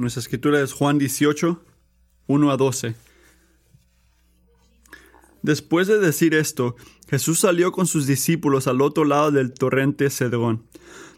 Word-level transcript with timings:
Nuestra 0.00 0.20
escritura 0.20 0.62
es 0.62 0.72
Juan 0.72 0.96
18, 0.96 1.62
1 2.26 2.50
a 2.50 2.56
12. 2.56 2.94
Después 5.42 5.88
de 5.88 5.98
decir 5.98 6.32
esto, 6.32 6.74
Jesús 7.06 7.40
salió 7.40 7.70
con 7.70 7.86
sus 7.86 8.06
discípulos 8.06 8.66
al 8.66 8.80
otro 8.80 9.04
lado 9.04 9.30
del 9.30 9.52
torrente 9.52 10.08
Cedrón, 10.08 10.64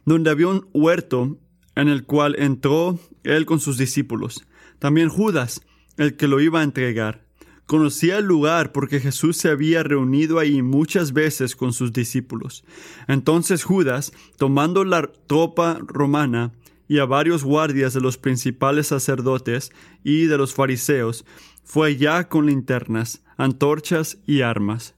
donde 0.04 0.30
había 0.30 0.48
un 0.48 0.66
huerto 0.72 1.38
en 1.76 1.87
el 1.87 2.03
cual 2.06 2.34
entró 2.40 2.98
él 3.22 3.46
con 3.46 3.60
sus 3.60 3.79
discípulos. 3.79 4.45
También 4.80 5.11
Judas, 5.11 5.61
el 5.96 6.17
que 6.17 6.27
lo 6.27 6.41
iba 6.41 6.59
a 6.59 6.64
entregar. 6.64 7.25
Conocía 7.67 8.19
el 8.19 8.25
lugar 8.25 8.73
porque 8.73 8.99
Jesús 8.99 9.37
se 9.37 9.49
había 9.49 9.85
reunido 9.85 10.41
ahí 10.41 10.61
muchas 10.61 11.12
veces 11.12 11.55
con 11.55 11.73
sus 11.73 11.93
discípulos. 11.93 12.64
Entonces 13.07 13.62
Judas, 13.62 14.12
tomando 14.39 14.83
la 14.83 15.09
tropa 15.29 15.79
romana 15.87 16.51
y 16.93 16.98
a 16.98 17.06
varios 17.06 17.43
guardias 17.43 17.95
de 17.95 18.02
los 18.02 18.18
principales 18.18 18.88
sacerdotes 18.88 19.72
y 20.04 20.26
de 20.26 20.36
los 20.36 20.53
fariseos, 20.53 21.25
fue 21.64 21.96
ya 21.96 22.29
con 22.29 22.44
linternas, 22.44 23.25
antorchas 23.39 24.18
y 24.26 24.43
armas. 24.43 24.94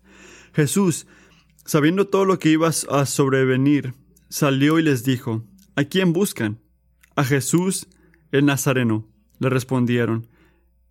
Jesús, 0.54 1.06
sabiendo 1.64 2.08
todo 2.08 2.24
lo 2.24 2.40
que 2.40 2.50
iba 2.50 2.68
a 2.68 3.06
sobrevenir, 3.06 3.94
salió 4.28 4.80
y 4.80 4.82
les 4.82 5.04
dijo, 5.04 5.44
¿A 5.76 5.84
quién 5.84 6.12
buscan? 6.12 6.58
A 7.14 7.22
Jesús 7.22 7.86
el 8.32 8.44
Nazareno, 8.44 9.06
le 9.38 9.48
respondieron. 9.48 10.26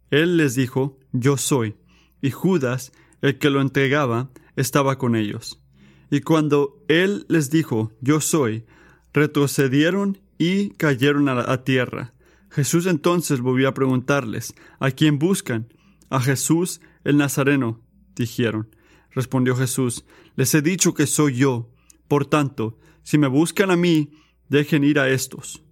Él 0.10 0.38
les 0.38 0.56
dijo, 0.56 0.98
Yo 1.12 1.36
soy. 1.36 1.76
Y 2.22 2.32
Judas, 2.32 2.94
el 3.22 3.40
que 3.40 3.50
lo 3.50 3.60
entregaba, 3.60 4.30
estaba 4.56 4.98
con 4.98 5.18
ellos. 5.18 5.62
Y 6.10 6.22
cuando 6.22 6.82
él 6.88 7.26
les 7.28 7.50
dijo, 7.50 7.92
Yo 8.00 8.22
soy, 8.22 8.64
retrocedieron 9.12 10.23
y 10.44 10.72
cayeron 10.72 11.30
a, 11.30 11.64
tierra. 11.64 12.14
Jesús 12.50 12.86
entonces 12.86 13.40
volvió 13.40 13.70
a 13.70 13.74
preguntarles, 13.74 14.54
¿A 14.80 14.92
quién 14.92 15.18
buscan? 15.18 15.74
A 16.10 16.20
Jesús 16.20 16.82
el 17.06 17.16
Nazareno, 17.16 17.82
dijeron. 18.14 18.76
Respondió 19.12 19.56
Jesús, 19.56 20.04
les 20.36 20.54
he 20.54 20.62
dicho 20.62 20.94
que 20.94 21.08
soy 21.08 21.36
yo. 21.36 21.72
Por 22.10 22.26
tanto, 22.26 22.78
si 23.04 23.18
me 23.18 23.28
buscan 23.28 23.72
a 23.72 23.78
mí, 23.78 24.12
dejen 24.50 24.84
ir 24.84 25.00
a 25.00 25.08
estos. 25.10 25.64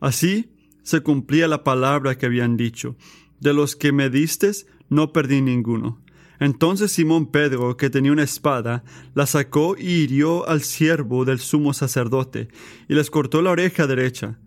Así 0.00 0.52
se 0.82 1.00
cumplía 1.00 1.48
la 1.48 1.64
palabra 1.64 2.18
que 2.18 2.26
habían 2.26 2.58
dicho. 2.58 2.96
De 3.40 3.54
los 3.54 3.74
que 3.74 3.90
me 3.92 4.10
distes, 4.10 4.66
no 4.90 5.14
perdí 5.14 5.40
ninguno. 5.40 6.03
Entonces 6.40 6.92
Simón 6.92 7.26
Pedro, 7.30 7.76
que 7.76 7.90
tenía 7.90 8.12
una 8.12 8.22
espada, 8.22 8.84
la 9.14 9.26
sacó 9.26 9.76
y 9.78 10.02
hirió 10.02 10.48
al 10.48 10.62
siervo 10.62 11.24
del 11.24 11.38
sumo 11.38 11.72
sacerdote, 11.72 12.48
y 12.88 12.94
les 12.94 13.10
cortó 13.10 13.42
la 13.42 13.50
oreja 13.50 13.86
derecha. 13.86 14.38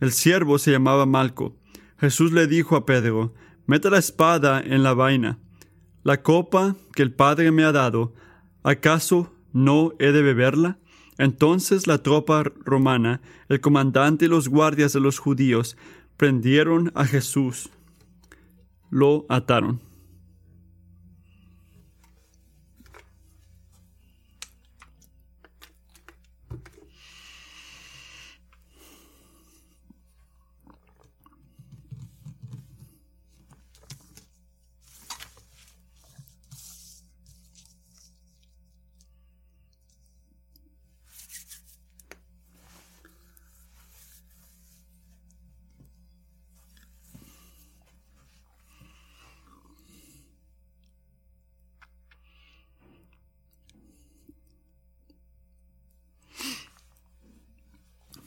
El 0.00 0.12
siervo 0.12 0.58
se 0.58 0.70
llamaba 0.70 1.06
Malco. 1.06 1.56
Jesús 1.98 2.32
le 2.32 2.46
dijo 2.46 2.76
a 2.76 2.86
Pedro, 2.86 3.34
Mete 3.66 3.88
la 3.88 3.98
espada 3.98 4.60
en 4.60 4.82
la 4.82 4.92
vaina. 4.92 5.38
La 6.02 6.22
copa 6.22 6.76
que 6.94 7.02
el 7.02 7.12
Padre 7.12 7.50
me 7.50 7.64
ha 7.64 7.72
dado, 7.72 8.14
¿acaso 8.62 9.32
no 9.52 9.94
he 9.98 10.12
de 10.12 10.20
beberla? 10.20 10.78
Entonces 11.16 11.86
la 11.86 12.02
tropa 12.02 12.42
romana, 12.42 13.22
el 13.48 13.60
comandante 13.60 14.26
y 14.26 14.28
los 14.28 14.48
guardias 14.48 14.92
de 14.92 15.00
los 15.00 15.18
judíos 15.18 15.76
prendieron 16.16 16.92
a 16.94 17.04
Jesús, 17.06 17.70
lo 18.90 19.24
ataron. 19.28 19.80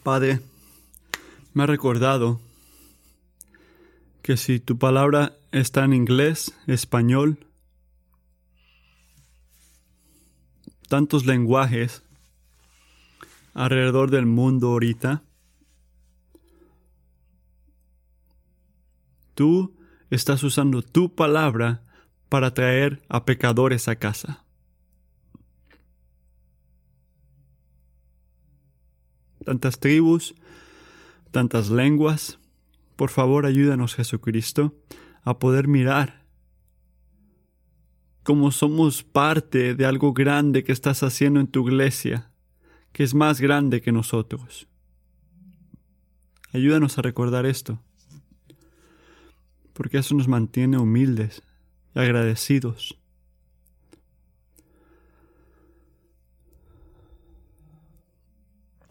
Padre, 0.07 0.39
me 1.53 1.63
ha 1.63 1.65
recordado 1.65 2.39
que 4.21 4.37
si 4.37 4.61
tu 4.61 4.77
palabra 4.77 5.35
está 5.51 5.83
en 5.83 5.91
inglés, 5.91 6.57
español, 6.65 7.45
tantos 10.87 11.25
lenguajes 11.25 12.03
alrededor 13.53 14.09
del 14.09 14.27
mundo 14.27 14.69
ahorita, 14.69 15.23
tú 19.33 19.75
estás 20.09 20.41
usando 20.41 20.83
tu 20.83 21.15
palabra 21.15 21.81
para 22.29 22.53
traer 22.53 23.03
a 23.09 23.25
pecadores 23.25 23.89
a 23.89 23.97
casa. 23.97 24.46
Tantas 29.47 29.79
tribus, 29.79 30.35
tantas 31.31 31.69
lenguas. 31.69 32.37
Por 32.97 33.09
favor, 33.09 33.45
ayúdanos, 33.45 33.95
Jesucristo, 33.95 34.75
a 35.23 35.39
poder 35.39 35.69
mirar 35.69 36.25
como 38.23 38.51
somos 38.51 39.03
parte 39.03 39.73
de 39.73 39.85
algo 39.85 40.11
grande 40.11 40.65
que 40.65 40.73
estás 40.73 41.01
haciendo 41.01 41.39
en 41.39 41.47
tu 41.47 41.65
iglesia, 41.65 42.29
que 42.91 43.05
es 43.05 43.13
más 43.13 43.39
grande 43.39 43.79
que 43.79 43.93
nosotros. 43.93 44.67
Ayúdanos 46.51 46.97
a 46.97 47.03
recordar 47.03 47.45
esto, 47.45 47.81
porque 49.71 49.99
eso 49.99 50.13
nos 50.13 50.27
mantiene 50.27 50.77
humildes 50.77 51.41
y 51.95 51.99
agradecidos. 51.99 52.99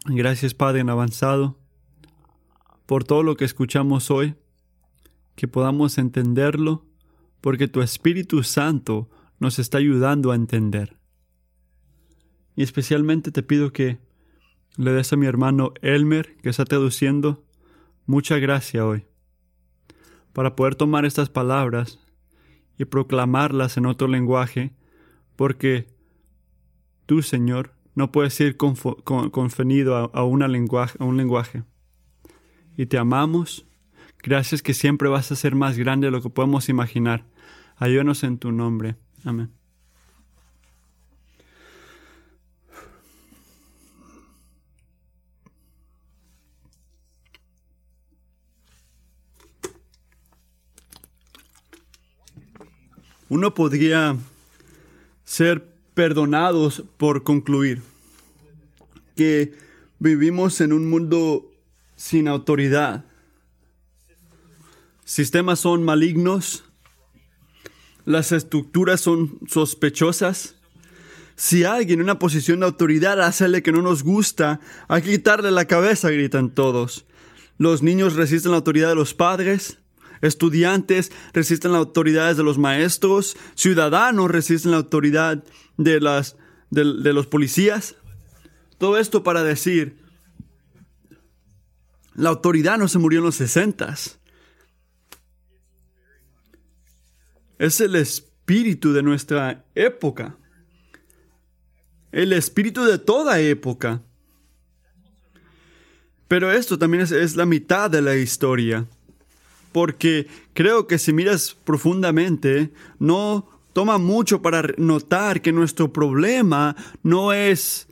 Gracias 0.09 0.53
Padre 0.53 0.79
en 0.79 0.89
avanzado 0.89 1.57
por 2.85 3.03
todo 3.03 3.23
lo 3.23 3.35
que 3.35 3.43
escuchamos 3.43 4.09
hoy, 4.09 4.35
que 5.35 5.49
podamos 5.49 5.97
entenderlo, 5.97 6.85
porque 7.41 7.67
tu 7.67 7.81
Espíritu 7.81 8.41
Santo 8.43 9.09
nos 9.39 9.59
está 9.59 9.79
ayudando 9.79 10.31
a 10.31 10.35
entender. 10.35 10.97
Y 12.55 12.63
especialmente 12.63 13.31
te 13.31 13.43
pido 13.43 13.73
que 13.73 13.99
le 14.77 14.93
des 14.93 15.11
a 15.11 15.17
mi 15.17 15.25
hermano 15.25 15.73
Elmer, 15.81 16.37
que 16.37 16.49
está 16.49 16.63
traduciendo, 16.63 17.43
mucha 18.05 18.39
gracia 18.39 18.85
hoy, 18.85 19.05
para 20.31 20.55
poder 20.55 20.75
tomar 20.75 21.03
estas 21.03 21.27
palabras 21.29 21.99
y 22.77 22.85
proclamarlas 22.85 23.75
en 23.75 23.85
otro 23.85 24.07
lenguaje, 24.07 24.73
porque 25.35 25.89
tú, 27.05 27.21
Señor, 27.21 27.76
no 27.97 28.11
puedes 28.11 28.39
ir 28.41 28.57
confenido 28.57 29.97
a, 29.97 30.03
a, 30.13 30.23
una 30.23 30.47
lenguaje, 30.47 30.95
a 31.01 31.03
un 31.03 31.17
lenguaje. 31.17 31.63
Y 32.77 32.85
te 32.85 32.99
amamos. 32.99 33.65
Gracias 34.21 34.61
que 34.61 34.75
siempre 34.75 35.09
vas 35.09 35.31
a 35.31 35.35
ser 35.35 35.55
más 35.55 35.79
grande 35.79 36.05
de 36.05 36.11
lo 36.11 36.21
que 36.21 36.29
podemos 36.29 36.69
imaginar. 36.69 37.25
Ayúdanos 37.75 38.23
en 38.23 38.37
tu 38.37 38.51
nombre. 38.51 38.97
Amén. 39.25 39.51
Uno 53.27 53.55
podría 53.55 54.15
ser 55.25 55.76
perdonados 55.97 56.83
por 56.97 57.23
concluir 57.23 57.81
que 59.15 59.55
vivimos 59.97 60.61
en 60.61 60.71
un 60.71 60.87
mundo 60.87 61.51
sin 61.95 62.27
autoridad. 62.27 63.03
Sistemas 65.05 65.59
son 65.59 65.83
malignos, 65.83 66.65
las 68.05 68.31
estructuras 68.31 69.01
son 69.01 69.39
sospechosas. 69.47 70.57
Si 71.35 71.63
alguien 71.63 71.97
en 71.97 72.03
una 72.03 72.19
posición 72.19 72.59
de 72.59 72.67
autoridad 72.67 73.19
hace 73.19 73.63
que 73.63 73.71
no 73.71 73.81
nos 73.81 74.03
gusta, 74.03 74.59
hay 74.87 75.01
que 75.01 75.13
quitarle 75.13 75.49
la 75.49 75.65
cabeza, 75.65 76.11
gritan 76.11 76.51
todos. 76.51 77.07
Los 77.57 77.81
niños 77.81 78.13
resisten 78.13 78.51
la 78.51 78.57
autoridad 78.57 78.89
de 78.89 78.95
los 78.95 79.15
padres, 79.15 79.79
Estudiantes 80.21 81.11
resisten 81.33 81.71
las 81.71 81.79
autoridades 81.79 82.37
de 82.37 82.43
los 82.43 82.57
maestros. 82.57 83.37
Ciudadanos 83.55 84.31
resisten 84.31 84.71
la 84.71 84.77
autoridad 84.77 85.43
de, 85.77 85.99
las, 85.99 86.37
de, 86.69 87.13
los 87.13 87.27
policías. 87.27 87.95
Todo 88.77 88.97
esto 88.97 89.23
para 89.23 89.43
decir, 89.43 89.97
la 92.15 92.29
autoridad 92.29 92.77
no 92.77 92.87
se 92.87 92.99
murió 92.99 93.19
en 93.19 93.25
los 93.25 93.35
sesentas. 93.35 94.19
Es 97.59 97.81
el 97.81 97.95
espíritu 97.95 98.93
de 98.93 99.03
nuestra 99.03 99.65
época. 99.73 100.37
El 102.11 102.33
espíritu 102.33 102.85
de 102.85 102.97
toda 102.97 103.39
época. 103.39 104.01
Pero 106.27 106.51
esto 106.51 106.77
también 106.77 107.03
es 107.03 107.35
la 107.35 107.45
mitad 107.45 107.89
de 107.89 108.01
la 108.01 108.15
historia. 108.15 108.87
Porque 109.77 110.25
creo 110.55 110.87
que 110.87 110.97
si 110.97 111.13
miras 111.13 111.55
profundamente, 111.63 112.71
no 112.97 113.47
toma 113.73 113.99
mucho 113.99 114.41
para 114.41 114.73
notar 114.77 115.39
que 115.39 115.51
nuestro 115.51 115.93
problema 115.93 116.75
no 117.03 117.31
es 117.31 117.87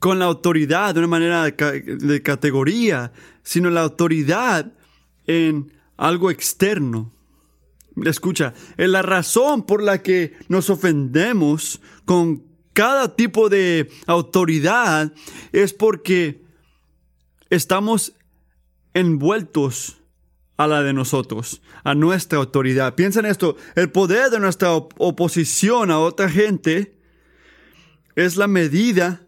con 0.00 0.18
la 0.18 0.26
autoridad 0.26 0.92
de 0.92 0.98
una 0.98 1.08
manera 1.08 1.44
de, 1.44 2.22
categoría, 2.22 3.10
sino 3.42 3.70
la 3.70 3.80
autoridad 3.80 4.70
en 5.26 5.72
algo 5.96 6.30
externo. 6.30 7.10
Escucha, 8.04 8.52
la 8.76 9.00
razón 9.00 9.62
por 9.62 9.82
la 9.82 10.02
que 10.02 10.34
nos 10.48 10.68
ofendemos 10.68 11.80
con 12.04 12.42
cada 12.74 13.16
tipo 13.16 13.48
de 13.48 13.90
autoridad 14.04 15.10
es 15.52 15.72
porque 15.72 16.42
estamos 17.48 18.12
envueltos 18.92 20.01
a 20.64 20.66
la 20.66 20.82
de 20.82 20.92
nosotros, 20.92 21.62
a 21.84 21.94
nuestra 21.94 22.38
autoridad. 22.38 22.94
Piensa 22.94 23.20
en 23.20 23.26
esto, 23.26 23.56
el 23.74 23.90
poder 23.90 24.30
de 24.30 24.40
nuestra 24.40 24.72
oposición 24.72 25.90
a 25.90 25.98
otra 25.98 26.28
gente 26.28 26.98
es 28.14 28.36
la 28.36 28.46
medida 28.46 29.26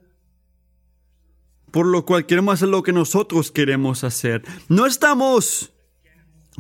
por 1.74 1.86
lo 1.86 2.06
cual 2.06 2.24
queremos 2.24 2.54
hacer 2.54 2.68
lo 2.68 2.84
que 2.84 2.92
nosotros 2.92 3.50
queremos 3.50 4.04
hacer. 4.04 4.44
No 4.68 4.86
estamos 4.86 5.72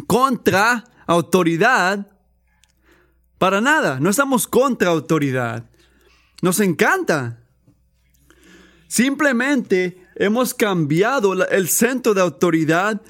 contra 0.08 0.82
autoridad 1.06 2.08
para 3.38 3.60
nada, 3.60 4.00
no 4.00 4.10
estamos 4.10 4.48
contra 4.48 4.90
autoridad. 4.90 5.70
Nos 6.42 6.58
encanta. 6.58 7.44
Simplemente 8.88 10.04
hemos 10.16 10.52
cambiado 10.52 11.32
el 11.46 11.68
centro 11.68 12.12
de 12.12 12.20
autoridad 12.20 13.00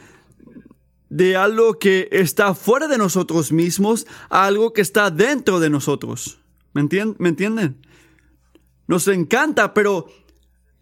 de 1.15 1.37
algo 1.37 1.79
que 1.79 2.09
está 2.11 2.57
fuera 2.57 2.89
de 2.89 2.99
nosotros 2.99 3.53
mismos 3.53 4.05
a 4.31 4.47
algo 4.47 4.73
que 4.73 4.81
está 4.81 5.13
dentro 5.13 5.61
de 5.61 5.71
nosotros. 5.71 6.41
¿Me, 6.73 6.81
entienden? 6.81 7.87
Nos 8.89 9.07
encanta, 9.07 9.75
pero 9.75 10.09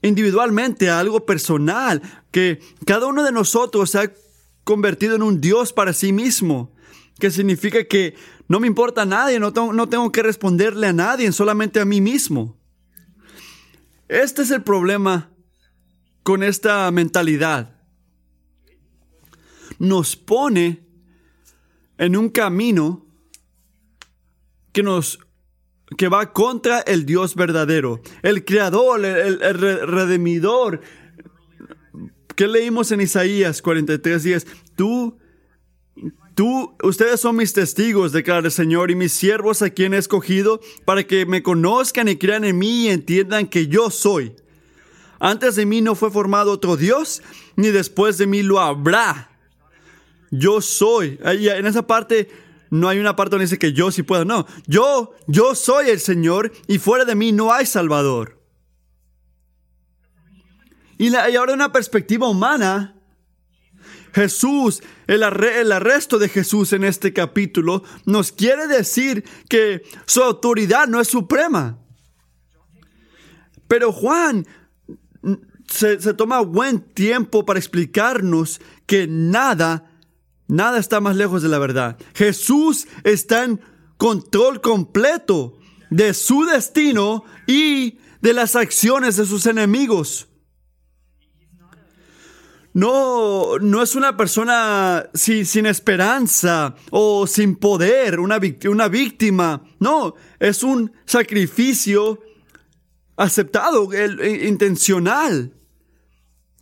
individualmente 0.01 0.89
algo 0.89 1.27
personal, 1.27 2.01
que 2.31 2.61
cada 2.87 3.09
uno 3.09 3.25
de 3.25 3.33
nosotros 3.33 3.91
se 3.91 3.99
ha 3.99 4.13
convertido 4.65 5.17
en 5.17 5.23
un 5.23 5.39
Dios 5.39 5.75
para 5.75 5.93
sí 5.93 6.15
mismo, 6.15 6.73
que 7.21 7.31
significa 7.31 7.85
que 7.85 8.15
no 8.49 8.59
me 8.59 8.67
importa 8.67 9.03
a 9.03 9.07
nadie, 9.07 9.39
no 9.39 9.53
tengo, 9.53 9.75
no 9.75 9.91
tengo 9.91 10.11
que 10.13 10.23
responderle 10.23 10.87
a 10.87 10.95
nadie, 10.95 11.31
solamente 11.33 11.79
a 11.79 11.85
mí 11.85 12.01
mismo. 12.01 12.57
Este 14.09 14.41
es 14.41 14.51
el 14.51 14.63
problema 14.63 15.29
con 16.23 16.43
esta 16.43 16.91
mentalidad. 16.91 17.82
Nos 19.83 20.15
pone 20.15 20.87
en 21.99 22.17
un 22.17 22.29
camino 22.29 23.05
que 24.73 24.85
nos 24.85 25.19
que 25.97 26.07
va 26.07 26.33
contra 26.33 26.79
el 26.83 27.05
Dios 27.05 27.35
verdadero, 27.35 28.01
el 28.23 28.45
creador, 28.45 29.05
el, 29.05 29.41
redimidor. 29.41 30.81
¿Qué 32.37 32.47
leímos 32.47 32.93
en 32.93 33.01
Isaías 33.01 33.61
43 33.61 34.23
días? 34.23 34.47
Tú, 34.77 35.19
tú, 36.37 36.77
ustedes 36.85 37.21
son 37.21 37.37
mis 37.37 37.53
testigos, 37.53 38.13
declara 38.13 38.47
el 38.47 38.53
Señor, 38.53 38.93
y 38.93 38.95
mis 38.95 39.13
siervos 39.13 39.63
a 39.63 39.71
quien 39.71 39.95
he 39.95 39.99
escogido, 39.99 40.61
para 40.85 41.05
que 41.05 41.27
me 41.27 41.43
conozcan 41.43 42.07
y 42.07 42.17
crean 42.17 42.45
en 42.45 42.57
mí 42.57 42.85
y 42.85 42.89
entiendan 42.91 43.49
que 43.49 43.67
yo 43.67 43.91
soy. 43.91 44.37
Antes 45.19 45.57
de 45.57 45.67
mí 45.67 45.81
no 45.81 45.97
fue 45.97 46.11
formado 46.13 46.53
otro 46.53 46.77
Dios, 46.77 47.21
ni 47.57 47.69
después 47.69 48.17
de 48.17 48.29
mí 48.29 48.43
lo 48.45 48.61
habrá. 48.61 49.32
Yo 50.33 50.63
soy. 50.63 51.21
En 51.23 51.67
esa 51.67 51.87
parte 51.87 52.29
no 52.71 52.89
hay 52.89 52.99
una 52.99 53.15
parte 53.15 53.33
donde 53.33 53.45
dice 53.45 53.59
que 53.59 53.75
yo 53.75 53.93
sí 53.93 54.03
puedo. 54.03 54.25
No, 54.25 54.47
yo, 54.67 55.15
yo 55.27 55.55
soy 55.55 55.91
el 55.91 56.01
Señor 56.01 56.51
y 56.67 56.79
fuera 56.79 57.05
de 57.05 57.15
mí 57.15 57.31
no 57.31 57.53
hay 57.53 57.67
Salvador. 57.67 58.43
Y, 60.97 61.11
y 61.11 61.37
ahora 61.37 61.53
una 61.53 61.71
perspectiva 61.71 62.31
humana, 62.31 62.97
Jesús, 64.15 64.83
el, 65.07 65.23
el, 65.23 65.71
arresto 65.71 66.19
de 66.19 66.31
Jesús 66.31 66.73
en 66.73 66.85
este 66.85 67.13
capítulo 67.13 67.83
nos 68.07 68.33
quiere 68.33 68.67
decir 68.67 69.23
que 69.51 69.83
su 70.07 70.23
autoridad 70.23 70.89
no 70.89 70.99
es 70.99 71.09
suprema. 71.09 71.79
Pero 73.69 73.93
Juan 73.93 74.47
se, 75.69 76.01
se 76.01 76.15
toma 76.15 76.41
buen 76.41 76.81
tiempo 76.81 77.45
para 77.45 77.59
explicarnos 77.59 78.63
que 78.87 79.07
nada 79.07 79.92
Nada 80.53 80.79
está 80.79 81.01
más 81.01 81.17
lejos 81.17 81.43
de 81.43 81.49
la 81.49 81.59
verdad. 81.59 81.97
Jesús 82.15 82.87
está 83.05 83.45
en 83.45 83.59
control 83.97 84.61
completo 84.61 85.57
de 85.89 86.13
su 86.13 86.45
destino 86.45 87.25
y 87.47 87.97
de 88.21 88.35
las 88.35 88.55
acciones 88.55 89.17
de 89.17 89.25
sus 89.25 89.47
enemigos. 89.47 90.29
No, 92.75 93.59
no 93.61 93.83
es 93.83 93.95
una 93.95 94.15
persona 94.19 95.09
sin, 95.15 95.65
esperanza 95.65 96.75
o 96.91 97.27
sin 97.27 97.57
poder, 97.57 98.21
una, 98.21 98.39
una 98.69 98.89
víctima. 98.89 99.65
No, 99.81 100.17
es 100.39 100.63
un 100.63 100.93
sacrificio 101.07 102.21
aceptado, 103.17 103.89
intencional. 104.23 105.55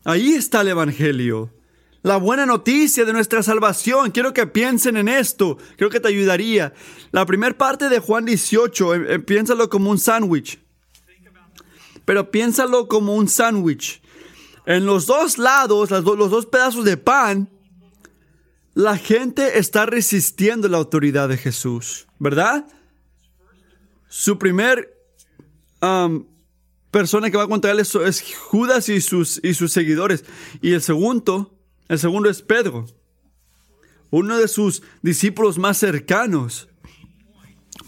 Ahí 0.04 0.34
está 0.34 0.60
el 0.60 0.68
Evangelio 0.68 1.59
la 2.02 2.16
buena 2.16 2.46
noticia 2.46 3.04
de 3.04 3.12
nuestra 3.12 3.42
salvación. 3.42 4.10
Quiero 4.10 4.32
que 4.32 4.46
piensen 4.46 4.96
en 4.96 5.08
esto. 5.08 5.58
Creo 5.76 5.90
que 5.90 6.00
te 6.00 6.08
ayudaría. 6.08 6.72
La 7.12 7.26
primera 7.26 7.56
parte 7.56 7.88
de 7.88 7.98
Juan 7.98 8.24
18, 8.24 8.94
eh, 8.94 9.14
eh, 9.14 9.18
piénsalo 9.18 9.68
como 9.68 9.90
un 9.90 9.98
sándwich. 9.98 10.58
Pero 12.04 12.30
piénsalo 12.30 12.88
como 12.88 13.14
un 13.14 13.28
sándwich. 13.28 14.00
En 14.66 14.86
los 14.86 15.06
dos 15.06 15.38
lados, 15.38 15.90
los 15.90 16.30
dos 16.30 16.46
pedazos 16.46 16.84
de 16.84 16.96
pan, 16.96 17.48
la 18.74 18.96
gente 18.96 19.58
está 19.58 19.86
resistiendo 19.86 20.68
la 20.68 20.78
autoridad 20.78 21.28
de 21.28 21.36
Jesús, 21.36 22.06
¿verdad? 22.18 22.66
Su 24.08 24.38
primer 24.38 24.96
persona 26.90 27.30
que 27.30 27.36
va 27.36 27.44
a 27.44 27.48
contarle 27.48 27.82
eso 27.82 28.04
es 28.04 28.22
Judas 28.38 28.88
y 28.88 29.00
sus, 29.00 29.40
y 29.42 29.54
sus 29.54 29.72
seguidores. 29.72 30.24
Y 30.60 30.72
el 30.72 30.82
segundo 30.82 31.59
el 31.90 31.98
segundo 31.98 32.30
es 32.30 32.40
Pedro, 32.40 32.86
uno 34.10 34.38
de 34.38 34.46
sus 34.46 34.80
discípulos 35.02 35.58
más 35.58 35.76
cercanos. 35.76 36.68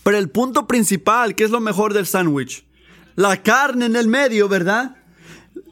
Pero 0.03 0.19
el 0.19 0.29
punto 0.29 0.67
principal, 0.67 1.37
que 1.37 1.45
es 1.45 1.51
lo 1.51 1.61
mejor 1.61 1.95
del 1.95 2.07
sándwich, 2.07 2.67
la 3.15 3.45
carne 3.45 3.87
en 3.87 3.95
el 3.95 4.09
medio, 4.09 4.49
¿verdad? 4.49 4.97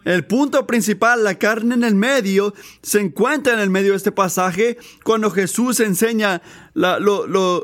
El 0.05 0.25
punto 0.27 0.65
principal, 0.65 1.25
la 1.25 1.41
carne 1.41 1.75
en 1.75 1.83
el 1.83 1.97
medio, 1.97 2.55
se 2.83 3.01
encuentra 3.01 3.53
en 3.55 3.59
el 3.59 3.69
medio 3.69 3.91
de 3.91 3.97
este 3.97 4.13
pasaje 4.13 4.79
cuando 5.03 5.33
Jesús 5.33 5.81
enseña 5.81 6.41
la, 6.73 7.01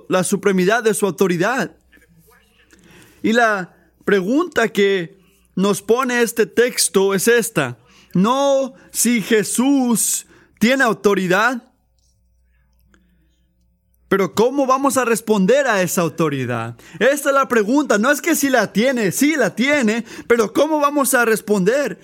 la 0.09 0.25
supremidad 0.25 0.83
de 0.83 0.95
su 0.95 1.07
autoridad. 1.07 1.77
Y 3.23 3.35
la 3.35 3.77
pregunta 4.05 4.67
que 4.71 5.17
nos 5.55 5.81
pone 5.81 6.23
este 6.23 6.45
texto 6.45 7.15
es 7.15 7.29
esta. 7.29 7.79
No 8.15 8.75
si 8.91 9.23
Jesús 9.23 10.27
tiene 10.59 10.85
autoridad. 10.85 11.63
Pero 14.09 14.35
¿cómo 14.35 14.67
vamos 14.67 14.97
a 14.97 15.05
responder 15.05 15.67
a 15.67 15.83
esa 15.83 16.03
autoridad? 16.03 16.77
Esta 17.01 17.31
es 17.31 17.35
la 17.35 17.49
pregunta. 17.49 17.99
No 17.99 18.11
es 18.11 18.23
que 18.23 18.37
si 18.37 18.51
la 18.51 18.73
tiene, 18.73 19.11
sí 19.11 19.35
la 19.37 19.55
tiene, 19.55 20.05
pero 20.29 20.53
¿cómo 20.53 20.79
vamos 20.79 21.13
a 21.15 21.25
responder? 21.25 22.01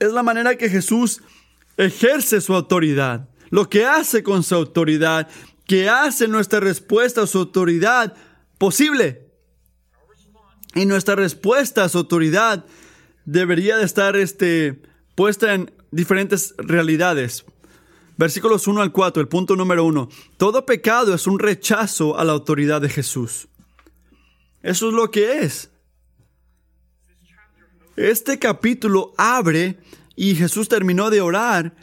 Es 0.00 0.12
la 0.12 0.22
manera 0.22 0.56
que 0.56 0.68
Jesús 0.68 1.22
ejerce 1.76 2.40
su 2.40 2.54
autoridad, 2.54 3.28
lo 3.50 3.70
que 3.70 3.86
hace 3.86 4.24
con 4.24 4.42
su 4.42 4.56
autoridad, 4.56 5.28
que 5.66 5.88
hace 5.88 6.26
nuestra 6.26 6.58
respuesta 6.58 7.22
a 7.22 7.26
su 7.26 7.38
autoridad 7.38 8.14
posible. 8.58 9.28
Y 10.74 10.86
nuestra 10.86 11.14
respuesta 11.14 11.84
a 11.84 11.88
su 11.88 11.98
autoridad 11.98 12.64
debería 13.24 13.76
de 13.76 13.84
estar 13.84 14.16
este, 14.16 14.82
puesta 15.14 15.54
en 15.54 15.72
diferentes 15.90 16.54
realidades. 16.58 17.44
Versículos 18.16 18.66
1 18.66 18.82
al 18.82 18.92
4, 18.92 19.20
el 19.20 19.28
punto 19.28 19.54
número 19.54 19.84
1. 19.84 20.08
Todo 20.36 20.66
pecado 20.66 21.14
es 21.14 21.26
un 21.26 21.38
rechazo 21.38 22.18
a 22.18 22.24
la 22.24 22.32
autoridad 22.32 22.80
de 22.80 22.88
Jesús. 22.88 23.48
Eso 24.62 24.88
es 24.88 24.94
lo 24.94 25.10
que 25.10 25.40
es. 25.40 25.70
Este 27.96 28.38
capítulo 28.38 29.12
abre 29.16 29.78
y 30.16 30.34
Jesús 30.34 30.68
terminó 30.68 31.10
de 31.10 31.20
orar 31.20 31.74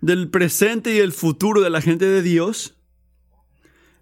del 0.00 0.28
presente 0.28 0.94
y 0.94 0.98
el 0.98 1.12
futuro 1.12 1.60
de 1.60 1.70
la 1.70 1.80
gente 1.80 2.06
de 2.06 2.22
Dios. 2.22 2.74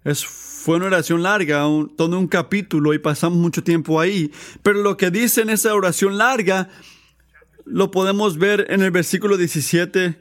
Es, 0.03 0.25
fue 0.25 0.77
una 0.77 0.85
oración 0.85 1.23
larga, 1.23 1.63
todo 1.97 2.17
un 2.17 2.27
capítulo 2.27 2.93
y 2.93 2.99
pasamos 2.99 3.39
mucho 3.39 3.63
tiempo 3.63 3.99
ahí. 3.99 4.31
Pero 4.61 4.81
lo 4.81 4.97
que 4.97 5.11
dice 5.11 5.41
en 5.41 5.49
esa 5.49 5.73
oración 5.73 6.17
larga 6.17 6.69
lo 7.65 7.91
podemos 7.91 8.37
ver 8.37 8.67
en 8.69 8.81
el 8.81 8.91
versículo 8.91 9.37
17, 9.37 10.17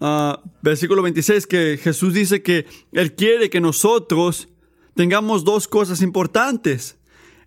ah, 0.00 0.42
versículo 0.62 1.02
26, 1.02 1.46
que 1.46 1.78
Jesús 1.82 2.14
dice 2.14 2.42
que 2.42 2.66
Él 2.92 3.14
quiere 3.14 3.50
que 3.50 3.60
nosotros 3.60 4.48
tengamos 4.94 5.44
dos 5.44 5.68
cosas 5.68 6.02
importantes. 6.02 6.96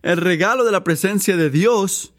El 0.02 0.18
regalo 0.18 0.64
de 0.64 0.72
la 0.72 0.84
presencia 0.84 1.38
de 1.38 1.50
Dios 1.50 2.14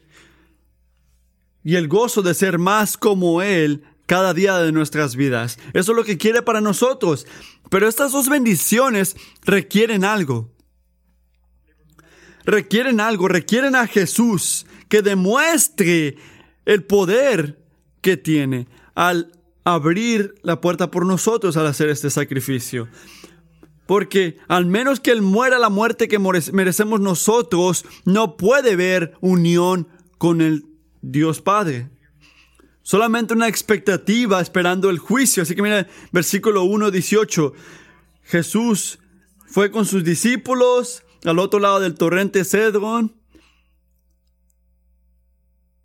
y 1.63 1.75
el 1.75 1.87
gozo 1.87 2.21
de 2.21 2.33
ser 2.33 2.59
más 2.59 2.97
como 2.97 3.41
Él 3.41 3.83
cada 4.05 4.33
día 4.33 4.57
de 4.59 4.71
nuestras 4.71 5.15
vidas. 5.15 5.57
Eso 5.73 5.91
es 5.91 5.95
lo 5.95 6.03
que 6.03 6.17
quiere 6.17 6.41
para 6.41 6.61
nosotros. 6.61 7.25
Pero 7.69 7.87
estas 7.87 8.11
dos 8.11 8.29
bendiciones 8.29 9.15
requieren 9.43 10.05
algo. 10.05 10.51
Requieren 12.45 12.99
algo, 12.99 13.27
requieren 13.27 13.75
a 13.75 13.87
Jesús 13.87 14.65
que 14.89 15.01
demuestre 15.01 16.15
el 16.65 16.83
poder 16.83 17.59
que 18.01 18.17
tiene 18.17 18.67
al 18.95 19.31
abrir 19.63 20.35
la 20.43 20.61
puerta 20.61 20.91
por 20.91 21.05
nosotros 21.05 21.57
al 21.57 21.67
hacer 21.67 21.89
este 21.89 22.09
sacrificio. 22.09 22.87
Porque 23.85 24.37
al 24.47 24.65
menos 24.65 24.99
que 24.99 25.11
Él 25.11 25.21
muera 25.21 25.59
la 25.59 25.69
muerte 25.69 26.07
que 26.07 26.19
merecemos 26.19 26.99
nosotros, 26.99 27.85
no 28.05 28.37
puede 28.37 28.73
haber 28.73 29.13
unión 29.19 29.87
con 30.17 30.41
el 30.41 30.65
Dios 31.01 31.41
Padre. 31.41 31.89
Solamente 32.81 33.33
una 33.33 33.47
expectativa 33.47 34.41
esperando 34.41 34.89
el 34.89 34.99
juicio. 34.99 35.43
Así 35.43 35.55
que 35.55 35.61
mira, 35.61 35.87
versículo 36.11 36.63
1, 36.63 36.91
18. 36.91 37.53
Jesús 38.23 38.99
fue 39.45 39.71
con 39.71 39.85
sus 39.85 40.03
discípulos 40.03 41.03
al 41.23 41.39
otro 41.39 41.59
lado 41.59 41.79
del 41.79 41.95
torrente 41.95 42.43
Cedrón, 42.43 43.15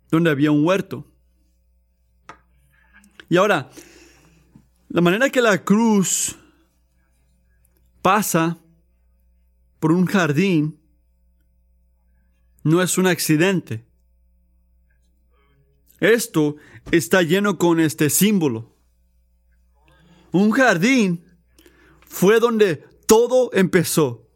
donde 0.09 0.29
había 0.29 0.51
un 0.51 0.65
huerto. 0.65 1.05
Y 3.29 3.37
ahora, 3.37 3.69
la 4.89 5.01
manera 5.01 5.29
que 5.29 5.41
la 5.41 5.63
cruz 5.63 6.35
pasa 8.01 8.57
por 9.79 9.91
un 9.91 10.05
jardín 10.05 10.79
no 12.63 12.81
es 12.81 12.97
un 12.97 13.07
accidente. 13.07 13.85
Esto 15.99 16.55
está 16.91 17.21
lleno 17.21 17.57
con 17.57 17.79
este 17.79 18.09
símbolo. 18.09 18.75
Un 20.31 20.51
jardín 20.51 21.25
fue 22.01 22.39
donde 22.39 22.77
todo 23.05 23.51
empezó, 23.53 24.27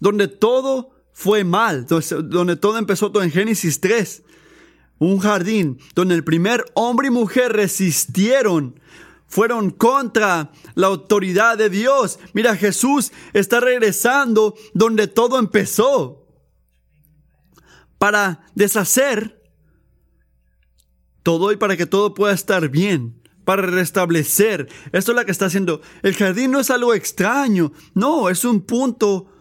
donde 0.00 0.28
todo 0.28 0.92
fue 1.12 1.44
mal, 1.44 1.86
donde 1.86 2.56
todo 2.56 2.78
empezó 2.78 3.10
todo 3.12 3.22
en 3.22 3.30
Génesis 3.30 3.80
3. 3.80 4.22
Un 5.02 5.18
jardín 5.18 5.80
donde 5.96 6.14
el 6.14 6.22
primer 6.22 6.64
hombre 6.74 7.08
y 7.08 7.10
mujer 7.10 7.52
resistieron, 7.52 8.78
fueron 9.26 9.70
contra 9.70 10.52
la 10.76 10.86
autoridad 10.86 11.58
de 11.58 11.70
Dios. 11.70 12.20
Mira, 12.34 12.54
Jesús 12.54 13.10
está 13.32 13.58
regresando 13.58 14.54
donde 14.74 15.08
todo 15.08 15.40
empezó 15.40 16.24
para 17.98 18.46
deshacer 18.54 19.42
todo 21.24 21.50
y 21.50 21.56
para 21.56 21.76
que 21.76 21.86
todo 21.86 22.14
pueda 22.14 22.32
estar 22.32 22.68
bien, 22.68 23.20
para 23.44 23.62
restablecer. 23.62 24.68
Esto 24.92 25.10
es 25.10 25.18
lo 25.18 25.24
que 25.24 25.32
está 25.32 25.46
haciendo. 25.46 25.80
El 26.04 26.14
jardín 26.14 26.52
no 26.52 26.60
es 26.60 26.70
algo 26.70 26.94
extraño, 26.94 27.72
no, 27.94 28.30
es 28.30 28.44
un 28.44 28.60
punto 28.60 29.32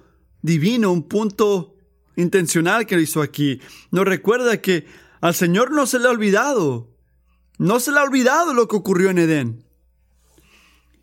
divino, 0.42 0.92
un 0.92 1.08
punto 1.08 1.76
intencional 2.16 2.88
que 2.88 2.96
lo 2.96 3.02
hizo 3.02 3.22
aquí. 3.22 3.62
Nos 3.92 4.06
recuerda 4.06 4.60
que 4.60 5.11
al 5.22 5.36
Señor 5.36 5.72
no 5.72 5.86
se 5.86 6.00
le 6.00 6.08
ha 6.08 6.12
olvidado, 6.12 6.90
no 7.58 7.80
se 7.80 7.92
le 7.92 8.00
ha 8.00 8.04
olvidado 8.04 8.54
lo 8.54 8.68
que 8.68 8.76
ocurrió 8.76 9.10
en 9.10 9.20
Edén. 9.20 9.66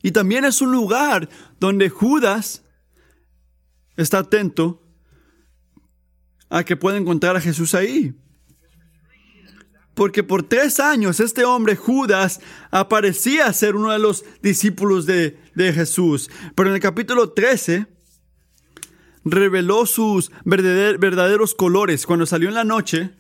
Y 0.03 0.13
también 0.13 0.45
es 0.45 0.61
un 0.61 0.71
lugar 0.71 1.29
donde 1.59 1.89
Judas 1.89 2.65
está 3.97 4.19
atento 4.19 4.83
a 6.51 6.65
que 6.65 6.77
pueda 6.77 6.99
encontrar 6.99 7.37
a 7.37 7.41
Jesús 7.41 7.75
ahí 7.75 8.15
porque 9.99 10.23
por 10.23 10.45
tres 10.45 10.79
años 10.79 11.19
este 11.19 11.45
hombre 11.45 11.75
Judas 11.75 12.41
aparecía 12.71 13.53
ser 13.53 13.75
uno 13.75 13.91
de 13.91 13.99
los 13.99 14.25
discípulos 14.41 15.07
de, 15.07 15.37
Jesús. 15.57 16.31
Pero 16.55 16.69
en 16.69 16.77
el 16.77 16.81
capítulo 16.81 17.31
13 17.31 17.89
reveló 19.25 19.87
sus 19.87 20.31
verdaderos 20.45 21.53
colores 21.57 22.07
cuando 22.07 22.27
salió 22.27 22.49
en 22.49 22.55
la 22.55 22.63
noche 22.63 23.18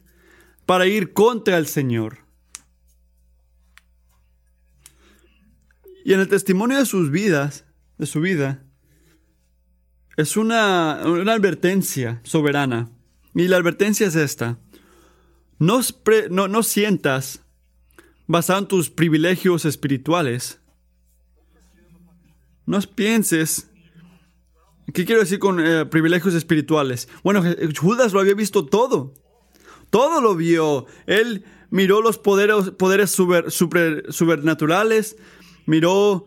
para 0.68 0.86
ir 0.86 1.14
contra 1.14 1.56
el 1.56 1.66
Señor. 1.66 2.18
Y 6.04 6.12
en 6.12 6.20
el 6.20 6.28
testimonio 6.28 6.76
de 6.76 6.84
sus 6.84 7.10
vidas, 7.10 7.64
de 7.96 8.04
su 8.04 8.20
vida, 8.20 8.62
es 10.18 10.36
una, 10.36 11.00
una 11.06 11.32
advertencia 11.32 12.20
soberana. 12.22 12.90
Y 13.34 13.48
la 13.48 13.56
advertencia 13.56 14.08
es 14.08 14.14
esta. 14.14 14.58
No, 15.58 15.80
no, 16.28 16.62
sientas, 16.62 17.40
basado 18.26 18.58
en 18.58 18.68
tus 18.68 18.90
privilegios 18.90 19.64
espirituales, 19.64 20.60
no 22.66 22.78
pienses, 22.94 23.70
¿qué 24.92 25.06
quiero 25.06 25.22
decir 25.22 25.38
con 25.38 25.66
eh, 25.66 25.86
privilegios 25.86 26.34
espirituales? 26.34 27.08
Bueno, 27.24 27.42
Judas 27.74 28.12
lo 28.12 28.20
había 28.20 28.34
visto 28.34 28.66
todo, 28.66 29.14
todo 29.90 30.20
lo 30.20 30.34
vio. 30.34 30.86
Él 31.06 31.44
miró 31.70 32.00
los 32.00 32.18
poderes, 32.18 32.70
poderes 32.70 33.10
supernaturales, 33.10 35.16
miró 35.66 36.26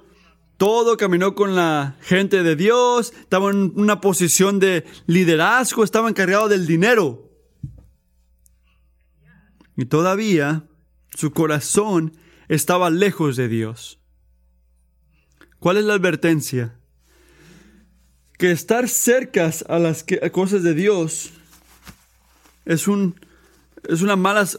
todo, 0.57 0.97
caminó 0.97 1.33
con 1.33 1.55
la 1.55 1.97
gente 2.01 2.43
de 2.43 2.55
Dios, 2.55 3.13
estaba 3.19 3.49
en 3.49 3.73
una 3.75 3.99
posición 3.99 4.59
de 4.59 4.85
liderazgo, 5.07 5.83
estaba 5.83 6.09
encargado 6.09 6.49
del 6.49 6.67
dinero. 6.67 7.29
Y 9.75 9.85
todavía 9.85 10.65
su 11.15 11.31
corazón 11.31 12.15
estaba 12.47 12.89
lejos 12.89 13.37
de 13.37 13.47
Dios. 13.47 13.99
¿Cuál 15.57 15.77
es 15.77 15.85
la 15.85 15.93
advertencia? 15.93 16.77
Que 18.37 18.51
estar 18.51 18.89
cerca 18.89 19.51
a 19.67 19.79
las 19.79 20.05
cosas 20.31 20.63
de 20.63 20.73
Dios 20.73 21.31
es 22.65 22.87
un, 22.87 23.15
es 23.87 24.01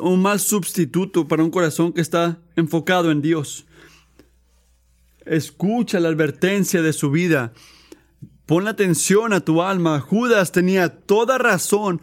un 0.00 0.23
mal 0.23 0.41
sustituto 0.41 1.29
para 1.29 1.45
un 1.45 1.50
corazón 1.50 1.93
que 1.93 2.00
está 2.00 2.38
enfocado 2.57 3.11
en 3.11 3.23
Dios. 3.23 3.67
Escucha 5.25 6.00
la 6.00 6.09
advertencia 6.09 6.83
de 6.83 6.93
su 6.93 7.11
vida. 7.11 7.52
Pon 8.47 8.67
atención 8.67 9.33
a 9.33 9.41
tu 9.41 9.62
alma. 9.62 10.00
Judas 10.00 10.52
tenía 10.52 10.88
toda 10.88 11.38
razón 11.38 12.02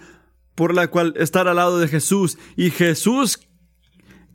por 0.56 0.74
la 0.74 0.90
cual 0.90 1.14
estar 1.18 1.48
al 1.48 1.58
lado 1.58 1.80
de 1.80 1.88
Jesús. 1.88 2.38
Y 2.56 2.72
Jesús 2.72 3.40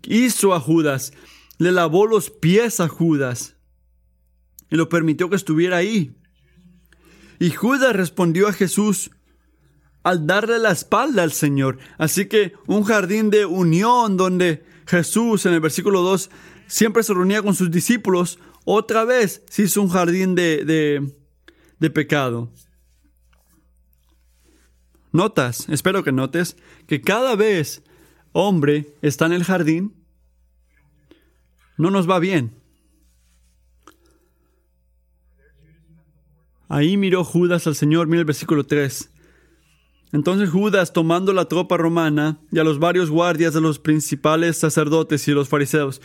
hizo 0.03 0.55
a 0.55 0.61
Judas, 0.61 1.13
le 1.59 1.73
lavó 1.73 2.07
los 2.07 2.31
pies 2.31 2.81
a 2.81 2.89
Judas 2.89 3.57
y 4.71 4.77
lo 4.77 4.89
permitió 4.89 5.31
que 5.31 5.37
estuviera 5.37 5.79
ahí. 5.79 6.15
Y 7.39 7.51
Judas 7.51 7.95
respondió 7.95 8.49
a 8.49 8.53
Jesús 8.53 9.11
al 10.05 10.27
darle 10.27 10.59
la 10.59 10.71
espalda 10.71 11.23
al 11.25 11.33
Señor. 11.33 11.79
Así 11.99 12.27
que 12.27 12.53
un 12.67 12.85
jardín 12.85 13.31
de 13.31 13.47
unión 13.47 14.17
donde 14.17 14.65
Jesús 14.87 15.47
en 15.47 15.55
el 15.55 15.61
versículo 15.61 16.03
2 16.03 16.31
siempre 16.67 17.03
se 17.03 17.15
reunía 17.15 17.43
con 17.43 17.55
sus 17.55 17.71
discípulos, 17.71 18.39
otra 18.65 19.05
vez 19.05 19.43
se 19.49 19.63
hizo 19.63 19.83
un 19.83 19.89
jardín 19.89 20.35
de, 20.35 20.65
de, 21.79 21.91
pecado. 21.91 22.51
Notas, 25.13 25.69
espero 25.69 26.03
que 26.03 26.13
notes, 26.13 26.57
que 26.87 27.01
cada 27.01 27.35
vez 27.37 27.83
hombre 28.33 28.95
está 29.01 29.27
en 29.27 29.33
el 29.33 29.45
jardín, 29.45 29.95
no 31.77 31.91
nos 31.91 32.09
va 32.09 32.19
bien. 32.19 32.55
Ahí 36.69 36.97
miró 36.97 37.25
Judas 37.25 37.67
al 37.67 37.75
Señor, 37.75 38.07
mira 38.07 38.21
el 38.21 38.27
versículo 38.27 38.65
3. 38.65 39.14
Entonces 40.15 40.49
Judas, 40.49 40.93
tomando 40.93 41.33
la 41.33 41.47
tropa 41.47 41.77
romana 41.77 42.39
y 42.53 42.61
a 42.61 42.65
los 42.65 42.79
varios 42.79 43.11
guardias 43.11 43.53
de 43.53 43.61
los 43.61 43.81
principales 43.81 44.57
sacerdotes 44.57 45.27
y 45.27 45.33
los 45.33 45.49
fariseos, 45.49 46.01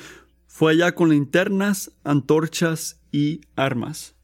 fue 0.48 0.72
allá 0.72 0.96
con 0.96 1.10
linternas, 1.10 1.92
antorchas 2.04 3.00
y 3.12 3.42
armas. 3.56 4.16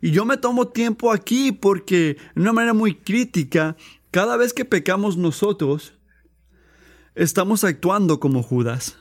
Y 0.00 0.10
yo 0.10 0.24
me 0.24 0.38
tomo 0.38 0.66
tiempo 0.66 1.12
aquí 1.12 1.52
porque, 1.52 2.16
de 2.34 2.40
una 2.40 2.52
manera 2.52 2.74
muy 2.74 2.96
crítica, 2.96 3.76
cada 4.10 4.36
vez 4.36 4.52
que 4.52 4.64
pecamos 4.64 5.16
nosotros, 5.16 5.94
estamos 7.14 7.62
actuando 7.62 8.18
como 8.18 8.42
Judas. 8.42 8.98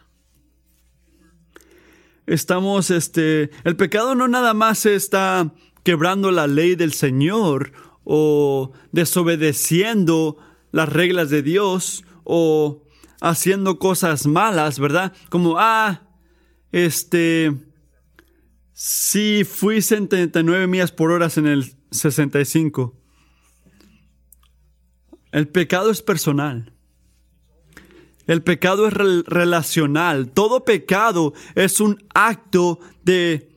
estamos, 2.28 2.92
este, 2.92 3.50
el 3.63 3.75
pecado 3.75 4.13
no 4.13 4.28
nada 4.28 4.54
más 4.54 4.86
está 4.86 5.51
quebrando 5.82 6.30
la 6.30 6.46
ley 6.46 6.75
del 6.75 6.94
Señor 6.94 7.72
o 8.12 8.72
desobedeciendo 8.92 10.38
las 10.72 10.89
reglas 10.89 11.30
de 11.30 11.44
Dios 11.44 12.04
o 12.24 12.82
haciendo 13.22 13.78
cosas 13.78 14.25
malas, 14.25 14.80
¿verdad? 14.80 15.13
Como, 15.30 15.60
ah, 15.60 16.08
este, 16.72 17.54
sí 18.74 19.44
fui 19.44 19.84
79 19.84 20.66
millas 20.66 20.92
por 20.92 21.12
hora 21.12 21.30
en 21.36 21.46
el 21.46 21.75
65. 21.92 23.00
El 25.32 25.48
pecado 25.48 25.92
es 25.92 26.01
personal. 26.01 26.74
El 28.25 28.42
pecado 28.42 28.88
es 28.88 28.94
relacional. 28.94 30.32
Todo 30.32 30.66
pecado 30.66 31.36
es 31.54 31.80
un 31.80 32.04
acto 32.16 32.80
de 33.04 33.51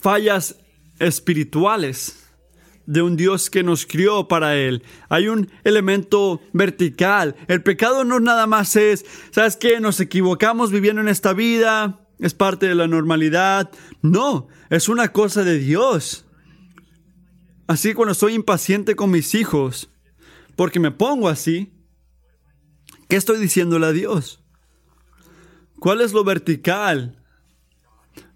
fallas 0.00 0.60
espirituales 1.00 2.22
de 2.86 3.02
un 3.02 3.16
Dios 3.16 3.50
que 3.50 3.62
nos 3.62 3.84
crió 3.84 4.28
para 4.28 4.56
Él. 4.56 4.82
Hay 5.08 5.28
un 5.28 5.50
elemento 5.64 6.40
vertical. 6.52 7.36
El 7.48 7.62
pecado 7.62 8.04
no 8.04 8.20
nada 8.20 8.46
más 8.46 8.76
es, 8.76 9.04
¿sabes 9.30 9.56
qué? 9.56 9.80
Nos 9.80 10.00
equivocamos 10.00 10.70
viviendo 10.70 11.02
en 11.02 11.08
esta 11.08 11.32
vida, 11.32 12.00
es 12.18 12.34
parte 12.34 12.66
de 12.66 12.74
la 12.74 12.86
normalidad. 12.86 13.70
No, 14.02 14.48
es 14.70 14.88
una 14.88 15.12
cosa 15.12 15.42
de 15.42 15.58
Dios. 15.58 16.26
Así 17.66 17.94
cuando 17.94 18.12
estoy 18.12 18.34
impaciente 18.34 18.94
con 18.94 19.10
mis 19.10 19.34
hijos, 19.34 19.90
porque 20.54 20.80
me 20.80 20.92
pongo 20.92 21.28
así, 21.28 21.72
¿qué 23.08 23.16
estoy 23.16 23.38
diciéndole 23.38 23.86
a 23.86 23.92
Dios? 23.92 24.40
¿Cuál 25.80 26.00
es 26.00 26.12
lo 26.12 26.24
vertical? 26.24 27.22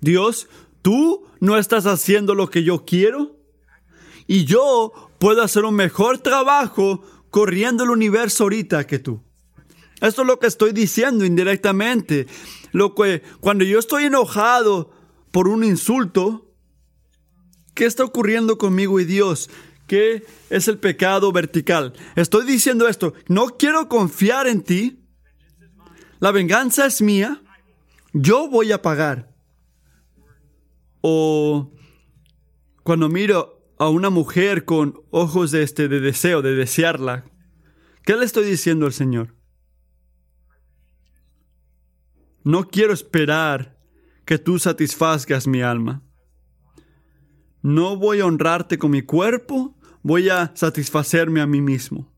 Dios, 0.00 0.48
tú 0.82 1.26
no 1.40 1.56
estás 1.56 1.86
haciendo 1.86 2.34
lo 2.34 2.50
que 2.50 2.64
yo 2.64 2.84
quiero 2.84 3.39
y 4.26 4.44
yo 4.44 4.92
puedo 5.18 5.42
hacer 5.42 5.64
un 5.64 5.74
mejor 5.74 6.18
trabajo 6.18 7.02
corriendo 7.30 7.84
el 7.84 7.90
universo 7.90 8.44
ahorita 8.44 8.86
que 8.86 8.98
tú. 8.98 9.22
Esto 10.00 10.22
es 10.22 10.28
lo 10.28 10.38
que 10.38 10.46
estoy 10.46 10.72
diciendo 10.72 11.24
indirectamente. 11.24 12.26
Lo 12.72 12.94
que 12.94 13.22
cuando 13.40 13.64
yo 13.64 13.78
estoy 13.78 14.04
enojado 14.04 14.90
por 15.30 15.48
un 15.48 15.62
insulto, 15.62 16.50
¿qué 17.74 17.84
está 17.84 18.04
ocurriendo 18.04 18.56
conmigo 18.58 18.98
y 18.98 19.04
Dios? 19.04 19.50
¿Qué 19.86 20.24
es 20.50 20.68
el 20.68 20.78
pecado 20.78 21.32
vertical? 21.32 21.92
Estoy 22.16 22.46
diciendo 22.46 22.88
esto, 22.88 23.12
no 23.26 23.58
quiero 23.58 23.88
confiar 23.88 24.46
en 24.46 24.62
ti. 24.62 25.00
La 26.20 26.30
venganza 26.30 26.86
es 26.86 27.02
mía. 27.02 27.42
Yo 28.12 28.48
voy 28.48 28.72
a 28.72 28.82
pagar. 28.82 29.32
O 31.00 31.70
cuando 32.82 33.08
miro 33.08 33.59
a 33.80 33.88
una 33.88 34.10
mujer 34.10 34.66
con 34.66 35.00
ojos 35.10 35.52
de, 35.52 35.62
este, 35.62 35.88
de 35.88 36.00
deseo, 36.00 36.42
de 36.42 36.54
desearla, 36.54 37.24
¿qué 38.04 38.14
le 38.14 38.26
estoy 38.26 38.44
diciendo 38.44 38.84
al 38.84 38.92
Señor? 38.92 39.34
No 42.44 42.68
quiero 42.68 42.92
esperar 42.92 43.78
que 44.26 44.36
tú 44.36 44.58
satisfazgas 44.58 45.46
mi 45.46 45.62
alma. 45.62 46.02
No 47.62 47.96
voy 47.96 48.20
a 48.20 48.26
honrarte 48.26 48.76
con 48.76 48.90
mi 48.90 49.00
cuerpo, 49.00 49.78
voy 50.02 50.28
a 50.28 50.52
satisfacerme 50.54 51.40
a 51.40 51.46
mí 51.46 51.62
mismo. 51.62 52.12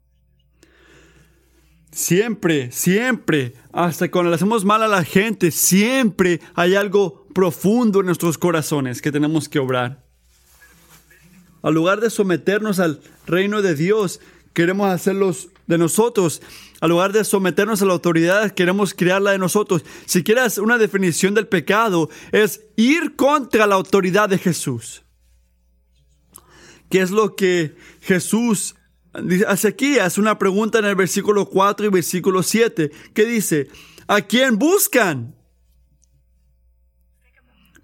Siempre, 1.93 2.73
siempre, 2.73 3.55
hasta 3.73 4.11
cuando 4.11 4.31
le 4.31 4.35
hacemos 4.35 4.65
mal 4.65 4.83
a 4.83 4.89
la 4.89 5.05
gente, 5.05 5.53
siempre 5.53 6.41
hay 6.57 6.75
algo 6.75 7.29
profundo 7.33 8.01
en 8.01 8.07
nuestros 8.07 8.37
corazones 8.37 9.01
que 9.01 9.13
tenemos 9.13 9.49
que 9.49 9.61
obrar. 9.61 10.12
Al 11.63 11.75
lugar 11.75 12.01
de 12.01 12.11
someternos 12.11 12.81
al 12.81 13.01
reino 13.27 13.63
de 13.63 13.75
Dios, 13.77 14.21
queremos 14.53 14.91
hacerlos 14.91 15.49
de 15.69 15.79
nosotros. 15.79 16.43
Al 16.81 16.91
lugar 16.91 17.13
de 17.13 17.25
someternos 17.25 17.81
a 17.81 17.87
la 17.87 17.93
autoridad, 17.93 18.51
queremos 18.51 18.95
crearla 18.95 19.31
de 19.31 19.39
nosotros. 19.39 19.85
Si 20.05 20.25
quieres 20.25 20.59
una 20.59 20.77
definición 20.77 21.35
del 21.35 21.47
pecado, 21.47 22.11
es 22.33 22.63
ir 22.77 23.15
contra 23.15 23.69
la 23.69 23.77
autoridad 23.77 24.29
de 24.29 24.39
Jesús. 24.39 25.05
¿Qué 26.91 27.01
es 27.01 27.13
lo 27.13 27.37
que 27.37 27.77
Jesús 28.01 28.75
hace 29.47 29.69
aquí? 29.69 29.99
Hace 30.01 30.21
una 30.21 30.39
pregunta 30.39 30.81
en 30.81 30.87
el 30.87 30.97
versículo 30.97 31.49
4 31.49 31.87
y 31.87 31.91
versículo 31.91 32.43
7. 32.43 32.91
¿Qué 33.15 33.25
dice? 33.25 33.69
¿A 34.09 34.21
quién 34.21 34.59
buscan? 34.59 35.37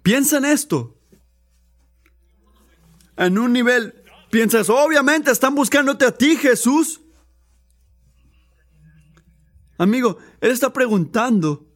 Piensa 0.03 0.37
en 0.37 0.45
esto 0.45 0.98
en 3.19 3.37
un 3.37 3.51
nivel, 3.51 3.93
piensas, 4.31 4.69
obviamente 4.69 5.29
están 5.29 5.53
buscándote 5.53 6.05
a 6.05 6.11
ti, 6.11 6.37
Jesús. 6.37 7.01
Amigo, 9.77 10.17
Él 10.39 10.51
está 10.51 10.71
preguntando 10.71 11.67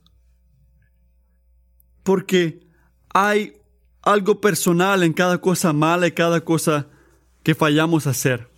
porque 2.03 2.65
hay 3.13 3.57
algo 4.01 4.39
personal 4.39 5.03
en 5.03 5.11
cada 5.11 5.39
cosa 5.39 5.73
mala 5.73 6.07
y 6.07 6.13
cada 6.13 6.41
cosa 6.41 6.87
que 7.43 7.55
fallamos 7.55 8.07
a 8.07 8.11
hacer. 8.11 8.49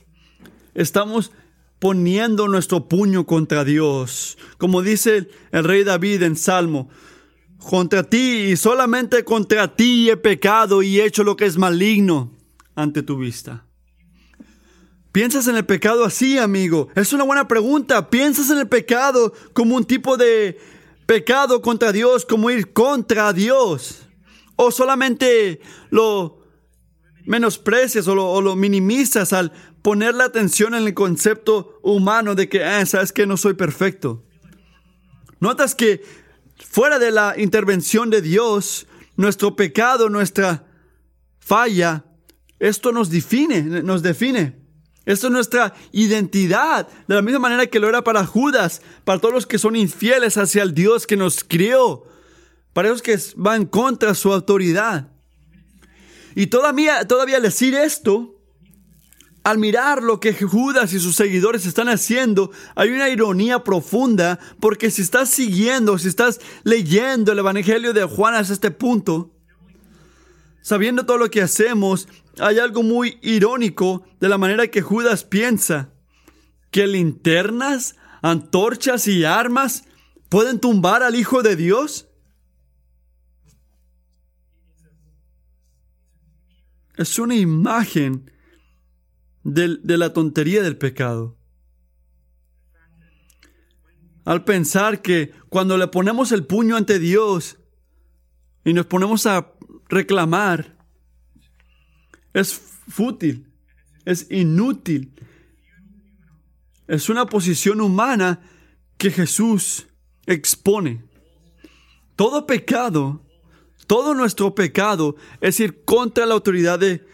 Estamos 0.75 1.31
poniendo 1.79 2.47
nuestro 2.47 2.87
puño 2.87 3.25
contra 3.25 3.63
Dios. 3.63 4.37
Como 4.59 4.83
dice 4.83 5.27
el 5.51 5.63
rey 5.63 5.83
David 5.83 6.21
en 6.21 6.35
Salmo, 6.35 6.89
contra 7.57 8.03
ti 8.03 8.51
y 8.51 8.57
solamente 8.57 9.23
contra 9.23 9.75
ti 9.75 10.07
he 10.11 10.17
pecado 10.17 10.83
y 10.83 10.99
he 10.99 11.05
hecho 11.05 11.23
lo 11.23 11.35
que 11.35 11.45
es 11.45 11.57
maligno 11.57 12.34
ante 12.75 13.03
tu 13.03 13.17
vista. 13.17 13.65
¿Piensas 15.15 15.47
en 15.47 15.55
el 15.55 15.65
pecado 15.65 16.03
así, 16.03 16.37
amigo? 16.37 16.89
Es 16.93 17.13
una 17.13 17.23
buena 17.23 17.47
pregunta. 17.47 18.09
¿Piensas 18.09 18.49
en 18.49 18.57
el 18.57 18.67
pecado 18.67 19.33
como 19.53 19.77
un 19.77 19.85
tipo 19.85 20.17
de 20.17 20.59
pecado 21.05 21.61
contra 21.61 21.93
Dios, 21.93 22.25
como 22.25 22.49
ir 22.51 22.73
contra 22.73 23.31
Dios? 23.31 24.09
¿O 24.57 24.71
solamente 24.71 25.61
lo 25.89 26.41
menosprecias 27.25 28.09
o 28.09 28.41
lo, 28.41 28.55
minimizas 28.57 29.31
al 29.31 29.53
poner 29.81 30.15
la 30.15 30.25
atención 30.25 30.75
en 30.75 30.85
el 30.85 30.93
concepto 30.93 31.79
humano 31.81 32.35
de 32.35 32.49
que, 32.49 32.65
ah, 32.65 32.85
sabes 32.85 33.13
que 33.13 33.25
no 33.25 33.37
soy 33.37 33.53
perfecto? 33.53 34.25
Notas 35.39 35.75
que 35.75 36.03
fuera 36.57 36.99
de 36.99 37.11
la 37.11 37.35
intervención 37.37 38.09
de 38.09 38.21
Dios, 38.21 38.85
nuestro 39.15 39.55
pecado, 39.55 40.09
nuestra 40.09 40.67
falla, 41.39 42.03
esto 42.59 42.91
nos 42.91 43.09
define, 43.09 43.61
nos 43.61 44.01
define. 44.01 44.65
Esto 45.05 45.27
es 45.27 45.33
nuestra 45.33 45.73
identidad, 45.91 46.87
de 47.07 47.15
la 47.15 47.21
misma 47.21 47.39
manera 47.39 47.67
que 47.67 47.79
lo 47.79 47.87
era 47.87 48.03
para 48.03 48.25
Judas, 48.25 48.81
para 49.03 49.19
todos 49.19 49.33
los 49.33 49.45
que 49.45 49.59
son 49.59 49.75
infieles 49.75 50.37
hacia 50.37 50.63
el 50.63 50.73
Dios 50.73 51.05
que 51.05 51.15
nos 51.15 51.43
crió, 51.43 52.05
para 52.73 52.87
esos 52.87 53.03
que 53.03 53.19
van 53.35 53.65
contra 53.65 54.15
su 54.15 54.33
autoridad. 54.33 55.11
Y 56.33 56.47
todavía, 56.47 57.07
todavía 57.07 57.39
decir 57.39 57.75
esto, 57.75 58.35
al 59.43 59.59
mirar 59.59 60.01
lo 60.01 60.19
que 60.19 60.33
Judas 60.33 60.91
y 60.91 60.99
sus 60.99 61.15
seguidores 61.15 61.67
están 61.67 61.87
haciendo, 61.87 62.49
hay 62.73 62.89
una 62.89 63.09
ironía 63.09 63.63
profunda, 63.63 64.39
porque 64.59 64.89
si 64.89 65.03
estás 65.03 65.29
siguiendo, 65.29 65.99
si 65.99 66.07
estás 66.07 66.41
leyendo 66.63 67.31
el 67.31 67.39
Evangelio 67.39 67.93
de 67.93 68.05
Juan 68.05 68.33
hasta 68.33 68.53
este 68.53 68.71
punto, 68.71 69.31
sabiendo 70.63 71.05
todo 71.05 71.19
lo 71.19 71.29
que 71.29 71.43
hacemos, 71.43 72.07
hay 72.39 72.59
algo 72.59 72.83
muy 72.83 73.19
irónico 73.21 74.05
de 74.19 74.29
la 74.29 74.37
manera 74.37 74.67
que 74.67 74.81
Judas 74.81 75.23
piensa, 75.23 75.93
que 76.71 76.87
linternas, 76.87 77.95
antorchas 78.21 79.07
y 79.07 79.23
armas 79.23 79.85
pueden 80.29 80.59
tumbar 80.59 81.03
al 81.03 81.15
Hijo 81.15 81.43
de 81.43 81.55
Dios. 81.55 82.09
Es 86.97 87.19
una 87.19 87.35
imagen 87.35 88.31
de, 89.43 89.77
de 89.81 89.97
la 89.97 90.13
tontería 90.13 90.61
del 90.63 90.77
pecado. 90.77 91.37
Al 94.23 94.43
pensar 94.43 95.01
que 95.01 95.31
cuando 95.49 95.77
le 95.77 95.87
ponemos 95.87 96.31
el 96.31 96.45
puño 96.45 96.75
ante 96.75 96.97
Dios 96.97 97.59
y 98.63 98.73
nos 98.73 98.87
ponemos 98.87 99.27
a 99.27 99.53
reclamar, 99.87 100.74
es 102.35 102.53
fútil, 102.89 103.47
es 104.03 104.27
inútil. 104.29 105.13
Es 106.85 107.09
una 107.09 107.25
posición 107.25 107.79
humana 107.79 108.41
que 108.97 109.09
Jesús 109.09 109.87
expone. 110.25 111.01
Todo 112.17 112.45
pecado, 112.45 113.23
todo 113.87 114.13
nuestro 114.13 114.53
pecado 114.53 115.15
es 115.39 115.59
ir 115.61 115.85
contra 115.85 116.25
la 116.25 116.33
autoridad 116.33 116.77
de, 116.77 117.07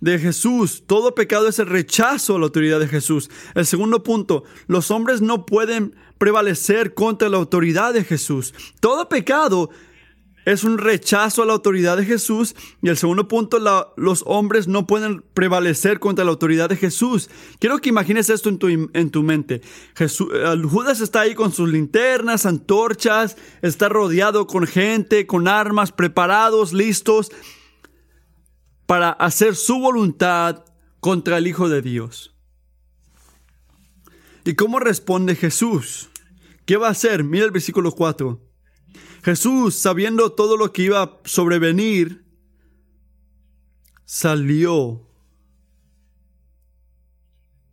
de 0.00 0.18
Jesús. 0.18 0.84
Todo 0.86 1.14
pecado 1.14 1.48
es 1.48 1.58
el 1.58 1.66
rechazo 1.66 2.36
a 2.36 2.38
la 2.38 2.44
autoridad 2.44 2.80
de 2.80 2.88
Jesús. 2.88 3.30
El 3.54 3.64
segundo 3.64 4.02
punto, 4.02 4.44
los 4.66 4.90
hombres 4.90 5.22
no 5.22 5.46
pueden 5.46 5.96
prevalecer 6.18 6.92
contra 6.92 7.30
la 7.30 7.38
autoridad 7.38 7.94
de 7.94 8.04
Jesús. 8.04 8.52
Todo 8.78 9.08
pecado 9.08 9.70
es 10.52 10.64
un 10.64 10.78
rechazo 10.78 11.42
a 11.42 11.46
la 11.46 11.52
autoridad 11.52 11.96
de 11.96 12.04
Jesús. 12.04 12.54
Y 12.82 12.88
el 12.88 12.96
segundo 12.96 13.28
punto, 13.28 13.58
los 13.96 14.24
hombres 14.26 14.66
no 14.68 14.86
pueden 14.86 15.22
prevalecer 15.34 16.00
contra 16.00 16.24
la 16.24 16.32
autoridad 16.32 16.68
de 16.68 16.76
Jesús. 16.76 17.30
Quiero 17.58 17.78
que 17.78 17.90
imagines 17.90 18.30
esto 18.30 18.48
en 18.48 18.58
tu, 18.58 18.68
en 18.68 19.10
tu 19.10 19.22
mente. 19.22 19.62
Eh, 19.98 20.08
Judas 20.68 21.00
está 21.00 21.20
ahí 21.20 21.34
con 21.34 21.52
sus 21.52 21.68
linternas, 21.68 22.46
antorchas, 22.46 23.36
está 23.62 23.88
rodeado 23.88 24.46
con 24.46 24.66
gente, 24.66 25.26
con 25.26 25.46
armas, 25.46 25.92
preparados, 25.92 26.72
listos 26.72 27.30
para 28.86 29.10
hacer 29.10 29.54
su 29.54 29.78
voluntad 29.78 30.64
contra 30.98 31.38
el 31.38 31.46
Hijo 31.46 31.68
de 31.68 31.80
Dios. 31.80 32.34
¿Y 34.44 34.54
cómo 34.54 34.80
responde 34.80 35.36
Jesús? 35.36 36.10
¿Qué 36.66 36.76
va 36.76 36.88
a 36.88 36.92
hacer? 36.92 37.22
Mira 37.22 37.44
el 37.44 37.50
versículo 37.52 37.92
4. 37.92 38.49
Jesús, 39.22 39.76
sabiendo 39.76 40.32
todo 40.32 40.56
lo 40.56 40.72
que 40.72 40.82
iba 40.82 41.02
a 41.02 41.18
sobrevenir, 41.24 42.24
salió. 44.04 45.06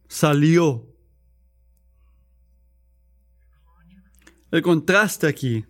Salió. 0.08 0.86
El 4.52 4.62
contraste 4.62 5.28
aquí 5.28 5.66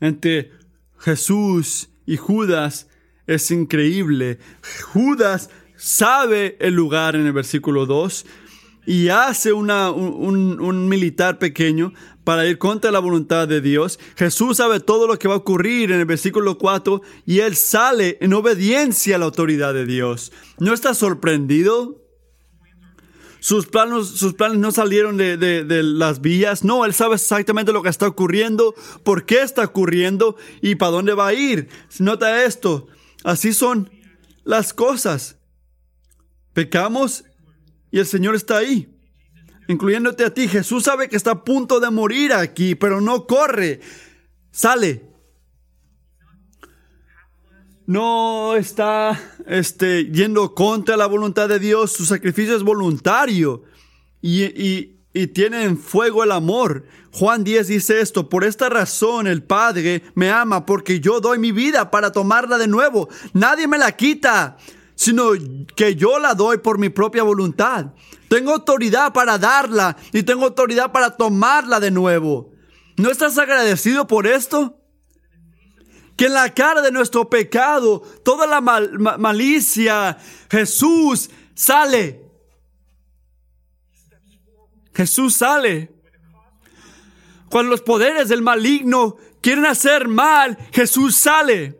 entre 0.00 0.52
Jesús 0.98 1.90
y 2.06 2.16
Judas 2.16 2.88
es 3.26 3.50
increíble. 3.50 4.38
Judas 4.92 5.50
sabe 5.76 6.56
el 6.60 6.74
lugar 6.74 7.14
en 7.14 7.26
el 7.26 7.32
versículo 7.32 7.86
2 7.86 8.26
y 8.86 9.08
hace 9.08 9.52
una, 9.52 9.90
un, 9.90 10.88
militar 10.88 11.38
pequeño 11.38 11.92
para 12.30 12.46
ir 12.46 12.58
contra 12.58 12.92
la 12.92 13.00
voluntad 13.00 13.48
de 13.48 13.60
Dios. 13.60 13.98
Jesús 14.14 14.58
sabe 14.58 14.78
todo 14.78 15.08
lo 15.08 15.18
que 15.18 15.26
va 15.26 15.34
a 15.34 15.38
ocurrir 15.38 15.90
en 15.90 15.98
el 15.98 16.06
versículo 16.06 16.58
4 16.58 17.02
y 17.26 17.40
él 17.40 17.56
sale 17.56 18.18
en 18.20 18.32
obediencia 18.34 19.16
a 19.16 19.18
la 19.18 19.24
autoridad 19.24 19.74
de 19.74 19.84
Dios. 19.84 20.30
¿No 20.60 20.72
está 20.72 20.94
sorprendido? 20.94 22.00
Sus 23.40 23.66
planos, 23.66 24.10
sus 24.10 24.34
planes 24.34 24.58
no 24.58 24.70
salieron 24.70 25.16
de, 25.16 25.36
de, 25.38 25.82
las 25.82 26.20
vías. 26.20 26.62
No, 26.62 26.84
él 26.84 26.94
sabe 26.94 27.16
exactamente 27.16 27.72
lo 27.72 27.82
que 27.82 27.88
está 27.88 28.06
ocurriendo, 28.06 28.76
por 29.02 29.26
qué 29.26 29.42
está 29.42 29.64
ocurriendo 29.64 30.36
y 30.62 30.76
para 30.76 30.92
dónde 30.92 31.14
va 31.14 31.26
a 31.26 31.34
ir. 31.34 31.68
Nota 31.98 32.44
esto. 32.44 32.86
Así 33.24 33.52
son 33.52 33.90
las 34.44 34.72
cosas. 34.72 35.36
Pecamos 36.52 37.24
y 37.90 37.98
el 37.98 38.06
Señor 38.06 38.36
está 38.36 38.58
ahí, 38.58 38.88
incluyéndote 39.70 40.24
a 40.24 40.34
ti. 40.34 40.48
Jesús 40.48 40.84
sabe 40.84 41.08
que 41.08 41.16
está 41.16 41.30
a 41.32 41.44
punto 41.44 41.78
de 41.80 41.90
morir 41.90 42.32
aquí, 42.32 42.74
pero 42.74 43.00
no 43.00 43.26
corre. 43.26 43.80
Sale. 44.50 45.08
No 47.86 48.56
está 48.56 49.20
este, 49.46 50.06
yendo 50.06 50.54
contra 50.54 50.96
la 50.96 51.06
voluntad 51.06 51.48
de 51.48 51.58
Dios. 51.58 51.92
Su 51.92 52.04
sacrificio 52.04 52.56
es 52.56 52.62
voluntario. 52.62 53.62
Y, 54.20 54.44
y, 54.44 55.00
y 55.12 55.28
tiene 55.28 55.64
en 55.64 55.78
fuego 55.78 56.24
el 56.24 56.32
amor. 56.32 56.84
Juan 57.12 57.42
10 57.42 57.68
dice 57.68 58.00
esto, 58.00 58.28
por 58.28 58.44
esta 58.44 58.68
razón 58.68 59.26
el 59.26 59.42
Padre 59.42 60.02
me 60.14 60.30
ama 60.30 60.66
porque 60.66 61.00
yo 61.00 61.20
doy 61.20 61.38
mi 61.38 61.52
vida 61.52 61.90
para 61.90 62.12
tomarla 62.12 62.58
de 62.58 62.68
nuevo. 62.68 63.08
Nadie 63.32 63.66
me 63.66 63.78
la 63.78 63.92
quita 63.92 64.56
sino 65.00 65.30
que 65.76 65.96
yo 65.96 66.18
la 66.18 66.34
doy 66.34 66.58
por 66.58 66.76
mi 66.78 66.90
propia 66.90 67.22
voluntad. 67.22 67.86
Tengo 68.28 68.52
autoridad 68.52 69.14
para 69.14 69.38
darla 69.38 69.96
y 70.12 70.24
tengo 70.24 70.44
autoridad 70.44 70.92
para 70.92 71.16
tomarla 71.16 71.80
de 71.80 71.90
nuevo. 71.90 72.52
¿No 72.98 73.10
estás 73.10 73.38
agradecido 73.38 74.06
por 74.06 74.26
esto? 74.26 74.78
Que 76.18 76.26
en 76.26 76.34
la 76.34 76.52
cara 76.52 76.82
de 76.82 76.92
nuestro 76.92 77.30
pecado, 77.30 78.02
toda 78.22 78.46
la 78.46 78.60
malicia, 78.60 80.18
Jesús 80.50 81.30
sale. 81.54 82.20
Jesús 84.92 85.34
sale. 85.34 85.94
Cuando 87.48 87.70
los 87.70 87.80
poderes 87.80 88.28
del 88.28 88.42
maligno 88.42 89.16
quieren 89.40 89.64
hacer 89.64 90.08
mal, 90.08 90.58
Jesús 90.72 91.16
sale. 91.16 91.79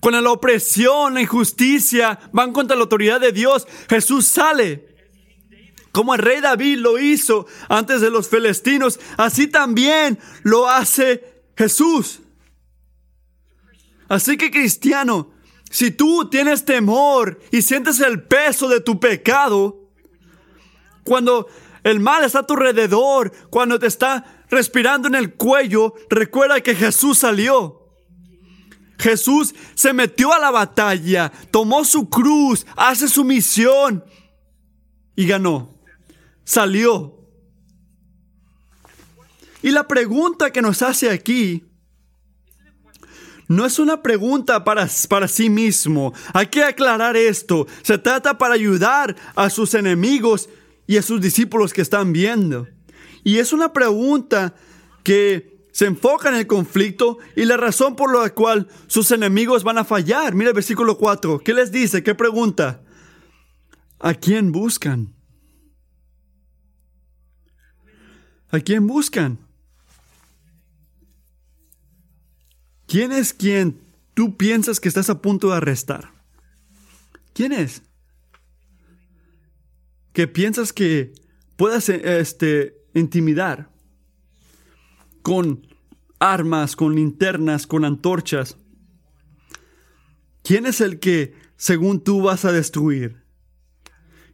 Cuando 0.00 0.20
la 0.20 0.32
opresión, 0.32 1.14
la 1.14 1.20
injusticia 1.20 2.18
van 2.32 2.52
contra 2.52 2.74
la 2.74 2.82
autoridad 2.82 3.20
de 3.20 3.32
Dios, 3.32 3.66
Jesús 3.88 4.26
sale. 4.26 4.88
Como 5.92 6.14
el 6.14 6.20
rey 6.20 6.40
David 6.40 6.78
lo 6.78 6.98
hizo 6.98 7.46
antes 7.68 8.00
de 8.00 8.10
los 8.10 8.28
Felestinos, 8.28 8.98
así 9.16 9.46
también 9.46 10.18
lo 10.42 10.68
hace 10.68 11.42
Jesús. 11.56 12.20
Así 14.08 14.36
que 14.36 14.50
cristiano, 14.50 15.32
si 15.70 15.90
tú 15.90 16.28
tienes 16.30 16.64
temor 16.64 17.38
y 17.50 17.62
sientes 17.62 18.00
el 18.00 18.22
peso 18.22 18.68
de 18.68 18.80
tu 18.80 18.98
pecado, 18.98 19.88
cuando 21.04 21.46
el 21.84 22.00
mal 22.00 22.24
está 22.24 22.40
a 22.40 22.46
tu 22.46 22.54
alrededor, 22.54 23.32
cuando 23.50 23.78
te 23.78 23.86
está 23.86 24.44
respirando 24.48 25.08
en 25.08 25.14
el 25.14 25.34
cuello, 25.34 25.94
recuerda 26.08 26.60
que 26.60 26.74
Jesús 26.74 27.18
salió. 27.18 27.79
Jesús 29.00 29.54
se 29.74 29.92
metió 29.92 30.32
a 30.32 30.38
la 30.38 30.50
batalla, 30.50 31.32
tomó 31.50 31.84
su 31.84 32.08
cruz, 32.08 32.66
hace 32.76 33.08
su 33.08 33.24
misión 33.24 34.04
y 35.16 35.26
ganó. 35.26 35.74
Salió. 36.44 37.16
Y 39.62 39.70
la 39.70 39.88
pregunta 39.88 40.52
que 40.52 40.62
nos 40.62 40.82
hace 40.82 41.10
aquí 41.10 41.64
no 43.48 43.66
es 43.66 43.78
una 43.78 44.02
pregunta 44.02 44.64
para, 44.64 44.88
para 45.08 45.28
sí 45.28 45.50
mismo. 45.50 46.12
Hay 46.32 46.46
que 46.46 46.62
aclarar 46.62 47.16
esto. 47.16 47.66
Se 47.82 47.98
trata 47.98 48.38
para 48.38 48.54
ayudar 48.54 49.16
a 49.34 49.50
sus 49.50 49.74
enemigos 49.74 50.48
y 50.86 50.98
a 50.98 51.02
sus 51.02 51.20
discípulos 51.20 51.72
que 51.72 51.82
están 51.82 52.12
viendo. 52.12 52.68
Y 53.24 53.38
es 53.38 53.52
una 53.52 53.72
pregunta 53.72 54.54
que 55.02 55.59
se 55.80 55.86
enfoca 55.86 56.28
en 56.28 56.34
el 56.34 56.46
conflicto 56.46 57.16
y 57.34 57.46
la 57.46 57.56
razón 57.56 57.96
por 57.96 58.14
la 58.14 58.34
cual 58.34 58.68
sus 58.86 59.12
enemigos 59.12 59.64
van 59.64 59.78
a 59.78 59.84
fallar. 59.86 60.34
Mira 60.34 60.50
el 60.50 60.54
versículo 60.54 60.98
4. 60.98 61.38
¿Qué 61.38 61.54
les 61.54 61.72
dice? 61.72 62.02
¿Qué 62.02 62.14
pregunta? 62.14 62.82
¿A 63.98 64.12
quién 64.12 64.52
buscan? 64.52 65.14
¿A 68.50 68.60
quién 68.60 68.86
buscan? 68.86 69.38
¿Quién 72.86 73.10
es 73.10 73.32
quien 73.32 73.80
tú 74.12 74.36
piensas 74.36 74.80
que 74.80 74.88
estás 74.88 75.08
a 75.08 75.22
punto 75.22 75.48
de 75.48 75.56
arrestar? 75.56 76.10
¿Quién 77.32 77.52
es? 77.52 77.80
Que 80.12 80.28
piensas 80.28 80.74
que 80.74 81.14
puedas 81.56 81.88
este, 81.88 82.76
intimidar 82.92 83.70
con 85.22 85.69
armas, 86.20 86.76
con 86.76 86.94
linternas, 86.94 87.66
con 87.66 87.84
antorchas. 87.84 88.56
¿Quién 90.44 90.66
es 90.66 90.80
el 90.80 91.00
que, 91.00 91.34
según 91.56 92.04
tú, 92.04 92.22
vas 92.22 92.44
a 92.44 92.52
destruir? 92.52 93.24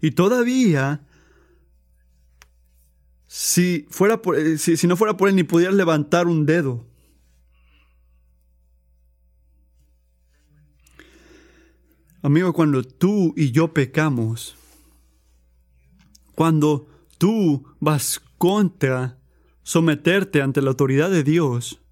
Y 0.02 0.10
todavía, 0.10 1.06
si, 3.26 3.86
fuera 3.88 4.20
por, 4.20 4.38
eh, 4.38 4.58
si, 4.58 4.86
no 4.86 4.96
fuera 4.96 5.16
por 5.16 5.28
él, 5.28 5.36
ni 5.36 5.44
pudieras 5.44 5.74
levantar 5.74 6.26
un 6.26 6.44
dedo. 6.44 6.86
Amigo, 12.22 12.52
cuando 12.52 12.82
tú 12.82 13.32
y 13.36 13.52
yo 13.52 13.72
pecamos, 13.72 14.56
cuando 16.34 16.88
tú 17.18 17.64
vas 17.78 18.20
contra 18.36 19.18
someterte 19.66 20.42
ante 20.42 20.62
la 20.62 20.70
autoridad 20.70 21.10
de 21.10 21.24
Dios, 21.24 21.82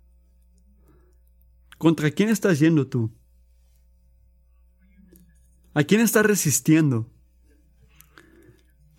¿contra 1.76 2.12
quién 2.12 2.28
estás 2.28 2.60
yendo 2.60 2.86
tú? 2.86 3.10
¿A 5.74 5.82
quién 5.82 6.00
estás 6.00 6.24
resistiendo? 6.24 7.10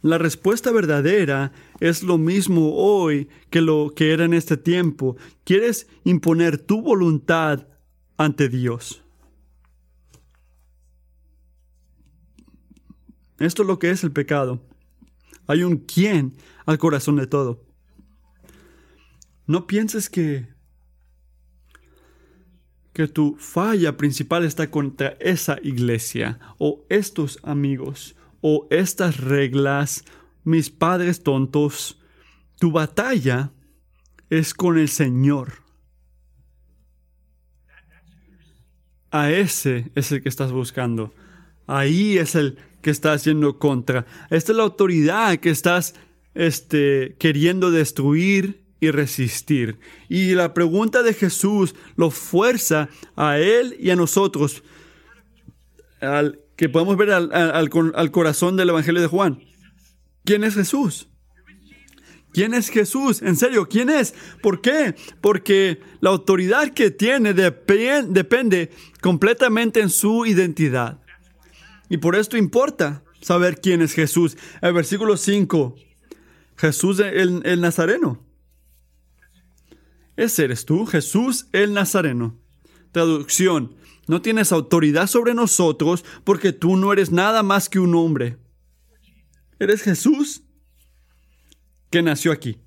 La 0.02 0.18
respuesta 0.18 0.74
verdadera 0.74 1.54
es 1.80 2.04
lo 2.04 2.18
mismo 2.18 2.76
hoy 2.76 3.30
que 3.50 3.62
lo 3.62 3.94
que 3.96 4.12
era 4.12 4.26
en 4.26 4.34
este 4.34 4.58
tiempo. 4.58 5.16
Quieres 5.46 5.88
imponer 6.04 6.58
tu 6.58 6.82
voluntad 6.82 7.70
ante 8.18 8.50
Dios. 8.50 9.02
Esto 13.40 13.62
es 13.62 13.68
lo 13.70 13.80
que 13.80 13.92
es 13.92 14.04
el 14.04 14.12
pecado. 14.12 14.62
Hay 15.48 15.64
un 15.64 15.78
quién 15.78 16.36
al 16.66 16.78
corazón 16.78 17.16
de 17.16 17.28
todo. 17.28 17.64
No 19.48 19.68
pienses 19.68 20.10
que 20.10 20.54
que 22.94 23.10
tu 23.10 23.36
falla 23.38 23.98
principal 23.98 24.46
está 24.46 24.72
contra 24.72 25.18
esa 25.20 25.58
iglesia 25.62 26.40
o 26.58 26.86
estos 26.88 27.40
amigos 27.44 28.16
o 28.40 28.68
estas 28.70 29.18
reglas, 29.18 30.06
mis 30.46 30.70
padres 30.70 31.22
tontos. 31.22 32.00
Tu 32.58 32.72
batalla 32.72 33.52
es 34.30 34.54
con 34.54 34.78
el 34.78 34.88
Señor. 34.88 35.66
a 39.16 39.32
ese 39.32 39.92
es 39.96 40.12
el 40.12 40.22
que 40.22 40.28
estás 40.28 40.52
buscando. 40.52 41.14
Ahí 41.68 42.18
es 42.18 42.36
el 42.36 42.58
que 42.82 42.90
estás 42.90 43.24
yendo 43.24 43.60
contra. 43.60 44.06
Esta 44.30 44.52
es 44.52 44.58
la 44.58 44.64
autoridad 44.64 45.38
que 45.38 45.52
estás 45.52 45.96
este, 46.34 47.16
queriendo 47.18 47.72
destruir 47.72 48.64
y 48.86 48.91
resistir. 48.91 49.80
Y 50.10 50.34
la 50.34 50.54
pregunta 50.54 51.04
de 51.04 51.13
Jesús 51.13 51.76
lo 51.95 52.12
fuerza 52.12 52.89
a 53.15 53.39
él 53.39 53.76
y 53.80 53.89
a 53.89 53.95
nosotros, 53.95 54.63
al, 56.02 56.39
que 56.56 56.69
podemos 56.69 56.98
ver 56.98 57.12
al, 57.12 57.32
al 57.34 58.12
corazón 58.12 58.56
del 58.56 58.69
Evangelio 58.69 59.02
de 59.02 59.08
Juan. 59.08 59.43
¿Quién 60.24 60.43
es 60.43 60.56
Jesús? 60.56 61.08
¿Quién 62.36 62.54
es 62.54 62.69
Jesús? 62.69 63.21
En 63.21 63.38
serio, 63.38 63.69
¿quién 63.69 63.89
es? 63.89 64.13
¿Por 64.41 64.60
qué? 64.60 64.93
Porque 65.21 65.80
la 66.02 66.10
autoridad 66.10 66.74
que 66.74 66.91
tiene 66.91 67.34
depende 67.34 68.71
completamente 69.00 69.80
en 69.80 69.89
su 69.89 70.26
identidad. 70.26 71.00
Y 71.88 71.95
por 71.95 72.15
esto 72.17 72.36
importa 72.36 73.04
saber 73.21 73.62
quién 73.62 73.82
es 73.82 73.93
Jesús. 73.93 74.36
El 74.62 74.74
versículo 74.74 75.15
5, 75.15 75.78
Jesús 76.58 77.00
el, 77.00 77.41
el 77.45 77.62
Nazareno. 77.62 78.21
Ese 80.15 80.45
eres 80.45 80.65
tú, 80.65 80.86
Jesús 80.86 81.47
el 81.51 81.73
Nazareno. 81.73 82.39
Traducción, 82.91 83.75
no 84.08 84.21
tienes 84.21 84.51
autoridad 84.51 85.08
sobre 85.08 85.34
nosotros 85.34 86.06
porque 86.23 86.54
tú 86.54 86.78
no 86.78 86.93
eres 86.93 87.12
nada 87.12 87.43
más 87.43 87.69
que 87.69 87.80
un 87.80 87.95
hombre. 87.95 88.38
Eres 89.60 89.82
Jesús 89.82 90.43
que 91.89 92.01
nació 92.01 92.32
aquí. 92.32 92.60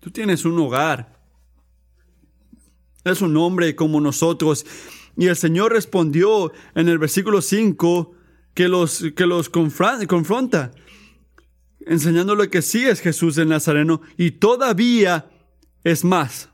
Tú 0.00 0.10
tienes 0.10 0.44
un 0.44 0.58
hogar. 0.58 1.18
Es 3.04 3.20
un 3.22 3.36
hombre 3.36 3.74
como 3.74 4.00
nosotros. 4.00 4.64
Y 5.16 5.26
el 5.26 5.36
Señor 5.36 5.72
respondió 5.72 6.52
en 6.74 6.88
el 6.88 6.98
versículo 6.98 7.40
5 7.42 8.14
que 8.54 8.68
los, 8.68 9.04
que 9.16 9.26
los 9.26 9.48
confronta, 9.50 10.70
enseñándole 11.86 12.50
que 12.50 12.62
sí 12.62 12.84
es 12.84 13.00
Jesús 13.00 13.36
el 13.38 13.48
Nazareno 13.48 14.00
y 14.16 14.32
todavía 14.32 15.30
es 15.84 16.04
más. 16.04 16.50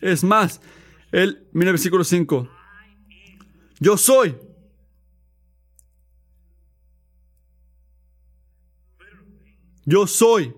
Es 0.00 0.24
más. 0.24 0.60
Él, 1.12 1.46
mira 1.52 1.70
el 1.70 1.74
versículo 1.74 2.02
5. 2.02 2.50
Yo 3.78 3.96
soy. 3.96 4.36
Yo 9.84 10.06
soy. 10.06 10.54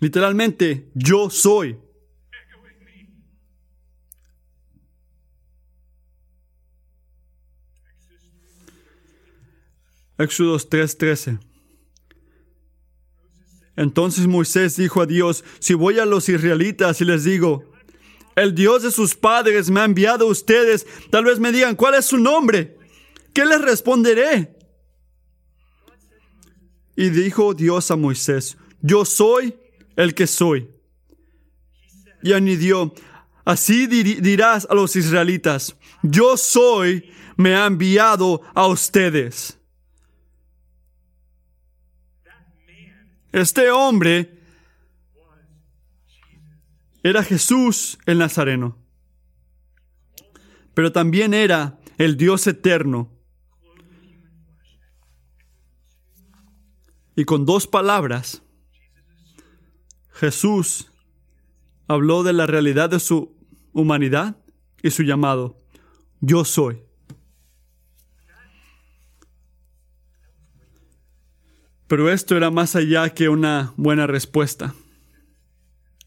Literalmente, 0.00 0.90
yo 0.94 1.30
soy. 1.30 1.78
Éxodos 10.18 10.70
3:13. 10.70 11.38
Entonces 13.76 14.26
Moisés 14.26 14.76
dijo 14.76 15.02
a 15.02 15.06
Dios, 15.06 15.44
si 15.58 15.74
voy 15.74 15.98
a 15.98 16.06
los 16.06 16.28
israelitas 16.28 17.00
y 17.00 17.04
les 17.04 17.24
digo, 17.24 17.70
el 18.34 18.54
Dios 18.54 18.82
de 18.82 18.90
sus 18.90 19.14
padres 19.14 19.70
me 19.70 19.80
ha 19.80 19.84
enviado 19.84 20.26
a 20.26 20.30
ustedes, 20.30 20.86
tal 21.10 21.24
vez 21.24 21.38
me 21.38 21.52
digan, 21.52 21.76
¿cuál 21.76 21.94
es 21.94 22.06
su 22.06 22.18
nombre? 22.18 22.76
¿Qué 23.32 23.44
les 23.44 23.60
responderé? 23.60 24.56
Y 26.96 27.10
dijo 27.10 27.52
Dios 27.52 27.90
a 27.90 27.96
Moisés, 27.96 28.56
yo 28.80 29.04
soy 29.04 29.54
el 29.96 30.14
que 30.14 30.26
soy. 30.26 30.70
Y 32.22 32.32
añadió, 32.32 32.94
así 33.44 33.86
dirás 33.86 34.66
a 34.70 34.74
los 34.74 34.96
israelitas, 34.96 35.76
yo 36.02 36.36
soy, 36.38 37.10
me 37.36 37.54
ha 37.54 37.66
enviado 37.66 38.40
a 38.54 38.66
ustedes. 38.66 39.58
Este 43.36 43.70
hombre 43.70 44.40
era 47.02 47.22
Jesús 47.22 47.98
el 48.06 48.16
Nazareno, 48.16 48.78
pero 50.72 50.90
también 50.90 51.34
era 51.34 51.78
el 51.98 52.16
Dios 52.16 52.46
eterno. 52.46 53.12
Y 57.14 57.26
con 57.26 57.44
dos 57.44 57.66
palabras, 57.66 58.42
Jesús 60.12 60.90
habló 61.88 62.22
de 62.22 62.32
la 62.32 62.46
realidad 62.46 62.88
de 62.88 63.00
su 63.00 63.36
humanidad 63.74 64.38
y 64.82 64.92
su 64.92 65.02
llamado. 65.02 65.62
Yo 66.22 66.46
soy. 66.46 66.85
Pero 71.86 72.10
esto 72.10 72.36
era 72.36 72.50
más 72.50 72.74
allá 72.74 73.08
que 73.10 73.28
una 73.28 73.72
buena 73.76 74.06
respuesta. 74.06 74.74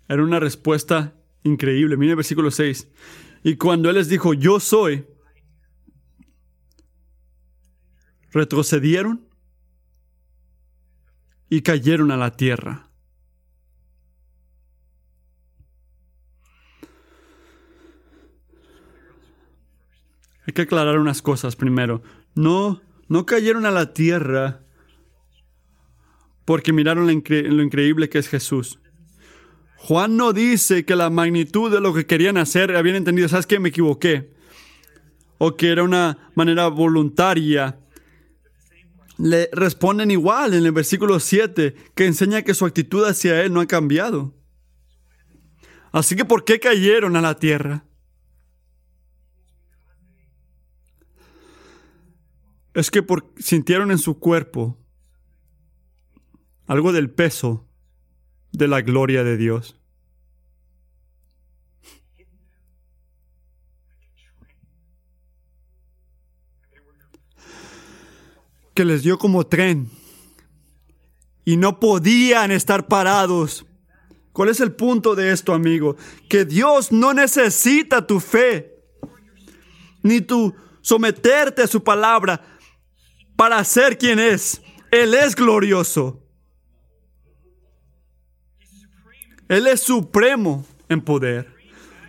Era 0.08 0.24
una 0.24 0.39
respuesta 0.39 1.15
increíble. 1.44 1.96
Mire 1.96 2.12
el 2.12 2.15
versículo 2.18 2.52
6. 2.52 2.88
Y 3.44 3.56
cuando 3.56 3.89
Él 3.89 3.96
les 3.96 4.10
dijo, 4.10 4.34
yo 4.34 4.60
soy, 4.60 5.06
retrocedieron 8.32 9.26
y 11.50 11.62
cayeron 11.62 12.12
a 12.12 12.18
la 12.18 12.36
tierra. 12.36 12.89
Hay 20.46 20.54
que 20.54 20.63
aclarar 20.63 20.98
unas 20.98 21.22
cosas 21.22 21.56
primero. 21.56 22.02
No, 22.34 22.82
no 23.08 23.26
cayeron 23.26 23.65
a 23.65 23.72
la 23.72 23.94
tierra 23.94 24.63
porque 26.49 26.73
miraron 26.73 27.05
lo, 27.05 27.12
increíble 27.12 28.09
que 28.09 28.17
es 28.17 28.27
Jesús. 28.27 28.79
Juan 29.75 30.17
no 30.17 30.33
dice 30.33 30.83
que 30.83 30.95
la 30.95 31.12
magnitud 31.12 31.71
de 31.71 31.79
lo 31.79 31.93
que 31.93 32.07
querían 32.07 32.38
hacer 32.38 32.75
habían 32.75 32.95
entendido, 32.95 33.29
¿sabes 33.29 33.45
qué? 33.45 33.59
Me 33.59 33.69
equivoqué. 33.69 34.33
O 35.38 35.55
que 35.55 35.69
era 35.69 35.83
una 35.83 36.31
manera 36.33 36.67
voluntaria. 36.69 37.77
Le 39.19 39.47
responden 39.53 40.09
igual 40.09 40.55
en 40.55 40.65
el 40.65 40.71
versículo 40.71 41.19
7, 41.19 41.75
que 41.93 42.07
enseña 42.07 42.41
que 42.41 42.55
su 42.55 42.65
actitud 42.65 43.05
hacia 43.05 43.43
él 43.43 43.53
no 43.53 43.62
ha 43.62 43.67
cambiado. 43.67 44.33
Así 45.91 46.15
que 46.15 46.25
¿por 46.25 46.45
qué 46.45 46.59
cayeron 46.59 47.15
a 47.15 47.21
la 47.21 47.35
tierra? 47.35 47.85
Es 52.73 52.89
que 52.89 53.05
sintieron 53.38 53.91
en 53.91 53.99
su 53.99 54.17
cuerpo 54.17 54.79
algo 56.69 56.91
del 56.91 57.10
peso 57.10 57.65
de 58.51 58.67
la 58.67 58.82
gloria 58.82 59.23
de 59.23 59.38
Dios. 59.38 59.75
Que 68.75 68.86
les 68.86 69.01
dio 69.01 69.17
como 69.17 69.47
tren 69.47 69.89
y 71.43 71.58
no 71.58 71.79
podían 71.79 72.51
estar 72.51 72.88
parados. 72.88 73.65
¿Cuál 74.32 74.49
es 74.49 74.60
el 74.60 74.71
punto 74.71 75.15
de 75.15 75.32
esto, 75.32 75.55
amigo? 75.55 75.97
Que 76.29 76.45
Dios 76.45 76.91
no 76.91 77.15
necesita 77.15 78.05
tu 78.05 78.19
fe, 78.19 78.79
ni 80.03 80.21
tu 80.21 80.53
someterte 80.82 81.63
a 81.63 81.67
su 81.67 81.84
palabra 81.84 82.45
para 83.36 83.63
ser 83.63 83.97
quien 83.97 84.19
es. 84.19 84.62
Él 84.91 85.15
es 85.15 85.36
glorioso. 85.36 86.29
Él 89.49 89.65
es 89.65 89.81
supremo 89.81 90.63
en 90.88 91.01
poder, 91.01 91.51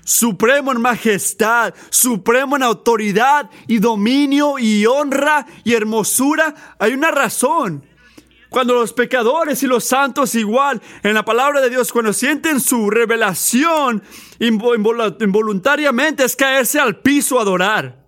supremo 0.05 0.73
en 0.73 0.81
majestad, 0.81 1.75
supremo 1.89 2.55
en 2.55 2.63
autoridad 2.63 3.51
y 3.67 3.79
dominio 3.79 4.59
y 4.59 4.85
honra 4.85 5.47
y 5.65 5.73
hermosura. 5.73 6.55
Hay 6.79 6.93
una 6.93 7.11
razón. 7.11 7.87
Cuando 8.51 8.75
los 8.75 8.93
pecadores 8.93 9.63
y 9.63 9.67
los 9.67 9.85
santos 9.85 10.35
igual 10.35 10.83
en 11.03 11.15
la 11.15 11.25
palabra 11.25 11.61
de 11.61 11.71
Dios, 11.71 11.93
cuando 11.93 12.13
sienten 12.13 12.61
su 12.61 12.91
revelación 12.91 14.03
involuntariamente 14.39 16.25
es 16.25 16.37
caerse 16.37 16.79
al 16.79 17.01
piso 17.01 17.39
a 17.39 17.43
adorar. 17.43 18.05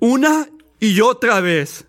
Una 0.00 0.48
y 0.80 1.00
otra 1.00 1.40
vez. 1.40 1.87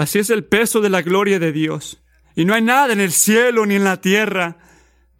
Así 0.00 0.18
es 0.18 0.30
el 0.30 0.44
peso 0.44 0.80
de 0.80 0.88
la 0.88 1.02
gloria 1.02 1.38
de 1.38 1.52
Dios. 1.52 2.02
Y 2.34 2.46
no 2.46 2.54
hay 2.54 2.62
nada 2.62 2.90
en 2.90 3.00
el 3.00 3.12
cielo 3.12 3.66
ni 3.66 3.74
en 3.74 3.84
la 3.84 4.00
tierra 4.00 4.56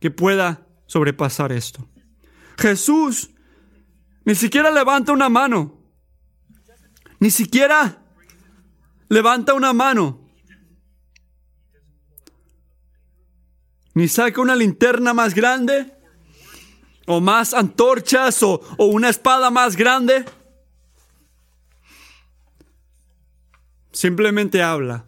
que 0.01 0.11
pueda 0.11 0.67
sobrepasar 0.87 1.53
esto. 1.53 1.87
Jesús 2.57 3.31
ni 4.25 4.35
siquiera 4.35 4.71
levanta 4.71 5.13
una 5.13 5.29
mano. 5.29 5.79
Ni 7.19 7.31
siquiera 7.31 8.03
levanta 9.11 9.53
una 9.53 9.75
mano. 9.75 10.27
ni 13.93 14.09
saca 14.09 14.41
una 14.41 14.57
linterna 14.57 15.13
más 15.13 15.35
grande, 15.35 15.93
o 17.07 17.21
más 17.21 17.53
antorchas, 17.53 18.43
o, 18.43 18.63
o 18.79 18.87
una 18.87 19.11
espada 19.11 19.51
más 19.51 19.77
grande. 19.77 20.25
Simplemente 24.01 24.63
habla. 24.63 25.05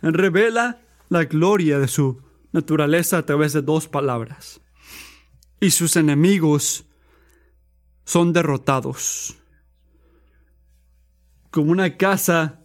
Revela 0.00 0.80
la 1.10 1.24
gloria 1.24 1.78
de 1.78 1.86
su 1.86 2.22
naturaleza 2.52 3.18
a 3.18 3.26
través 3.26 3.52
de 3.52 3.60
dos 3.60 3.88
palabras. 3.88 4.62
Y 5.60 5.72
sus 5.72 5.96
enemigos 5.96 6.86
son 8.06 8.32
derrotados. 8.32 9.36
Como 11.50 11.72
una 11.72 11.98
casa 11.98 12.64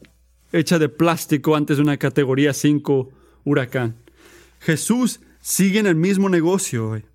hecha 0.53 0.79
de 0.79 0.87
plástico 0.87 1.57
antes 1.57 1.75
de 1.75 1.83
una 1.83 1.97
categoría 1.97 2.53
5 2.53 3.09
huracán. 3.43 3.97
Jesús 4.61 5.19
sigue 5.41 5.79
en 5.79 5.87
el 5.87 5.95
mismo 5.95 6.29
negocio 6.29 6.91
hoy 6.91 7.05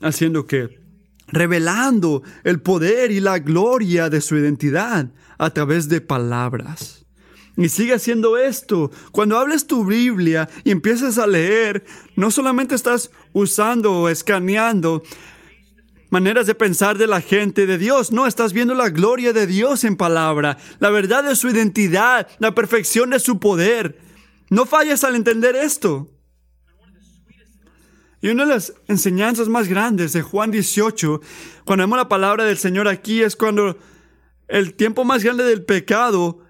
haciendo 0.00 0.46
que 0.46 0.86
revelando 1.28 2.22
el 2.44 2.60
poder 2.60 3.10
y 3.10 3.20
la 3.20 3.38
gloria 3.38 4.08
de 4.08 4.20
su 4.20 4.36
identidad 4.36 5.08
a 5.38 5.50
través 5.50 5.88
de 5.88 6.00
palabras. 6.00 7.04
Y 7.56 7.68
sigue 7.68 7.94
haciendo 7.94 8.36
esto. 8.36 8.90
Cuando 9.12 9.38
hables 9.38 9.66
tu 9.66 9.84
Biblia 9.84 10.48
y 10.62 10.70
empiezas 10.70 11.18
a 11.18 11.26
leer, 11.26 11.84
no 12.14 12.30
solamente 12.30 12.74
estás 12.74 13.10
usando 13.32 13.92
o 13.92 14.08
escaneando 14.08 15.02
maneras 16.10 16.46
de 16.46 16.54
pensar 16.54 16.98
de 16.98 17.06
la 17.06 17.20
gente 17.20 17.66
de 17.66 17.78
Dios, 17.78 18.12
no, 18.12 18.26
estás 18.26 18.52
viendo 18.52 18.74
la 18.74 18.90
gloria 18.90 19.32
de 19.32 19.46
Dios 19.46 19.84
en 19.84 19.96
palabra, 19.96 20.56
la 20.78 20.90
verdad 20.90 21.24
de 21.24 21.34
su 21.34 21.48
identidad, 21.48 22.28
la 22.38 22.54
perfección 22.54 23.10
de 23.10 23.20
su 23.20 23.40
poder. 23.40 23.98
No 24.48 24.66
falles 24.66 25.02
al 25.02 25.16
entender 25.16 25.56
esto. 25.56 26.08
Y 28.20 28.28
una 28.28 28.46
de 28.46 28.54
las 28.54 28.72
enseñanzas 28.88 29.48
más 29.48 29.68
grandes 29.68 30.12
de 30.12 30.22
Juan 30.22 30.50
18, 30.50 31.20
cuando 31.64 31.82
vemos 31.84 31.98
la 31.98 32.08
palabra 32.08 32.44
del 32.44 32.56
Señor 32.56 32.88
aquí, 32.88 33.22
es 33.22 33.36
cuando 33.36 33.76
el 34.48 34.74
tiempo 34.74 35.04
más 35.04 35.22
grande 35.22 35.44
del 35.44 35.64
pecado, 35.64 36.40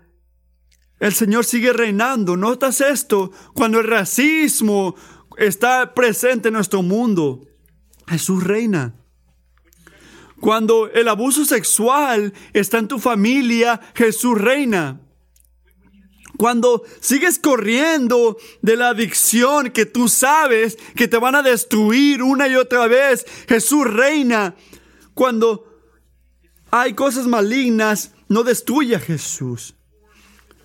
el 1.00 1.12
Señor 1.12 1.44
sigue 1.44 1.72
reinando. 1.72 2.36
¿Notas 2.36 2.80
esto? 2.80 3.32
Cuando 3.54 3.80
el 3.80 3.86
racismo 3.86 4.94
está 5.36 5.94
presente 5.94 6.48
en 6.48 6.54
nuestro 6.54 6.82
mundo, 6.82 7.46
Jesús 8.06 8.44
reina. 8.44 8.94
Cuando 10.40 10.88
el 10.88 11.08
abuso 11.08 11.44
sexual 11.44 12.32
está 12.52 12.78
en 12.78 12.88
tu 12.88 12.98
familia, 12.98 13.80
Jesús 13.94 14.40
reina. 14.40 15.00
Cuando 16.36 16.82
sigues 17.00 17.38
corriendo 17.38 18.36
de 18.62 18.76
la 18.76 18.88
adicción 18.88 19.70
que 19.70 19.86
tú 19.86 20.08
sabes 20.08 20.76
que 20.94 21.08
te 21.08 21.16
van 21.16 21.34
a 21.34 21.42
destruir 21.42 22.22
una 22.22 22.48
y 22.48 22.56
otra 22.56 22.86
vez, 22.86 23.24
Jesús 23.48 23.86
reina. 23.86 24.54
Cuando 25.14 25.64
hay 26.70 26.94
cosas 26.94 27.26
malignas, 27.26 28.12
no 28.28 28.42
destruye 28.42 28.96
a 28.96 29.00
Jesús. 29.00 29.74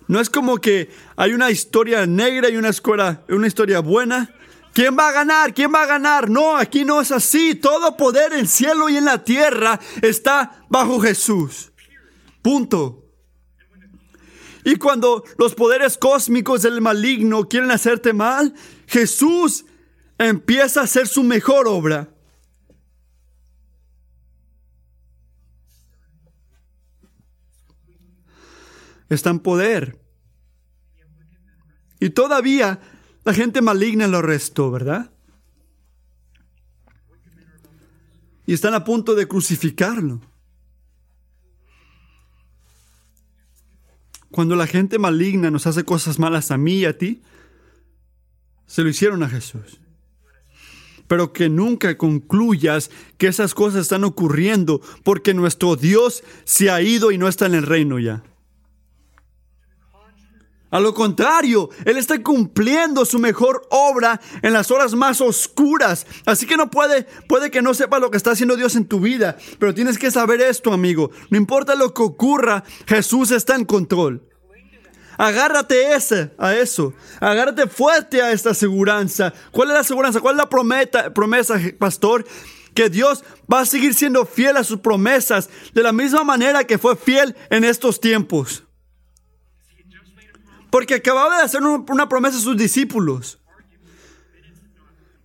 No 0.08 0.20
es 0.20 0.28
como 0.28 0.58
que 0.58 0.90
hay 1.16 1.32
una 1.32 1.50
historia 1.50 2.06
negra 2.06 2.50
y 2.50 2.56
una, 2.56 2.68
escuela, 2.68 3.22
una 3.28 3.46
historia 3.46 3.80
buena. 3.80 4.34
¿Quién 4.74 4.96
va 4.98 5.08
a 5.08 5.12
ganar? 5.12 5.54
¿Quién 5.54 5.72
va 5.72 5.82
a 5.82 5.86
ganar? 5.86 6.28
No, 6.28 6.56
aquí 6.56 6.84
no 6.84 7.00
es 7.00 7.12
así. 7.12 7.54
Todo 7.54 7.96
poder 7.96 8.32
en 8.32 8.40
el 8.40 8.48
cielo 8.48 8.90
y 8.90 8.96
en 8.96 9.04
la 9.04 9.24
tierra 9.24 9.80
está 10.02 10.64
bajo 10.68 11.00
Jesús. 11.00 11.72
Punto. 12.42 13.01
Y 14.64 14.76
cuando 14.76 15.24
los 15.38 15.54
poderes 15.54 15.98
cósmicos 15.98 16.62
del 16.62 16.80
maligno 16.80 17.48
quieren 17.48 17.70
hacerte 17.70 18.12
mal, 18.12 18.54
Jesús 18.86 19.64
empieza 20.18 20.80
a 20.80 20.84
hacer 20.84 21.08
su 21.08 21.22
mejor 21.22 21.66
obra. 21.66 22.10
Está 29.08 29.30
en 29.30 29.40
poder. 29.40 29.98
Y 32.00 32.10
todavía 32.10 32.80
la 33.24 33.34
gente 33.34 33.60
maligna 33.60 34.06
lo 34.06 34.18
arrestó, 34.18 34.70
¿verdad? 34.70 35.12
Y 38.46 38.54
están 38.54 38.74
a 38.74 38.84
punto 38.84 39.14
de 39.14 39.28
crucificarlo. 39.28 40.20
Cuando 44.32 44.56
la 44.56 44.66
gente 44.66 44.98
maligna 44.98 45.50
nos 45.50 45.66
hace 45.66 45.84
cosas 45.84 46.18
malas 46.18 46.50
a 46.50 46.56
mí 46.56 46.78
y 46.78 46.84
a 46.86 46.96
ti, 46.96 47.22
se 48.66 48.82
lo 48.82 48.88
hicieron 48.88 49.22
a 49.22 49.28
Jesús. 49.28 49.78
Pero 51.06 51.34
que 51.34 51.50
nunca 51.50 51.98
concluyas 51.98 52.90
que 53.18 53.26
esas 53.26 53.52
cosas 53.52 53.82
están 53.82 54.04
ocurriendo 54.04 54.80
porque 55.04 55.34
nuestro 55.34 55.76
Dios 55.76 56.24
se 56.44 56.70
ha 56.70 56.80
ido 56.80 57.12
y 57.12 57.18
no 57.18 57.28
está 57.28 57.44
en 57.44 57.54
el 57.54 57.64
reino 57.64 57.98
ya. 57.98 58.22
A 60.72 60.80
lo 60.80 60.94
contrario, 60.94 61.68
Él 61.84 61.98
está 61.98 62.22
cumpliendo 62.22 63.04
su 63.04 63.18
mejor 63.18 63.66
obra 63.68 64.18
en 64.40 64.54
las 64.54 64.70
horas 64.70 64.94
más 64.94 65.20
oscuras. 65.20 66.06
Así 66.24 66.46
que 66.46 66.56
no 66.56 66.70
puede, 66.70 67.04
puede 67.28 67.50
que 67.50 67.60
no 67.60 67.74
sepa 67.74 67.98
lo 67.98 68.10
que 68.10 68.16
está 68.16 68.30
haciendo 68.30 68.56
Dios 68.56 68.74
en 68.74 68.86
tu 68.86 68.98
vida, 68.98 69.36
pero 69.58 69.74
tienes 69.74 69.98
que 69.98 70.10
saber 70.10 70.40
esto, 70.40 70.72
amigo. 70.72 71.10
No 71.28 71.36
importa 71.36 71.74
lo 71.74 71.92
que 71.92 72.02
ocurra, 72.02 72.64
Jesús 72.86 73.32
está 73.32 73.54
en 73.54 73.66
control. 73.66 74.26
Agárrate 75.18 75.92
ese, 75.94 76.30
a 76.38 76.54
eso. 76.54 76.94
Agárrate 77.20 77.66
fuerte 77.66 78.22
a 78.22 78.32
esta 78.32 78.50
aseguranza. 78.50 79.34
¿Cuál 79.50 79.68
es 79.68 79.74
la 79.74 79.80
aseguranza? 79.80 80.20
¿Cuál 80.20 80.36
es 80.36 80.38
la 80.38 80.48
promesa, 80.48 81.12
promesa, 81.12 81.60
pastor? 81.78 82.24
Que 82.72 82.88
Dios 82.88 83.24
va 83.52 83.60
a 83.60 83.66
seguir 83.66 83.92
siendo 83.92 84.24
fiel 84.24 84.56
a 84.56 84.64
sus 84.64 84.80
promesas 84.80 85.50
de 85.74 85.82
la 85.82 85.92
misma 85.92 86.24
manera 86.24 86.64
que 86.64 86.78
fue 86.78 86.96
fiel 86.96 87.36
en 87.50 87.64
estos 87.64 88.00
tiempos. 88.00 88.64
Porque 90.72 90.94
acababa 90.94 91.36
de 91.36 91.42
hacer 91.42 91.60
una 91.62 92.08
promesa 92.08 92.38
a 92.38 92.40
sus 92.40 92.56
discípulos. 92.56 93.38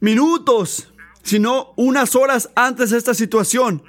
Minutos, 0.02 0.92
sino 1.24 1.74
unas 1.78 2.16
horas 2.18 2.50
antes 2.54 2.90
de 2.90 2.98
esta 2.98 3.14
situación. 3.14 3.82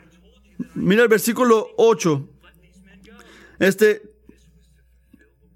Mira 0.74 1.02
el 1.02 1.08
versículo 1.08 1.66
8. 1.76 2.28
Este, 3.58 4.02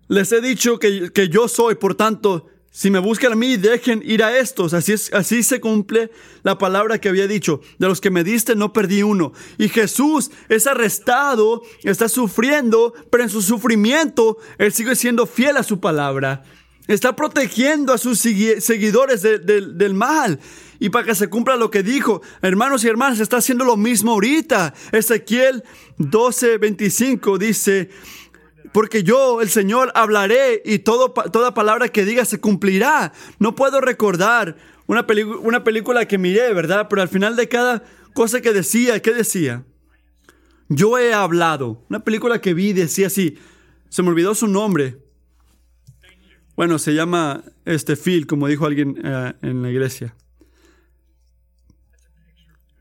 les 0.08 0.32
he 0.32 0.40
dicho 0.40 0.80
que, 0.80 1.12
que 1.12 1.28
yo 1.28 1.46
soy, 1.46 1.76
por 1.76 1.94
tanto, 1.94 2.48
si 2.74 2.90
me 2.90 3.00
buscan 3.00 3.32
a 3.34 3.36
mí, 3.36 3.58
dejen 3.58 4.02
ir 4.02 4.24
a 4.24 4.38
estos. 4.38 4.72
Así, 4.72 4.94
es, 4.94 5.12
así 5.12 5.42
se 5.42 5.60
cumple 5.60 6.10
la 6.42 6.56
palabra 6.56 6.98
que 6.98 7.10
había 7.10 7.28
dicho. 7.28 7.60
De 7.78 7.86
los 7.86 8.00
que 8.00 8.10
me 8.10 8.24
diste, 8.24 8.56
no 8.56 8.72
perdí 8.72 9.02
uno. 9.02 9.34
Y 9.58 9.68
Jesús 9.68 10.30
es 10.48 10.66
arrestado, 10.66 11.62
está 11.84 12.08
sufriendo, 12.08 12.94
pero 13.10 13.24
en 13.24 13.28
su 13.28 13.42
sufrimiento, 13.42 14.38
Él 14.56 14.72
sigue 14.72 14.96
siendo 14.96 15.26
fiel 15.26 15.58
a 15.58 15.64
su 15.64 15.80
palabra. 15.80 16.44
Está 16.88 17.14
protegiendo 17.14 17.92
a 17.92 17.98
sus 17.98 18.18
seguidores 18.18 19.20
del 19.20 19.94
mal. 19.94 20.40
Y 20.80 20.88
para 20.88 21.06
que 21.06 21.14
se 21.14 21.28
cumpla 21.28 21.56
lo 21.56 21.70
que 21.70 21.82
dijo, 21.82 22.22
hermanos 22.40 22.84
y 22.84 22.88
hermanas, 22.88 23.20
está 23.20 23.36
haciendo 23.36 23.66
lo 23.66 23.76
mismo 23.76 24.12
ahorita. 24.12 24.72
Ezequiel 24.92 25.62
12, 25.98 26.56
25 26.56 27.38
dice, 27.38 27.90
porque 28.72 29.02
yo, 29.02 29.40
el 29.40 29.50
Señor, 29.50 29.92
hablaré 29.94 30.62
y 30.64 30.80
todo, 30.80 31.12
toda 31.12 31.54
palabra 31.54 31.88
que 31.88 32.04
diga 32.04 32.24
se 32.24 32.40
cumplirá. 32.40 33.12
No 33.38 33.54
puedo 33.54 33.80
recordar 33.80 34.56
una, 34.86 35.06
una 35.42 35.64
película 35.64 36.06
que 36.06 36.18
miré, 36.18 36.52
¿verdad? 36.54 36.86
Pero 36.88 37.02
al 37.02 37.08
final 37.08 37.36
de 37.36 37.48
cada 37.48 37.84
cosa 38.14 38.40
que 38.40 38.52
decía, 38.52 39.00
¿qué 39.00 39.12
decía? 39.12 39.64
Yo 40.68 40.98
he 40.98 41.12
hablado. 41.12 41.84
Una 41.90 42.00
película 42.00 42.40
que 42.40 42.54
vi 42.54 42.72
decía 42.72 43.08
así, 43.08 43.38
se 43.88 44.02
me 44.02 44.08
olvidó 44.08 44.34
su 44.34 44.48
nombre. 44.48 44.98
Bueno, 46.56 46.78
se 46.78 46.94
llama 46.94 47.44
este 47.64 47.96
Phil, 47.96 48.26
como 48.26 48.48
dijo 48.48 48.66
alguien 48.66 48.98
eh, 49.04 49.34
en 49.42 49.62
la 49.62 49.70
iglesia. 49.70 50.14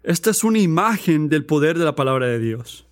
Esta 0.03 0.31
es 0.31 0.43
una 0.43 0.59
imagen 0.59 1.29
del 1.29 1.45
poder 1.45 1.77
de 1.77 1.85
la 1.85 1.95
palabra 1.95 2.27
de 2.27 2.39
Dios. 2.39 2.87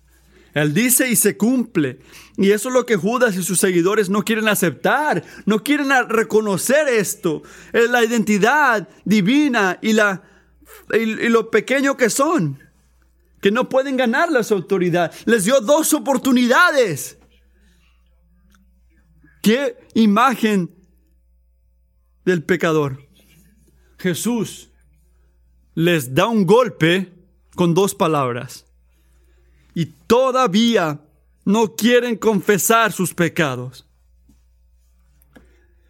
Él 0.54 0.74
dice 0.74 1.08
y 1.08 1.16
se 1.16 1.36
cumple. 1.36 2.00
Y 2.36 2.50
eso 2.50 2.68
es 2.68 2.74
lo 2.74 2.86
que 2.86 2.96
Judas 2.96 3.36
y 3.36 3.42
sus 3.42 3.60
seguidores 3.60 4.08
no 4.08 4.22
quieren 4.22 4.48
aceptar, 4.48 5.24
no 5.46 5.62
quieren 5.62 5.90
reconocer 6.08 6.88
esto. 6.88 7.42
Es 7.72 7.90
la 7.90 8.04
identidad 8.04 8.88
divina 9.04 9.78
y, 9.80 9.92
la, 9.92 10.22
y, 10.92 11.28
lo 11.28 11.50
pequeño 11.50 11.96
que 11.96 12.10
son, 12.10 12.58
que 13.40 13.50
no 13.50 13.68
pueden 13.68 13.96
ganar 13.96 14.32
las 14.32 14.50
autoridades. 14.50 15.26
Les 15.26 15.44
dio 15.44 15.60
dos 15.60 15.92
oportunidades. 15.94 17.18
¿Qué 19.42 19.78
imagen 19.94 20.74
del 22.24 22.42
pecador? 22.42 23.06
Jesús 23.98 24.70
les 25.74 26.14
da 26.14 26.26
un 26.26 26.46
golpe 26.46 27.12
con 27.54 27.74
dos 27.74 27.94
palabras 27.94 28.69
y 29.80 29.86
todavía 29.86 31.00
no 31.46 31.74
quieren 31.74 32.16
confesar 32.16 32.92
sus 32.92 33.14
pecados. 33.14 33.86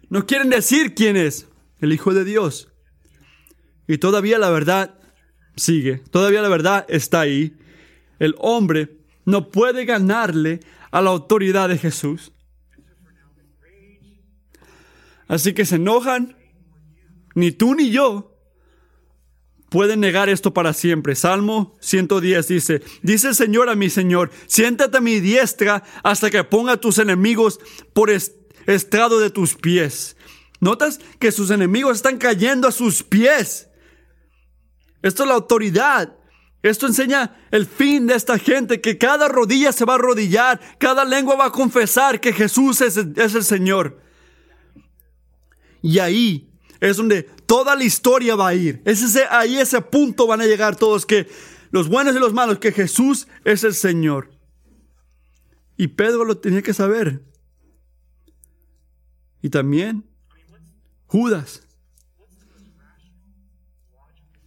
No 0.07 0.25
quieren 0.25 0.49
decir 0.49 0.95
quién 0.95 1.17
es 1.17 1.49
el 1.81 1.91
Hijo 1.91 2.13
de 2.13 2.23
Dios. 2.23 2.69
Y 3.89 3.97
todavía 3.97 4.39
la 4.39 4.49
verdad 4.49 4.97
sigue, 5.57 5.97
todavía 6.09 6.41
la 6.41 6.47
verdad 6.47 6.85
está 6.87 7.19
ahí. 7.19 7.57
El 8.17 8.33
hombre 8.37 8.97
no 9.25 9.49
puede 9.49 9.83
ganarle 9.83 10.61
a 10.89 11.01
la 11.01 11.09
autoridad 11.09 11.67
de 11.67 11.77
Jesús. 11.77 12.31
Así 15.27 15.51
que 15.51 15.65
se 15.65 15.75
enojan, 15.75 16.37
ni 17.35 17.51
tú 17.51 17.75
ni 17.75 17.89
yo 17.89 18.30
pueden 19.71 20.01
negar 20.01 20.27
esto 20.27 20.53
para 20.53 20.73
siempre. 20.73 21.15
Salmo 21.15 21.77
110 21.79 22.47
dice, 22.49 22.83
dice 23.01 23.29
el 23.29 23.35
Señor 23.35 23.69
a 23.69 23.75
mi 23.75 23.89
Señor, 23.89 24.29
siéntate 24.45 24.97
a 24.97 25.01
mi 25.01 25.21
diestra 25.21 25.81
hasta 26.03 26.29
que 26.29 26.43
ponga 26.43 26.73
a 26.73 26.77
tus 26.77 26.97
enemigos 26.97 27.57
por 27.93 28.11
estrado 28.11 29.19
de 29.21 29.29
tus 29.29 29.55
pies. 29.55 30.17
¿Notas 30.59 30.99
que 31.19 31.31
sus 31.31 31.51
enemigos 31.51 31.95
están 31.95 32.17
cayendo 32.17 32.67
a 32.67 32.73
sus 32.73 33.01
pies? 33.01 33.69
Esto 35.01 35.23
es 35.23 35.29
la 35.29 35.35
autoridad. 35.35 36.17
Esto 36.61 36.85
enseña 36.85 37.39
el 37.49 37.65
fin 37.65 38.07
de 38.07 38.15
esta 38.15 38.37
gente, 38.37 38.81
que 38.81 38.97
cada 38.97 39.29
rodilla 39.29 39.71
se 39.71 39.85
va 39.85 39.93
a 39.93 39.95
arrodillar, 39.95 40.59
cada 40.79 41.05
lengua 41.05 41.37
va 41.37 41.45
a 41.45 41.51
confesar 41.51 42.19
que 42.19 42.33
Jesús 42.33 42.81
es, 42.81 42.97
es 42.97 43.35
el 43.35 43.43
Señor. 43.45 44.01
Y 45.81 45.99
ahí 45.99 46.51
es 46.81 46.97
donde 46.97 47.29
toda 47.51 47.75
la 47.75 47.83
historia 47.83 48.37
va 48.37 48.47
a 48.47 48.55
ir. 48.55 48.81
Es 48.85 49.01
ese, 49.01 49.25
ahí 49.29 49.57
ese 49.57 49.81
punto 49.81 50.25
van 50.25 50.39
a 50.39 50.45
llegar 50.45 50.77
todos, 50.77 51.05
que 51.05 51.27
los 51.71 51.89
buenos 51.89 52.15
y 52.15 52.19
los 52.19 52.31
malos, 52.31 52.59
que 52.59 52.71
Jesús 52.71 53.27
es 53.43 53.65
el 53.65 53.73
Señor. 53.73 54.31
Y 55.75 55.89
Pedro 55.89 56.23
lo 56.23 56.37
tenía 56.37 56.61
que 56.61 56.73
saber. 56.73 57.25
Y 59.41 59.49
también 59.49 60.05
Judas. 61.07 61.67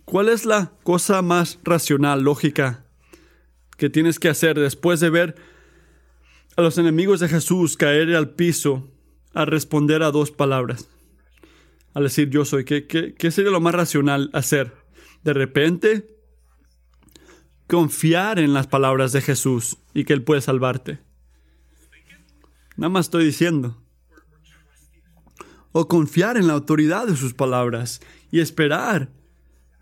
¿Cuál 0.06 0.30
es 0.30 0.46
la 0.46 0.72
cosa 0.82 1.20
más 1.20 1.58
racional, 1.62 2.22
lógica, 2.22 2.86
que 3.76 3.90
tienes 3.90 4.18
que 4.18 4.30
hacer 4.30 4.58
después 4.58 5.00
de 5.00 5.10
ver 5.10 5.34
a 6.56 6.62
los 6.62 6.78
enemigos 6.78 7.20
de 7.20 7.28
Jesús 7.28 7.76
caer 7.76 8.16
al 8.16 8.30
piso 8.30 8.88
a 9.34 9.44
responder 9.44 10.02
a 10.02 10.10
dos 10.10 10.30
palabras? 10.30 10.88
Al 11.94 12.02
decir 12.02 12.28
yo 12.28 12.44
soy? 12.44 12.64
¿Qué, 12.64 12.86
qué, 12.86 13.30
sería 13.30 13.52
lo 13.52 13.60
más 13.60 13.74
racional 13.74 14.28
hacer? 14.32 14.74
De 15.22 15.32
repente, 15.32 16.18
confiar 17.68 18.38
en 18.38 18.52
las 18.52 18.66
palabras 18.66 19.12
de 19.12 19.22
Jesús 19.22 19.78
y 19.94 20.04
que 20.04 20.12
Él 20.12 20.24
puede 20.24 20.40
salvarte. 20.40 20.98
Nada 22.76 22.90
más 22.90 23.06
estoy 23.06 23.24
diciendo. 23.24 23.80
O 25.70 25.88
confiar 25.88 26.36
en 26.36 26.48
la 26.48 26.52
autoridad 26.52 27.06
de 27.06 27.16
sus 27.16 27.32
palabras 27.32 28.00
y 28.30 28.40
esperar 28.40 29.12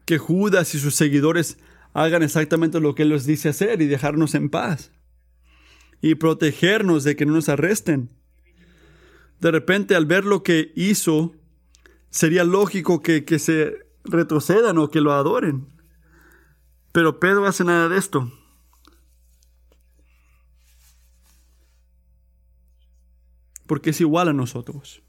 que 0.04 0.18
Judas 0.18 0.74
y 0.74 0.78
sus 0.78 0.94
seguidores 0.94 1.58
hagan 1.94 2.22
exactamente 2.22 2.80
lo 2.80 2.94
que 2.94 3.02
Él 3.02 3.10
les 3.10 3.26
dice 3.26 3.48
hacer 3.48 3.80
y 3.80 3.86
dejarnos 3.86 4.34
en 4.34 4.50
paz. 4.50 4.92
Y 6.02 6.16
protegernos 6.16 7.04
de 7.04 7.16
que 7.16 7.24
no 7.24 7.32
nos 7.32 7.48
arresten. 7.48 8.10
De 9.40 9.50
repente, 9.50 9.94
al 9.94 10.04
ver 10.04 10.24
lo 10.24 10.42
que 10.42 10.72
hizo 10.76 11.34
sería 12.12 12.44
lógico 12.44 13.00
que, 13.00 13.24
se 13.38 13.86
retrocedan 14.04 14.78
o 14.78 14.88
que 14.88 15.00
lo 15.00 15.12
adoren. 15.12 15.66
Pero 16.92 17.18
Pedro 17.18 17.46
hace 17.46 17.64
nada 17.64 17.88
de 17.88 17.98
esto. 17.98 18.30
Porque 23.66 23.90
es 23.90 24.00
igual 24.00 24.28
a 24.28 24.32
nosotros. 24.34 25.02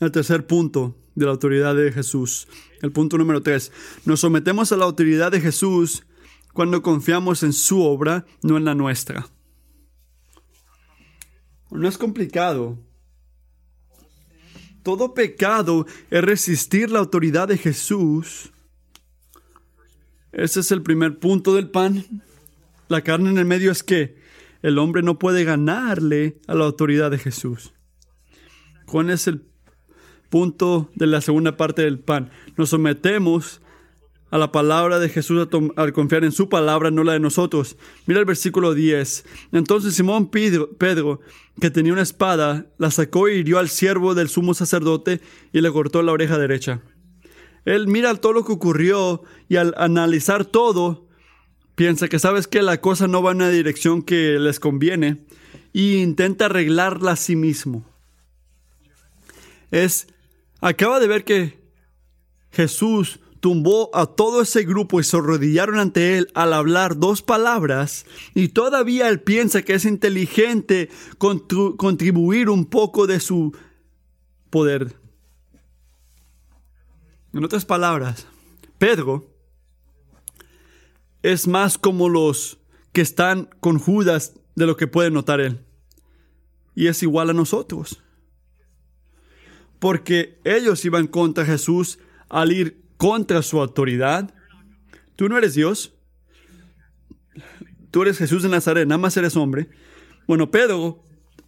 El 0.00 0.10
tercer 0.10 0.46
punto 0.46 0.96
de 1.14 1.26
la 1.26 1.30
autoridad 1.30 1.76
de 1.76 1.92
Jesús. 1.92 2.48
El 2.82 2.90
punto 2.90 3.16
número 3.18 3.40
tres. 3.40 3.70
Nos 4.04 4.20
sometemos 4.20 4.72
a 4.72 4.76
la 4.76 4.86
autoridad 4.86 5.30
de 5.30 5.40
Jesús 5.40 6.04
cuando 6.52 6.82
confiamos 6.82 7.44
en 7.44 7.52
su 7.52 7.82
obra, 7.82 8.26
no 8.42 8.56
en 8.56 8.64
la 8.64 8.74
nuestra. 8.74 9.28
No 11.70 11.88
es 11.88 11.98
complicado. 11.98 12.78
Todo 14.82 15.14
pecado 15.14 15.86
es 16.10 16.22
resistir 16.22 16.90
la 16.90 17.00
autoridad 17.00 17.48
de 17.48 17.58
Jesús. 17.58 18.50
Ese 20.32 20.60
es 20.60 20.72
el 20.72 20.82
primer 20.82 21.18
punto 21.18 21.54
del 21.54 21.70
pan. 21.70 22.04
La 22.88 23.02
carne 23.02 23.30
en 23.30 23.38
el 23.38 23.44
medio 23.44 23.70
es 23.70 23.82
que 23.82 24.16
el 24.62 24.78
hombre 24.78 25.02
no 25.02 25.18
puede 25.18 25.44
ganarle 25.44 26.38
a 26.46 26.54
la 26.54 26.64
autoridad 26.64 27.10
de 27.10 27.18
Jesús. 27.18 27.72
¿Cuál 28.86 29.10
es 29.10 29.26
el 29.26 29.44
punto 30.28 30.90
de 30.94 31.06
la 31.06 31.20
segunda 31.20 31.56
parte 31.56 31.82
del 31.82 31.98
pan? 31.98 32.30
Nos 32.56 32.70
sometemos 32.70 33.60
a 34.30 34.38
la 34.38 34.52
palabra 34.52 34.98
de 34.98 35.08
Jesús 35.08 35.48
al 35.76 35.92
confiar 35.92 36.24
en 36.24 36.32
su 36.32 36.48
palabra, 36.48 36.90
no 36.90 37.04
la 37.04 37.14
de 37.14 37.20
nosotros. 37.20 37.76
Mira 38.06 38.20
el 38.20 38.26
versículo 38.26 38.74
10. 38.74 39.24
Entonces 39.52 39.94
Simón 39.94 40.30
Pedro, 40.30 41.20
que 41.60 41.70
tenía 41.70 41.92
una 41.92 42.02
espada, 42.02 42.66
la 42.78 42.90
sacó 42.90 43.28
y 43.28 43.38
hirió 43.38 43.58
al 43.58 43.68
siervo 43.68 44.14
del 44.14 44.28
sumo 44.28 44.54
sacerdote 44.54 45.20
y 45.52 45.60
le 45.60 45.70
cortó 45.72 46.02
la 46.02 46.12
oreja 46.12 46.38
derecha. 46.38 46.80
Él 47.64 47.88
mira 47.88 48.14
todo 48.14 48.32
lo 48.32 48.44
que 48.44 48.52
ocurrió 48.52 49.22
y 49.48 49.56
al 49.56 49.74
analizar 49.76 50.44
todo, 50.44 51.06
piensa 51.74 52.08
que 52.08 52.18
sabes 52.18 52.46
que 52.46 52.62
la 52.62 52.80
cosa 52.80 53.08
no 53.08 53.22
va 53.22 53.32
en 53.32 53.38
una 53.38 53.50
dirección 53.50 54.02
que 54.02 54.38
les 54.38 54.60
conviene 54.60 55.24
y 55.72 55.96
intenta 55.96 56.46
arreglarla 56.46 57.12
a 57.12 57.16
sí 57.16 57.36
mismo. 57.36 57.84
Es, 59.70 60.08
acaba 60.60 61.00
de 61.00 61.06
ver 61.06 61.24
que 61.24 61.60
Jesús 62.50 63.20
tumbó 63.40 63.90
a 63.94 64.06
todo 64.06 64.42
ese 64.42 64.64
grupo 64.64 65.00
y 65.00 65.04
se 65.04 65.16
arrodillaron 65.16 65.78
ante 65.78 66.18
él 66.18 66.28
al 66.34 66.52
hablar 66.52 66.98
dos 66.98 67.22
palabras 67.22 68.06
y 68.34 68.48
todavía 68.48 69.08
él 69.08 69.20
piensa 69.20 69.62
que 69.62 69.74
es 69.74 69.84
inteligente 69.84 70.90
contribuir 71.18 72.50
un 72.50 72.66
poco 72.66 73.06
de 73.06 73.18
su 73.20 73.56
poder. 74.50 74.94
En 77.32 77.44
otras 77.44 77.64
palabras, 77.64 78.26
Pedro 78.78 79.30
es 81.22 81.46
más 81.46 81.78
como 81.78 82.08
los 82.08 82.58
que 82.92 83.00
están 83.00 83.48
con 83.60 83.78
Judas 83.78 84.34
de 84.54 84.66
lo 84.66 84.76
que 84.76 84.86
puede 84.86 85.10
notar 85.10 85.40
él. 85.40 85.64
Y 86.74 86.88
es 86.88 87.02
igual 87.02 87.30
a 87.30 87.34
nosotros. 87.34 88.02
Porque 89.78 90.40
ellos 90.44 90.84
iban 90.84 91.06
contra 91.06 91.44
Jesús 91.44 91.98
al 92.28 92.52
ir 92.52 92.79
contra 93.00 93.40
su 93.40 93.58
autoridad. 93.58 94.34
Tú 95.16 95.30
no 95.30 95.38
eres 95.38 95.54
Dios. 95.54 95.94
Tú 97.90 98.02
eres 98.02 98.18
Jesús 98.18 98.42
de 98.42 98.50
Nazaret, 98.50 98.86
nada 98.86 98.98
más 98.98 99.16
eres 99.16 99.36
hombre. 99.36 99.70
Bueno, 100.26 100.50
Pedro 100.50 101.02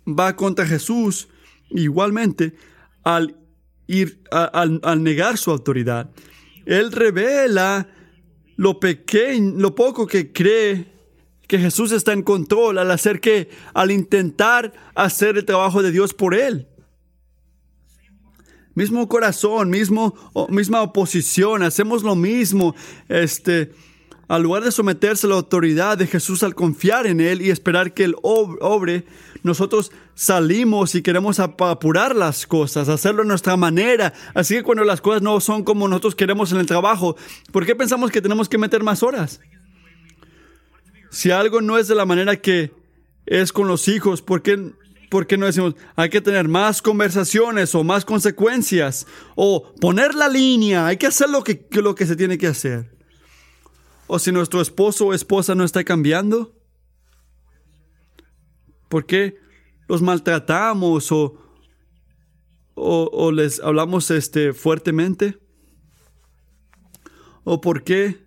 va 0.09 0.35
contra 0.35 0.67
Jesús 0.67 1.29
igualmente 1.69 2.55
al 3.05 3.37
ir 3.87 4.23
al, 4.31 5.03
negar 5.03 5.37
su 5.37 5.51
autoridad. 5.51 6.11
Él 6.65 6.91
revela 6.91 7.87
lo 8.57 8.81
pequeño, 8.81 9.53
lo 9.59 9.75
poco 9.75 10.07
que 10.07 10.33
cree 10.33 10.91
que 11.47 11.59
Jesús 11.59 11.93
está 11.93 12.15
en 12.15 12.23
control 12.23 12.79
al 12.79 12.91
hacer 12.91 13.21
que, 13.21 13.51
al 13.75 13.91
intentar 13.91 14.73
hacer 14.95 15.37
el 15.37 15.45
trabajo 15.45 15.83
de 15.83 15.93
Dios 15.93 16.15
por 16.15 16.35
él 16.35 16.67
mismo 18.75 19.09
corazón, 19.09 19.71
mismo, 19.71 20.15
misma 20.49 20.83
oposición, 20.83 21.63
hacemos 21.63 22.03
lo 22.03 22.15
mismo. 22.15 22.75
Este, 23.09 23.73
al 24.29 24.43
lugar 24.43 24.65
de 24.65 24.73
someterse 24.73 25.27
a 25.27 25.31
la 25.31 25.37
autoridad 25.37 25.99
de 25.99 26.07
Jesús 26.07 26.43
al 26.43 26.55
confiar 26.55 27.07
en 27.07 27.21
Él 27.21 27.43
y 27.43 27.51
esperar 27.51 27.93
que 27.93 28.05
Él 28.05 28.17
obre, 28.23 29.05
nosotros 29.43 29.93
salimos 30.15 30.95
y 30.95 31.03
queremos 31.03 31.39
apurar 31.39 32.17
las 32.17 32.47
cosas, 32.47 32.89
hacerlo 32.89 33.23
a 33.23 33.27
nuestra 33.27 33.57
manera. 33.57 34.15
Así 34.33 34.55
que 34.55 34.63
cuando 34.63 34.85
las 34.85 35.01
cosas 35.01 35.21
no 35.21 35.39
son 35.41 35.65
como 35.65 35.87
nosotros 35.87 36.15
queremos 36.15 36.53
en 36.53 36.59
el 36.59 36.67
trabajo, 36.67 37.17
¿por 37.51 37.67
qué 37.67 37.75
pensamos 37.75 38.11
que 38.11 38.23
tenemos 38.23 38.49
que 38.49 38.59
meter 38.59 38.83
más 38.83 39.03
horas? 39.03 39.41
Si 41.11 41.31
algo 41.31 41.61
no 41.61 41.77
es 41.77 41.89
de 41.89 41.95
la 41.95 42.07
manera 42.07 42.37
que 42.37 42.73
es 43.27 43.53
con 43.53 43.69
los 43.69 43.87
hijos, 43.89 44.23
¿por 44.23 44.43
qué 44.43 44.73
¿por 45.13 45.27
qué 45.27 45.37
no 45.37 45.45
decimos, 45.45 45.75
hay 45.95 46.09
que 46.09 46.23
tener 46.23 46.49
más 46.49 46.81
conversaciones 46.81 47.75
o 47.75 47.85
más 47.85 48.03
consecuencias? 48.03 49.07
O 49.37 49.75
poner 49.75 50.15
la 50.15 50.27
línea, 50.27 50.87
hay 50.87 50.97
que 50.97 51.07
hacer 51.07 51.29
lo 51.29 51.45
que, 51.45 51.69
lo 51.73 51.95
que 51.95 52.07
se 52.07 52.17
tiene 52.17 52.39
que 52.39 52.47
hacer. 52.47 52.97
O 54.07 54.19
si 54.19 54.33
nuestro 54.33 54.63
esposo 54.63 55.09
o 55.09 55.13
esposa 55.13 55.55
no 55.55 55.65
está 55.65 55.85
cambiando, 55.85 56.59
¿por 58.89 59.05
qué 59.05 59.37
los 59.87 60.01
maltratamos 60.01 61.13
o, 61.13 61.39
o, 62.75 63.33
les 63.33 63.61
hablamos 63.61 64.11
este, 64.11 64.55
fuertemente? 64.55 65.39
¿O 67.45 67.61
por 67.61 67.85
qué 67.85 68.27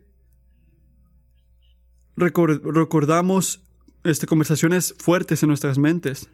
recordamos 2.15 3.63
este, 4.03 4.27
conversaciones 4.27 4.93
fuertes 4.99 5.41
en 5.41 5.49
nuestras 5.49 5.79
mentes, 5.79 6.29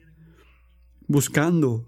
buscando 1.11 1.87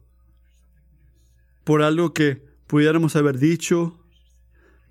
por 1.63 1.81
algo 1.81 2.13
que 2.13 2.45
pudiéramos 2.67 3.15
haber 3.15 3.39
dicho. 3.39 3.99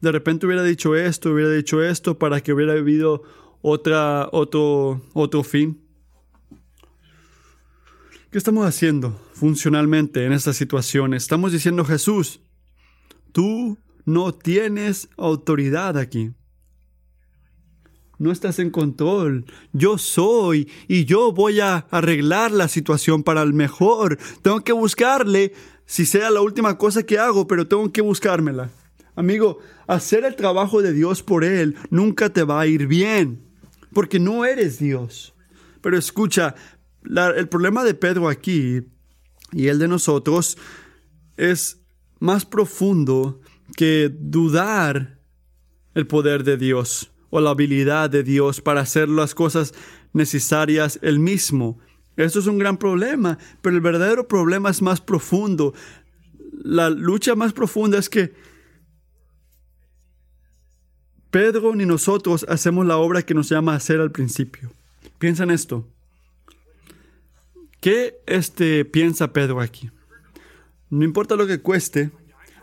De 0.00 0.10
repente 0.10 0.46
hubiera 0.46 0.62
dicho 0.62 0.96
esto, 0.96 1.30
hubiera 1.30 1.50
dicho 1.50 1.82
esto 1.82 2.18
para 2.18 2.40
que 2.40 2.52
hubiera 2.52 2.72
habido 2.72 3.22
otra, 3.60 4.28
otro, 4.32 5.02
otro 5.12 5.42
fin. 5.44 5.80
¿Qué 8.30 8.38
estamos 8.38 8.66
haciendo 8.66 9.20
funcionalmente 9.34 10.24
en 10.24 10.32
estas 10.32 10.56
situaciones? 10.56 11.22
Estamos 11.22 11.52
diciendo, 11.52 11.84
Jesús, 11.84 12.40
tú 13.32 13.78
no 14.04 14.32
tienes 14.32 15.08
autoridad 15.16 15.98
aquí. 15.98 16.32
No 18.22 18.30
estás 18.30 18.60
en 18.60 18.70
control. 18.70 19.46
Yo 19.72 19.98
soy 19.98 20.70
y 20.86 21.06
yo 21.06 21.32
voy 21.32 21.58
a 21.58 21.78
arreglar 21.90 22.52
la 22.52 22.68
situación 22.68 23.24
para 23.24 23.42
el 23.42 23.52
mejor. 23.52 24.16
Tengo 24.42 24.60
que 24.60 24.72
buscarle, 24.72 25.54
si 25.86 26.06
sea 26.06 26.30
la 26.30 26.40
última 26.40 26.78
cosa 26.78 27.02
que 27.02 27.18
hago, 27.18 27.48
pero 27.48 27.66
tengo 27.66 27.90
que 27.90 28.00
buscármela. 28.00 28.70
Amigo, 29.16 29.58
hacer 29.88 30.24
el 30.24 30.36
trabajo 30.36 30.82
de 30.82 30.92
Dios 30.92 31.20
por 31.20 31.42
Él 31.42 31.74
nunca 31.90 32.28
te 32.28 32.44
va 32.44 32.60
a 32.60 32.68
ir 32.68 32.86
bien, 32.86 33.42
porque 33.92 34.20
no 34.20 34.44
eres 34.44 34.78
Dios. 34.78 35.34
Pero 35.80 35.98
escucha, 35.98 36.54
el 37.04 37.48
problema 37.48 37.82
de 37.82 37.94
Pedro 37.94 38.28
aquí 38.28 38.82
y 39.50 39.66
el 39.66 39.80
de 39.80 39.88
nosotros 39.88 40.56
es 41.36 41.82
más 42.20 42.44
profundo 42.44 43.40
que 43.76 44.12
dudar 44.16 45.18
el 45.94 46.06
poder 46.06 46.44
de 46.44 46.56
Dios 46.56 47.11
o 47.34 47.40
la 47.40 47.50
habilidad 47.50 48.10
de 48.10 48.22
Dios 48.22 48.60
para 48.60 48.82
hacer 48.82 49.08
las 49.08 49.34
cosas 49.34 49.72
necesarias 50.12 50.98
él 51.00 51.18
mismo. 51.18 51.78
Esto 52.14 52.38
es 52.40 52.46
un 52.46 52.58
gran 52.58 52.76
problema, 52.76 53.38
pero 53.62 53.74
el 53.74 53.80
verdadero 53.80 54.28
problema 54.28 54.68
es 54.68 54.82
más 54.82 55.00
profundo. 55.00 55.72
La 56.62 56.90
lucha 56.90 57.34
más 57.34 57.54
profunda 57.54 57.98
es 57.98 58.10
que 58.10 58.34
Pedro 61.30 61.74
ni 61.74 61.86
nosotros 61.86 62.44
hacemos 62.50 62.84
la 62.84 62.98
obra 62.98 63.22
que 63.22 63.32
nos 63.32 63.48
llama 63.48 63.72
a 63.72 63.76
hacer 63.76 63.98
al 63.98 64.12
principio. 64.12 64.70
Piensa 65.18 65.44
en 65.44 65.52
esto. 65.52 65.88
¿Qué 67.80 68.20
este, 68.26 68.84
piensa 68.84 69.32
Pedro 69.32 69.62
aquí? 69.62 69.90
No 70.90 71.02
importa 71.02 71.34
lo 71.34 71.46
que 71.46 71.62
cueste, 71.62 72.10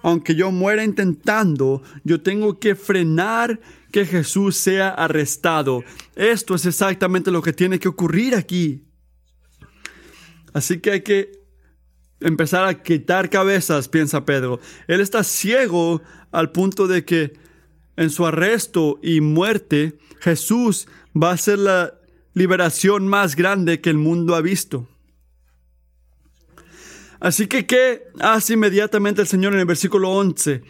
aunque 0.03 0.35
yo 0.35 0.51
muera 0.51 0.83
intentando, 0.83 1.81
yo 2.03 2.21
tengo 2.21 2.59
que 2.59 2.75
frenar 2.75 3.59
que 3.91 4.05
Jesús 4.05 4.55
sea 4.55 4.89
arrestado. 4.89 5.83
Esto 6.15 6.55
es 6.55 6.65
exactamente 6.65 7.31
lo 7.31 7.41
que 7.41 7.53
tiene 7.53 7.79
que 7.79 7.87
ocurrir 7.87 8.35
aquí. 8.35 8.83
Así 10.53 10.79
que 10.79 10.91
hay 10.91 11.01
que 11.01 11.31
empezar 12.19 12.65
a 12.65 12.81
quitar 12.81 13.29
cabezas, 13.29 13.87
piensa 13.87 14.25
Pedro. 14.25 14.59
Él 14.87 15.01
está 15.01 15.23
ciego 15.23 16.01
al 16.31 16.51
punto 16.51 16.87
de 16.87 17.05
que 17.05 17.33
en 17.95 18.09
su 18.09 18.25
arresto 18.25 18.99
y 19.03 19.21
muerte, 19.21 19.97
Jesús 20.19 20.87
va 21.15 21.31
a 21.31 21.37
ser 21.37 21.59
la 21.59 21.93
liberación 22.33 23.07
más 23.07 23.35
grande 23.35 23.81
que 23.81 23.89
el 23.89 23.97
mundo 23.97 24.35
ha 24.35 24.41
visto. 24.41 24.87
Así 27.19 27.47
que, 27.47 27.65
¿qué 27.65 28.03
hace 28.19 28.53
inmediatamente 28.53 29.21
el 29.21 29.27
Señor 29.27 29.53
en 29.53 29.59
el 29.59 29.65
versículo 29.65 30.09
11? 30.11 30.63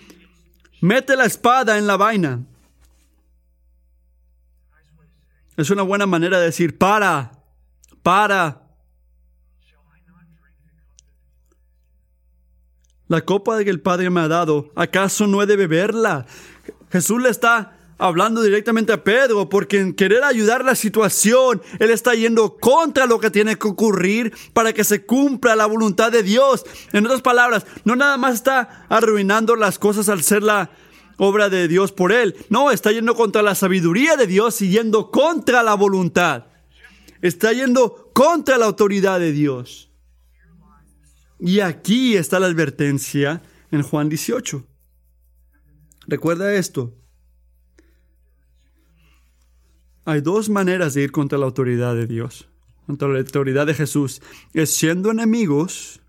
Mete 0.82 1.16
la 1.16 1.26
espada 1.26 1.78
en 1.78 1.86
la 1.86 1.98
vaina. 1.98 2.44
Es 5.58 5.70
una 5.70 5.84
buena 5.84 6.06
manera 6.06 6.40
de 6.40 6.46
decir, 6.46 6.78
para, 6.78 7.32
para. 8.02 8.64
La 13.08 13.22
copa 13.22 13.64
que 13.64 13.70
el 13.70 13.82
Padre 13.82 14.10
me 14.10 14.22
ha 14.22 14.28
dado, 14.28 14.72
¿acaso 14.76 15.28
no 15.28 15.42
he 15.42 15.48
de 15.48 15.56
beberla? 15.56 16.28
Jesús 16.92 17.22
le 17.22 17.30
está 17.30 17.79
hablando 18.00 18.42
directamente 18.42 18.94
a 18.94 19.04
Pedro, 19.04 19.50
porque 19.50 19.80
en 19.80 19.94
querer 19.94 20.24
ayudar 20.24 20.64
la 20.66 20.74
situación, 20.74 21.62
él 21.78 21.92
está 21.92 22.16
yendo 22.16 22.58
contra 22.58 23.06
lo 23.06 23.20
que 23.20 23.30
tiene 23.30 23.58
que 23.58 23.68
ocurrir 23.68 24.34
para 24.54 24.74
que 24.74 24.84
se 24.84 25.06
cumpla 25.06 25.56
la 25.56 25.66
voluntad 25.66 26.12
de 26.12 26.24
Dios. 26.24 26.66
En 26.94 27.06
otras 27.06 27.22
palabras, 27.22 27.68
no 27.84 27.96
nada 27.96 28.18
más 28.18 28.36
está 28.36 28.86
arruinando 28.90 29.56
las 29.56 29.78
cosas 29.78 30.10
al 30.10 30.24
ser 30.24 30.42
la 30.42 30.72
obra 31.18 31.50
de 31.50 31.68
Dios 31.68 31.92
por 31.92 32.14
él. 32.14 32.36
No, 32.50 32.72
está 32.72 32.92
yendo 32.92 33.16
contra 33.16 33.42
la 33.42 33.54
sabiduría 33.54 34.16
de 34.16 34.26
Dios 34.26 34.62
y 34.62 34.70
yendo 34.70 35.12
contra 35.12 35.62
la 35.62 35.76
voluntad. 35.76 36.46
Está 37.22 37.52
yendo 37.52 38.12
contra 38.14 38.58
la 38.58 38.66
autoridad 38.66 39.20
de 39.20 39.34
Dios. 39.34 39.92
Y 41.38 41.60
aquí 41.60 42.16
está 42.16 42.40
la 42.40 42.48
advertencia 42.48 43.42
en 43.72 43.84
Juan 43.84 44.08
18. 44.08 44.66
Recuerda 46.08 46.54
esto. 46.54 46.99
Hay 50.06 50.22
dos 50.22 50.50
maneras 50.50 50.94
de 50.94 51.04
ir 51.04 51.12
contra 51.12 51.38
la 51.38 51.46
autoridad 51.46 51.96
de 51.96 52.08
Dios, 52.08 52.50
contra 52.86 53.08
la 53.08 53.20
autoridad 53.20 53.68
de 53.68 53.74
Jesús. 53.74 54.22
Es 54.54 54.74
siendo 54.74 55.12
enemigos 55.12 56.02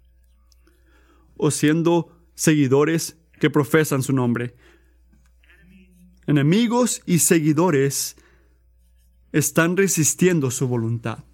o 1.37 1.51
siendo 1.51 2.17
seguidores 2.35 3.17
que 3.39 3.51
profesan 3.51 4.03
su 4.03 4.13
nombre 4.13 4.55
enemigos 6.31 7.03
y 7.07 7.19
seguidores 7.19 8.17
están 9.33 9.77
resistiendo 9.77 10.51
su 10.51 10.69
voluntad. 10.69 11.25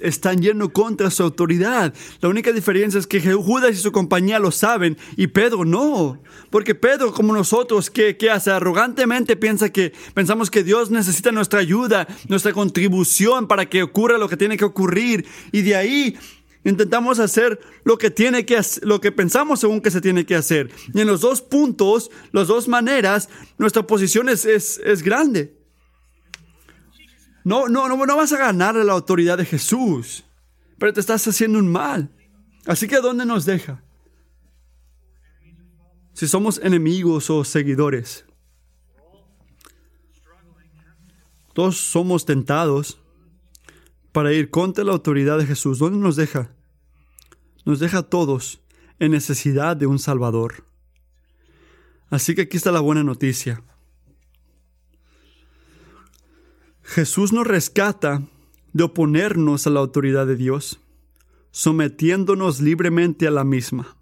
Están 0.00 0.40
yendo 0.40 0.72
contra 0.72 1.10
su 1.10 1.22
autoridad. 1.22 1.94
La 2.20 2.28
única 2.28 2.52
diferencia 2.52 2.98
es 2.98 3.06
que 3.06 3.20
Judas 3.20 3.72
y 3.72 3.76
su 3.76 3.92
compañía 3.92 4.38
lo 4.38 4.50
saben 4.50 4.96
y 5.16 5.28
Pedro 5.28 5.64
no. 5.64 6.20
Porque 6.50 6.74
Pedro, 6.74 7.12
como 7.12 7.32
nosotros, 7.32 7.90
que, 7.90 8.16
hace 8.30 8.50
arrogantemente, 8.50 9.36
piensa 9.36 9.70
que 9.70 9.92
pensamos 10.14 10.50
que 10.50 10.64
Dios 10.64 10.90
necesita 10.90 11.32
nuestra 11.32 11.60
ayuda, 11.60 12.08
nuestra 12.28 12.52
contribución 12.52 13.46
para 13.46 13.68
que 13.68 13.82
ocurra 13.82 14.18
lo 14.18 14.28
que 14.28 14.36
tiene 14.36 14.56
que 14.56 14.64
ocurrir. 14.64 15.26
Y 15.52 15.62
de 15.62 15.76
ahí 15.76 16.16
Intentamos 16.62 17.18
hacer 17.20 17.58
lo 17.84 17.96
que 17.96 18.10
tiene 18.10 18.44
que 18.44 18.60
lo 18.82 19.00
que 19.00 19.12
pensamos 19.12 19.60
según 19.60 19.80
que 19.80 19.90
se 19.90 20.02
tiene 20.02 20.26
que 20.26 20.34
hacer. 20.34 20.70
Y 20.92 21.00
en 21.00 21.06
los 21.06 21.22
dos 21.22 21.40
puntos, 21.40 22.10
las 22.32 22.48
dos 22.48 22.68
maneras, 22.68 23.30
nuestra 23.56 23.86
posición 23.86 24.28
es, 24.28 24.44
es, 24.44 25.02
grande. 25.02 25.54
No, 27.50 27.66
no, 27.66 27.88
no, 27.88 28.06
no 28.06 28.16
vas 28.16 28.32
a 28.32 28.38
ganar 28.38 28.76
la 28.76 28.92
autoridad 28.92 29.36
de 29.36 29.44
Jesús, 29.44 30.22
pero 30.78 30.92
te 30.92 31.00
estás 31.00 31.26
haciendo 31.26 31.58
un 31.58 31.66
mal. 31.66 32.08
Así 32.64 32.86
que 32.86 33.00
¿dónde 33.00 33.26
nos 33.26 33.44
deja? 33.44 33.82
Si 36.12 36.28
somos 36.28 36.60
enemigos 36.62 37.28
o 37.28 37.42
seguidores. 37.42 38.24
Todos 41.52 41.76
somos 41.78 42.24
tentados 42.24 43.00
para 44.12 44.32
ir 44.32 44.50
contra 44.50 44.84
la 44.84 44.92
autoridad 44.92 45.36
de 45.36 45.46
Jesús. 45.46 45.80
¿Dónde 45.80 45.98
nos 45.98 46.14
deja? 46.14 46.54
Nos 47.64 47.80
deja 47.80 47.98
a 47.98 48.02
todos 48.04 48.60
en 49.00 49.10
necesidad 49.10 49.76
de 49.76 49.88
un 49.88 49.98
Salvador. 49.98 50.64
Así 52.10 52.36
que 52.36 52.42
aquí 52.42 52.58
está 52.58 52.70
la 52.70 52.78
buena 52.78 53.02
noticia. 53.02 53.60
Jesús 56.90 57.32
nos 57.32 57.46
rescata 57.46 58.20
de 58.72 58.82
oponernos 58.82 59.64
a 59.68 59.70
la 59.70 59.78
autoridad 59.78 60.26
de 60.26 60.34
Dios, 60.34 60.80
sometiéndonos 61.52 62.60
libremente 62.60 63.28
a 63.28 63.30
la 63.30 63.44
misma. 63.44 63.96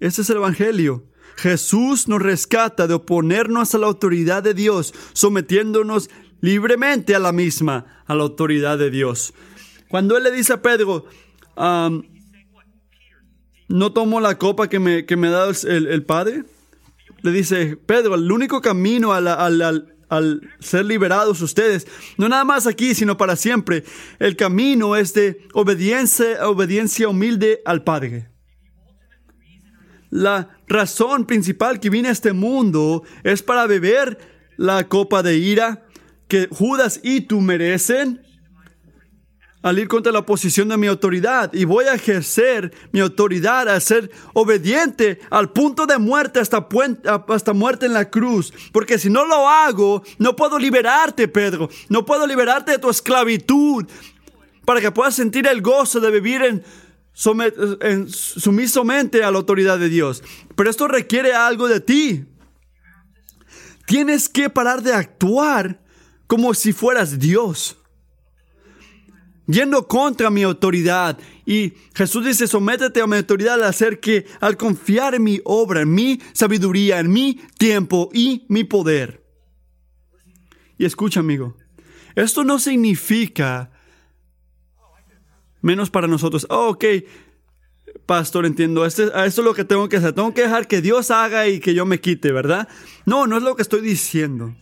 Ese 0.00 0.22
es 0.22 0.30
el 0.30 0.38
Evangelio. 0.38 1.04
Jesús 1.36 2.08
nos 2.08 2.20
rescata 2.20 2.88
de 2.88 2.94
oponernos 2.94 3.72
a 3.72 3.78
la 3.78 3.86
autoridad 3.86 4.42
de 4.42 4.52
Dios, 4.52 4.94
sometiéndonos 5.12 6.10
libremente 6.40 7.14
a 7.14 7.20
la 7.20 7.30
misma, 7.30 8.02
a 8.06 8.16
la 8.16 8.24
autoridad 8.24 8.76
de 8.76 8.90
Dios. 8.90 9.32
Cuando 9.88 10.16
Él 10.16 10.24
le 10.24 10.32
dice 10.32 10.54
a 10.54 10.62
Pedro, 10.62 11.06
no 13.68 13.92
tomo 13.92 14.20
la 14.20 14.38
copa 14.38 14.68
que 14.68 14.80
me, 14.80 15.06
que 15.06 15.16
me 15.16 15.28
ha 15.28 15.30
dado 15.30 15.52
el, 15.68 16.04
Padre, 16.04 16.42
le 17.22 17.30
dice, 17.30 17.76
Pedro, 17.76 18.16
el 18.16 18.32
único 18.32 18.60
camino 18.60 19.12
al, 19.12 19.93
al 20.16 20.40
ser 20.60 20.84
liberados 20.84 21.40
ustedes, 21.40 21.86
no 22.16 22.28
nada 22.28 22.44
más 22.44 22.66
aquí, 22.66 22.94
sino 22.94 23.16
para 23.16 23.36
siempre, 23.36 23.84
el 24.18 24.36
camino 24.36 24.96
es 24.96 25.14
de 25.14 25.46
obediencia, 25.52 26.48
obediencia 26.48 27.08
humilde 27.08 27.60
al 27.64 27.84
Padre. 27.84 28.28
La 30.10 30.58
razón 30.68 31.26
principal 31.26 31.80
que 31.80 31.90
vine 31.90 32.08
a 32.08 32.12
este 32.12 32.32
mundo 32.32 33.02
es 33.24 33.42
para 33.42 33.66
beber 33.66 34.18
la 34.56 34.88
copa 34.88 35.22
de 35.22 35.36
ira 35.36 35.86
que 36.28 36.48
Judas 36.50 37.00
y 37.02 37.22
tú 37.22 37.40
merecen 37.40 38.23
al 39.64 39.78
ir 39.78 39.88
contra 39.88 40.12
la 40.12 40.18
oposición 40.18 40.68
de 40.68 40.76
mi 40.76 40.86
autoridad 40.88 41.50
y 41.54 41.64
voy 41.64 41.86
a 41.86 41.94
ejercer 41.94 42.70
mi 42.92 43.00
autoridad 43.00 43.66
a 43.66 43.80
ser 43.80 44.10
obediente 44.34 45.20
al 45.30 45.52
punto 45.52 45.86
de 45.86 45.96
muerte 45.96 46.38
hasta, 46.38 46.68
hasta 47.28 47.54
muerte 47.54 47.86
en 47.86 47.94
la 47.94 48.10
cruz. 48.10 48.52
Porque 48.72 48.98
si 48.98 49.08
no 49.08 49.24
lo 49.24 49.48
hago, 49.48 50.02
no 50.18 50.36
puedo 50.36 50.58
liberarte, 50.58 51.28
Pedro. 51.28 51.70
No 51.88 52.04
puedo 52.04 52.26
liberarte 52.26 52.72
de 52.72 52.78
tu 52.78 52.90
esclavitud 52.90 53.86
para 54.66 54.82
que 54.82 54.90
puedas 54.90 55.14
sentir 55.14 55.46
el 55.46 55.62
gozo 55.62 55.98
de 55.98 56.10
vivir 56.10 56.42
en, 56.42 56.62
en 57.80 58.10
sumisamente 58.10 59.24
a 59.24 59.30
la 59.30 59.38
autoridad 59.38 59.78
de 59.78 59.88
Dios. 59.88 60.22
Pero 60.54 60.68
esto 60.68 60.88
requiere 60.88 61.32
algo 61.32 61.68
de 61.68 61.80
ti. 61.80 62.26
Tienes 63.86 64.28
que 64.28 64.50
parar 64.50 64.82
de 64.82 64.92
actuar 64.92 65.80
como 66.26 66.52
si 66.52 66.74
fueras 66.74 67.18
Dios 67.18 67.78
yendo 69.46 69.86
contra 69.86 70.30
mi 70.30 70.42
autoridad. 70.42 71.18
Y 71.46 71.74
Jesús 71.94 72.24
dice, 72.24 72.46
sométete 72.46 73.00
a 73.00 73.06
mi 73.06 73.16
autoridad 73.16 73.54
al 73.54 73.64
hacer 73.64 74.00
que, 74.00 74.26
al 74.40 74.56
confiar 74.56 75.14
en 75.14 75.22
mi 75.22 75.40
obra, 75.44 75.82
en 75.82 75.92
mi 75.92 76.20
sabiduría, 76.32 77.00
en 77.00 77.10
mi 77.10 77.40
tiempo 77.58 78.10
y 78.12 78.44
mi 78.48 78.64
poder. 78.64 79.24
Y 80.78 80.84
escucha, 80.84 81.20
amigo, 81.20 81.56
esto 82.14 82.44
no 82.44 82.58
significa 82.58 83.70
menos 85.60 85.90
para 85.90 86.06
nosotros. 86.06 86.46
Oh, 86.50 86.70
ok, 86.70 86.84
pastor, 88.06 88.46
entiendo, 88.46 88.84
este, 88.84 89.04
esto 89.04 89.20
es 89.22 89.38
lo 89.38 89.54
que 89.54 89.64
tengo 89.64 89.88
que 89.88 89.96
hacer. 89.96 90.12
Tengo 90.12 90.34
que 90.34 90.42
dejar 90.42 90.68
que 90.68 90.80
Dios 90.80 91.10
haga 91.10 91.48
y 91.48 91.60
que 91.60 91.74
yo 91.74 91.86
me 91.86 92.00
quite, 92.00 92.32
¿verdad? 92.32 92.68
No, 93.06 93.26
no 93.26 93.36
es 93.36 93.42
lo 93.42 93.56
que 93.56 93.62
estoy 93.62 93.80
diciendo. 93.80 94.54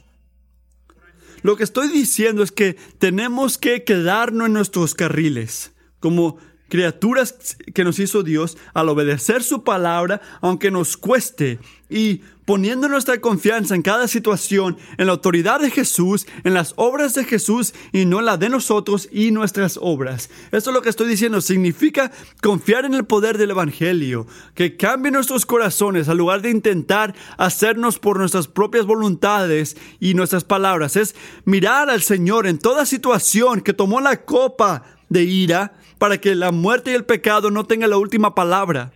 Lo 1.43 1.57
que 1.57 1.64
estoy 1.64 1.88
diciendo 1.88 2.43
es 2.43 2.53
que 2.53 2.76
tenemos 2.99 3.59
que 3.59 3.84
quedarnos 3.84 4.47
en 4.47 4.53
nuestros 4.53 4.95
carriles, 4.95 5.72
como 6.01 6.38
criaturas 6.72 7.58
que 7.74 7.84
nos 7.84 7.98
hizo 7.98 8.22
Dios 8.22 8.56
al 8.72 8.88
obedecer 8.88 9.42
su 9.42 9.62
palabra, 9.62 10.22
aunque 10.40 10.70
nos 10.70 10.96
cueste, 10.96 11.58
y 11.90 12.22
poniendo 12.46 12.88
nuestra 12.88 13.20
confianza 13.20 13.74
en 13.74 13.82
cada 13.82 14.08
situación, 14.08 14.78
en 14.96 15.04
la 15.04 15.12
autoridad 15.12 15.60
de 15.60 15.70
Jesús, 15.70 16.26
en 16.44 16.54
las 16.54 16.72
obras 16.76 17.12
de 17.12 17.24
Jesús 17.24 17.74
y 17.92 18.06
no 18.06 18.20
en 18.20 18.24
la 18.24 18.38
de 18.38 18.48
nosotros 18.48 19.10
y 19.12 19.32
nuestras 19.32 19.78
obras. 19.82 20.30
Esto 20.50 20.70
es 20.70 20.74
lo 20.74 20.80
que 20.80 20.88
estoy 20.88 21.08
diciendo, 21.08 21.42
significa 21.42 22.10
confiar 22.40 22.86
en 22.86 22.94
el 22.94 23.04
poder 23.04 23.36
del 23.36 23.50
Evangelio, 23.50 24.26
que 24.54 24.78
cambie 24.78 25.12
nuestros 25.12 25.44
corazones 25.44 26.08
al 26.08 26.16
lugar 26.16 26.40
de 26.40 26.48
intentar 26.48 27.14
hacernos 27.36 27.98
por 27.98 28.18
nuestras 28.18 28.48
propias 28.48 28.86
voluntades 28.86 29.76
y 30.00 30.14
nuestras 30.14 30.44
palabras. 30.44 30.96
Es 30.96 31.14
mirar 31.44 31.90
al 31.90 32.00
Señor 32.00 32.46
en 32.46 32.58
toda 32.58 32.86
situación 32.86 33.60
que 33.60 33.74
tomó 33.74 34.00
la 34.00 34.24
copa 34.24 34.84
de 35.12 35.24
ira 35.24 35.74
para 35.98 36.18
que 36.18 36.34
la 36.34 36.50
muerte 36.50 36.90
y 36.90 36.94
el 36.94 37.04
pecado 37.04 37.50
no 37.50 37.64
tengan 37.64 37.90
la 37.90 37.98
última 37.98 38.34
palabra. 38.34 38.92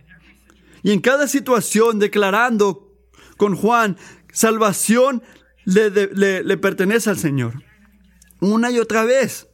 Y 0.83 0.91
en 0.91 0.99
cada 0.99 1.27
situación 1.27 1.99
declarando 1.99 2.91
con 3.37 3.55
Juan, 3.55 3.97
salvación 4.33 5.23
le, 5.65 6.57
pertenece 6.57 7.09
al 7.09 7.17
Señor. 7.17 7.63
Una 8.39 8.71
y 8.71 8.79
otra 8.79 9.03
vez. 9.05 9.47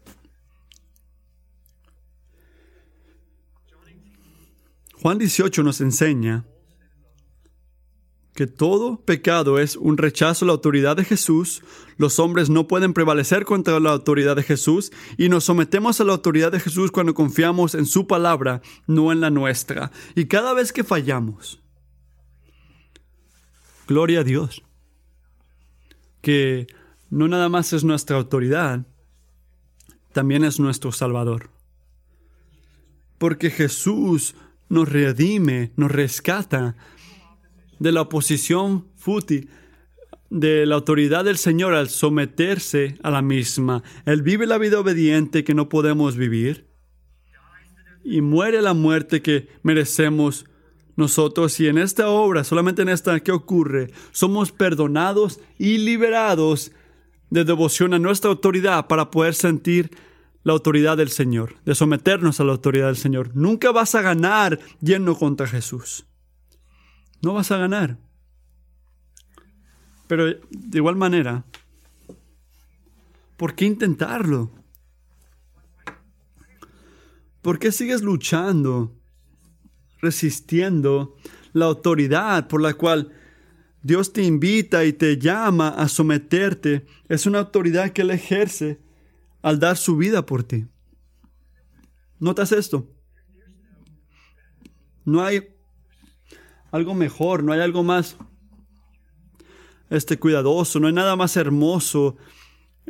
Juan 5.01 5.17
18 5.17 5.63
nos 5.63 5.81
enseña 5.81 6.45
que 8.33 8.47
todo 8.47 8.99
pecado 9.01 9.59
es 9.59 9.75
un 9.75 9.97
rechazo 9.97 10.45
a 10.45 10.47
la 10.47 10.53
autoridad 10.53 10.97
de 10.97 11.05
Jesús, 11.05 11.63
los 11.97 12.17
hombres 12.19 12.49
no 12.49 12.67
pueden 12.67 12.93
prevalecer 12.93 13.45
contra 13.45 13.79
la 13.79 13.91
autoridad 13.91 14.35
de 14.35 14.43
Jesús 14.43 14.91
y 15.17 15.29
nos 15.29 15.43
sometemos 15.43 16.01
a 16.01 16.03
la 16.03 16.13
autoridad 16.13 16.51
de 16.51 16.59
Jesús 16.59 16.91
cuando 16.91 17.13
confiamos 17.13 17.75
en 17.75 17.85
su 17.85 18.07
palabra, 18.07 18.61
no 18.87 19.11
en 19.11 19.21
la 19.21 19.29
nuestra. 19.29 19.91
Y 20.15 20.25
cada 20.25 20.53
vez 20.53 20.73
que 20.73 20.83
fallamos, 20.83 21.61
gloria 23.87 24.21
a 24.21 24.23
Dios, 24.23 24.63
que 26.21 26.67
no 27.09 27.27
nada 27.27 27.49
más 27.49 27.73
es 27.73 27.83
nuestra 27.83 28.17
autoridad, 28.17 28.87
también 30.11 30.43
es 30.43 30.59
nuestro 30.59 30.91
Salvador. 30.91 31.49
Porque 33.19 33.51
Jesús 33.51 34.35
nos 34.69 34.89
redime, 34.89 35.71
nos 35.75 35.91
rescata 35.91 36.75
de 37.83 37.91
la 37.91 38.01
oposición 38.01 38.87
fútil 38.95 39.49
de 40.29 40.65
la 40.65 40.75
autoridad 40.75 41.25
del 41.25 41.37
Señor 41.37 41.75
al 41.75 41.89
someterse 41.89 42.97
a 43.03 43.11
la 43.11 43.21
misma. 43.21 43.83
Él 44.05 44.23
vive 44.23 44.47
la 44.47 44.57
vida 44.57 44.79
obediente 44.79 45.43
que 45.43 45.53
no 45.53 45.69
podemos 45.69 46.15
vivir 46.15 46.65
y 48.03 48.21
muere 48.21 48.61
la 48.61 48.73
muerte 48.73 49.21
que 49.21 49.49
merecemos 49.61 50.45
nosotros. 50.95 51.59
Y 51.59 51.67
en 51.67 51.77
esta 51.77 52.09
obra, 52.09 52.45
solamente 52.45 52.81
en 52.81 52.89
esta, 52.89 53.19
¿qué 53.19 53.33
ocurre? 53.33 53.91
Somos 54.11 54.51
perdonados 54.53 55.41
y 55.59 55.77
liberados 55.77 56.71
de 57.29 57.43
devoción 57.43 57.93
a 57.93 57.99
nuestra 57.99 58.31
autoridad 58.31 58.87
para 58.87 59.11
poder 59.11 59.35
sentir 59.35 59.91
la 60.43 60.53
autoridad 60.53 60.97
del 60.97 61.09
Señor, 61.09 61.55
de 61.65 61.75
someternos 61.75 62.39
a 62.39 62.45
la 62.45 62.53
autoridad 62.53 62.87
del 62.87 62.97
Señor. 62.97 63.31
Nunca 63.35 63.71
vas 63.71 63.93
a 63.93 64.01
ganar 64.01 64.59
yendo 64.79 65.15
contra 65.15 65.47
Jesús 65.47 66.05
no 67.23 67.33
vas 67.33 67.51
a 67.51 67.57
ganar. 67.57 67.97
Pero 70.07 70.25
de 70.25 70.77
igual 70.77 70.97
manera, 70.97 71.45
¿por 73.37 73.55
qué 73.55 73.65
intentarlo? 73.65 74.51
¿Por 77.41 77.59
qué 77.59 77.71
sigues 77.71 78.01
luchando, 78.01 78.95
resistiendo 80.01 81.15
la 81.53 81.65
autoridad 81.65 82.47
por 82.47 82.61
la 82.61 82.73
cual 82.73 83.13
Dios 83.81 84.11
te 84.11 84.23
invita 84.23 84.83
y 84.83 84.91
te 84.91 85.17
llama 85.17 85.69
a 85.69 85.87
someterte? 85.87 86.85
Es 87.07 87.25
una 87.25 87.39
autoridad 87.39 87.91
que 87.91 88.01
Él 88.01 88.11
ejerce 88.11 88.81
al 89.41 89.59
dar 89.59 89.77
su 89.77 89.95
vida 89.95 90.25
por 90.25 90.43
ti. 90.43 90.67
¿Notas 92.19 92.51
esto? 92.51 92.89
No 95.05 95.23
hay 95.23 95.53
algo 96.73 96.95
mejor, 96.95 97.43
no 97.43 97.53
hay 97.53 97.59
algo 97.59 97.83
más 97.83 98.17
este 99.91 100.17
cuidadoso, 100.17 100.79
no 100.79 100.87
hay 100.87 100.93
nada 100.93 101.15
más 101.15 101.37
hermoso, 101.37 102.17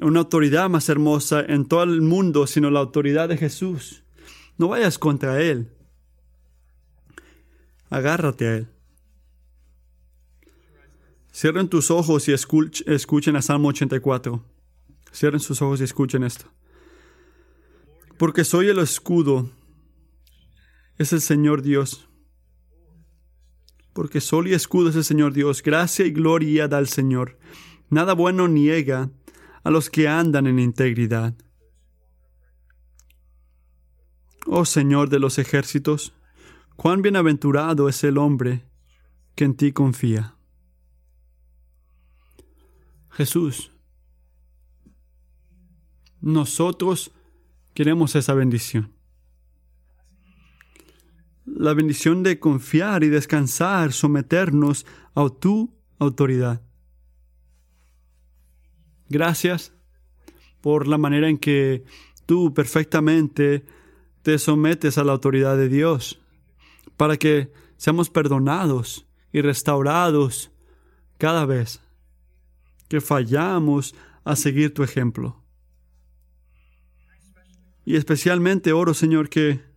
una 0.02 0.22
autoridad 0.22 0.70
más 0.70 0.88
hermosa 0.88 1.42
en 1.42 1.66
todo 1.66 1.84
el 1.84 2.02
mundo, 2.02 2.48
sino 2.48 2.72
la 2.72 2.80
autoridad 2.80 3.28
de 3.28 3.36
Jesús. 3.36 4.06
No 4.58 4.70
vayas 4.70 4.98
contra 4.98 5.42
Él. 5.42 5.70
Agárrate 7.90 8.48
a 8.48 8.56
Él. 8.56 8.68
Cierren 11.34 11.68
tus 11.68 11.92
ojos 11.92 12.30
y 12.30 12.32
escuchen 12.32 13.36
a 13.36 13.42
Salmo 13.42 13.68
84. 13.68 14.46
Cierren 15.12 15.42
sus 15.42 15.62
ojos 15.62 15.82
y 15.82 15.84
escuchen 15.84 16.24
esto. 16.24 16.46
Porque 18.18 18.46
soy 18.46 18.70
el 18.70 18.80
escudo. 18.80 19.50
Es 20.98 21.12
el 21.12 21.20
Señor 21.20 21.64
Dios 21.64 22.08
porque 23.94 24.22
sol 24.22 24.48
y 24.48 24.54
escudo 24.54 24.90
es 24.90 24.96
el 24.96 25.04
Señor 25.04 25.34
Dios, 25.34 25.62
gracia 25.62 26.06
y 26.06 26.12
gloria 26.12 26.68
da 26.68 26.78
al 26.78 26.88
Señor. 26.88 27.38
Nada 27.90 28.14
bueno 28.14 28.48
niega 28.48 29.12
a 29.64 29.70
los 29.70 29.90
que 29.90 30.08
andan 30.08 30.48
en 30.48 30.60
integridad. 30.60 31.36
Oh 34.46 34.66
Señor 34.66 35.10
de 35.10 35.20
los 35.20 35.38
ejércitos, 35.38 36.14
cuán 36.76 37.02
bienaventurado 37.02 37.88
es 37.88 38.04
el 38.04 38.18
hombre 38.18 38.66
que 39.36 39.46
en 39.46 39.56
ti 39.56 39.72
confía. 39.72 40.36
Jesús, 43.12 43.72
nosotros 46.20 47.12
queremos 47.74 48.16
esa 48.16 48.34
bendición 48.34 48.93
la 51.46 51.74
bendición 51.74 52.24
de 52.24 52.40
confiar 52.40 53.04
y 53.04 53.10
descansar, 53.10 53.92
someternos 53.92 54.86
a 55.16 55.30
tu 55.30 55.74
autoridad. 56.00 56.62
Gracias 59.10 59.74
por 60.62 60.88
la 60.88 60.98
manera 60.98 61.30
en 61.30 61.38
que 61.38 61.84
tú 62.26 62.54
perfectamente 62.54 63.66
te 64.22 64.40
sometes 64.40 64.98
a 64.98 65.04
la 65.04 65.12
autoridad 65.12 65.58
de 65.58 65.68
Dios, 65.68 66.22
para 66.96 67.18
que 67.18 67.52
seamos 67.76 68.10
perdonados 68.10 69.06
y 69.32 69.42
restaurados 69.42 70.52
cada 71.18 71.46
vez 71.46 71.82
que 72.88 73.02
fallamos 73.02 73.96
a 74.24 74.36
seguir 74.36 74.74
tu 74.74 74.84
ejemplo. 74.84 75.44
Y 77.86 77.98
especialmente 77.98 78.72
oro, 78.72 78.94
Señor, 78.94 79.30
que 79.30 79.73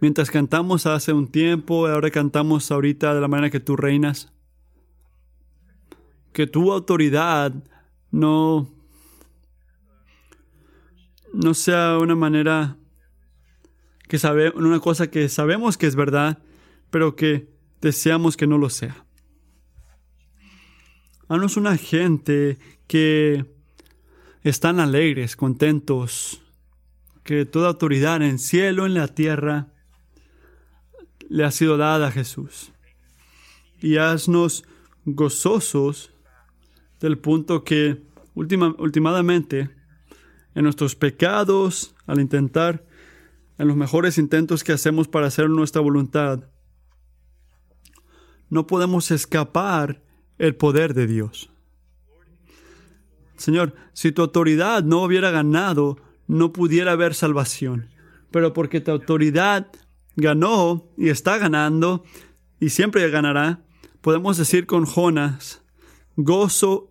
Mientras 0.00 0.30
cantamos 0.30 0.86
hace 0.86 1.12
un 1.12 1.26
tiempo, 1.26 1.86
ahora 1.86 2.10
cantamos 2.10 2.70
ahorita 2.70 3.14
de 3.14 3.20
la 3.20 3.28
manera 3.28 3.50
que 3.50 3.60
tú 3.60 3.76
reinas. 3.76 4.32
Que 6.32 6.46
tu 6.46 6.72
autoridad 6.72 7.52
no, 8.10 8.68
no 11.32 11.54
sea 11.54 11.98
una 11.98 12.14
manera 12.14 12.76
que 14.08 14.18
sabe, 14.18 14.50
una 14.50 14.80
cosa 14.80 15.10
que 15.10 15.28
sabemos 15.28 15.76
que 15.76 15.86
es 15.86 15.96
verdad, 15.96 16.38
pero 16.90 17.16
que 17.16 17.48
deseamos 17.80 18.36
que 18.36 18.46
no 18.46 18.56
lo 18.56 18.70
sea. 18.70 19.04
Haznos 21.28 21.56
una 21.56 21.76
gente 21.76 22.58
que 22.86 23.44
están 24.42 24.80
alegres, 24.80 25.36
contentos, 25.36 26.40
que 27.22 27.44
toda 27.44 27.68
autoridad 27.68 28.16
en 28.16 28.22
el 28.22 28.38
cielo, 28.38 28.86
en 28.86 28.94
la 28.94 29.08
tierra, 29.08 29.68
le 31.28 31.44
ha 31.44 31.50
sido 31.50 31.76
dada 31.76 32.08
a 32.08 32.10
Jesús. 32.10 32.72
Y 33.80 33.96
haznos 33.96 34.64
gozosos 35.04 36.12
del 37.00 37.18
punto 37.18 37.64
que 37.64 38.02
última, 38.34 38.74
últimamente 38.78 39.70
en 40.54 40.64
nuestros 40.64 40.96
pecados, 40.96 41.94
al 42.06 42.20
intentar, 42.20 42.84
en 43.58 43.68
los 43.68 43.76
mejores 43.76 44.18
intentos 44.18 44.64
que 44.64 44.72
hacemos 44.72 45.08
para 45.08 45.26
hacer 45.26 45.48
nuestra 45.48 45.80
voluntad, 45.80 46.44
no 48.50 48.66
podemos 48.66 49.10
escapar 49.10 50.02
el 50.38 50.56
poder 50.56 50.94
de 50.94 51.06
Dios. 51.06 51.50
Señor, 53.36 53.74
si 53.92 54.10
tu 54.10 54.22
autoridad 54.22 54.82
no 54.82 55.02
hubiera 55.02 55.30
ganado, 55.30 55.98
no 56.26 56.52
pudiera 56.52 56.92
haber 56.92 57.14
salvación. 57.14 57.88
Pero 58.30 58.52
porque 58.52 58.80
tu 58.80 58.90
autoridad 58.90 59.68
ganó 60.18 60.90
y 60.96 61.08
está 61.08 61.38
ganando 61.38 62.04
y 62.60 62.70
siempre 62.70 63.08
ganará, 63.08 63.62
podemos 64.00 64.36
decir 64.36 64.66
con 64.66 64.84
Jonas, 64.84 65.62
gozo 66.16 66.90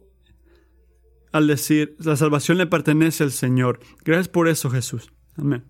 al 1.33 1.45
decir, 1.45 1.95
la 1.99 2.15
salvación 2.15 2.57
le 2.57 2.67
pertenece 2.67 3.23
al 3.23 3.31
Señor. 3.31 3.79
Gracias 4.03 4.29
por 4.29 4.47
eso, 4.47 4.69
Jesús. 4.69 5.11
Amén. 5.35 5.65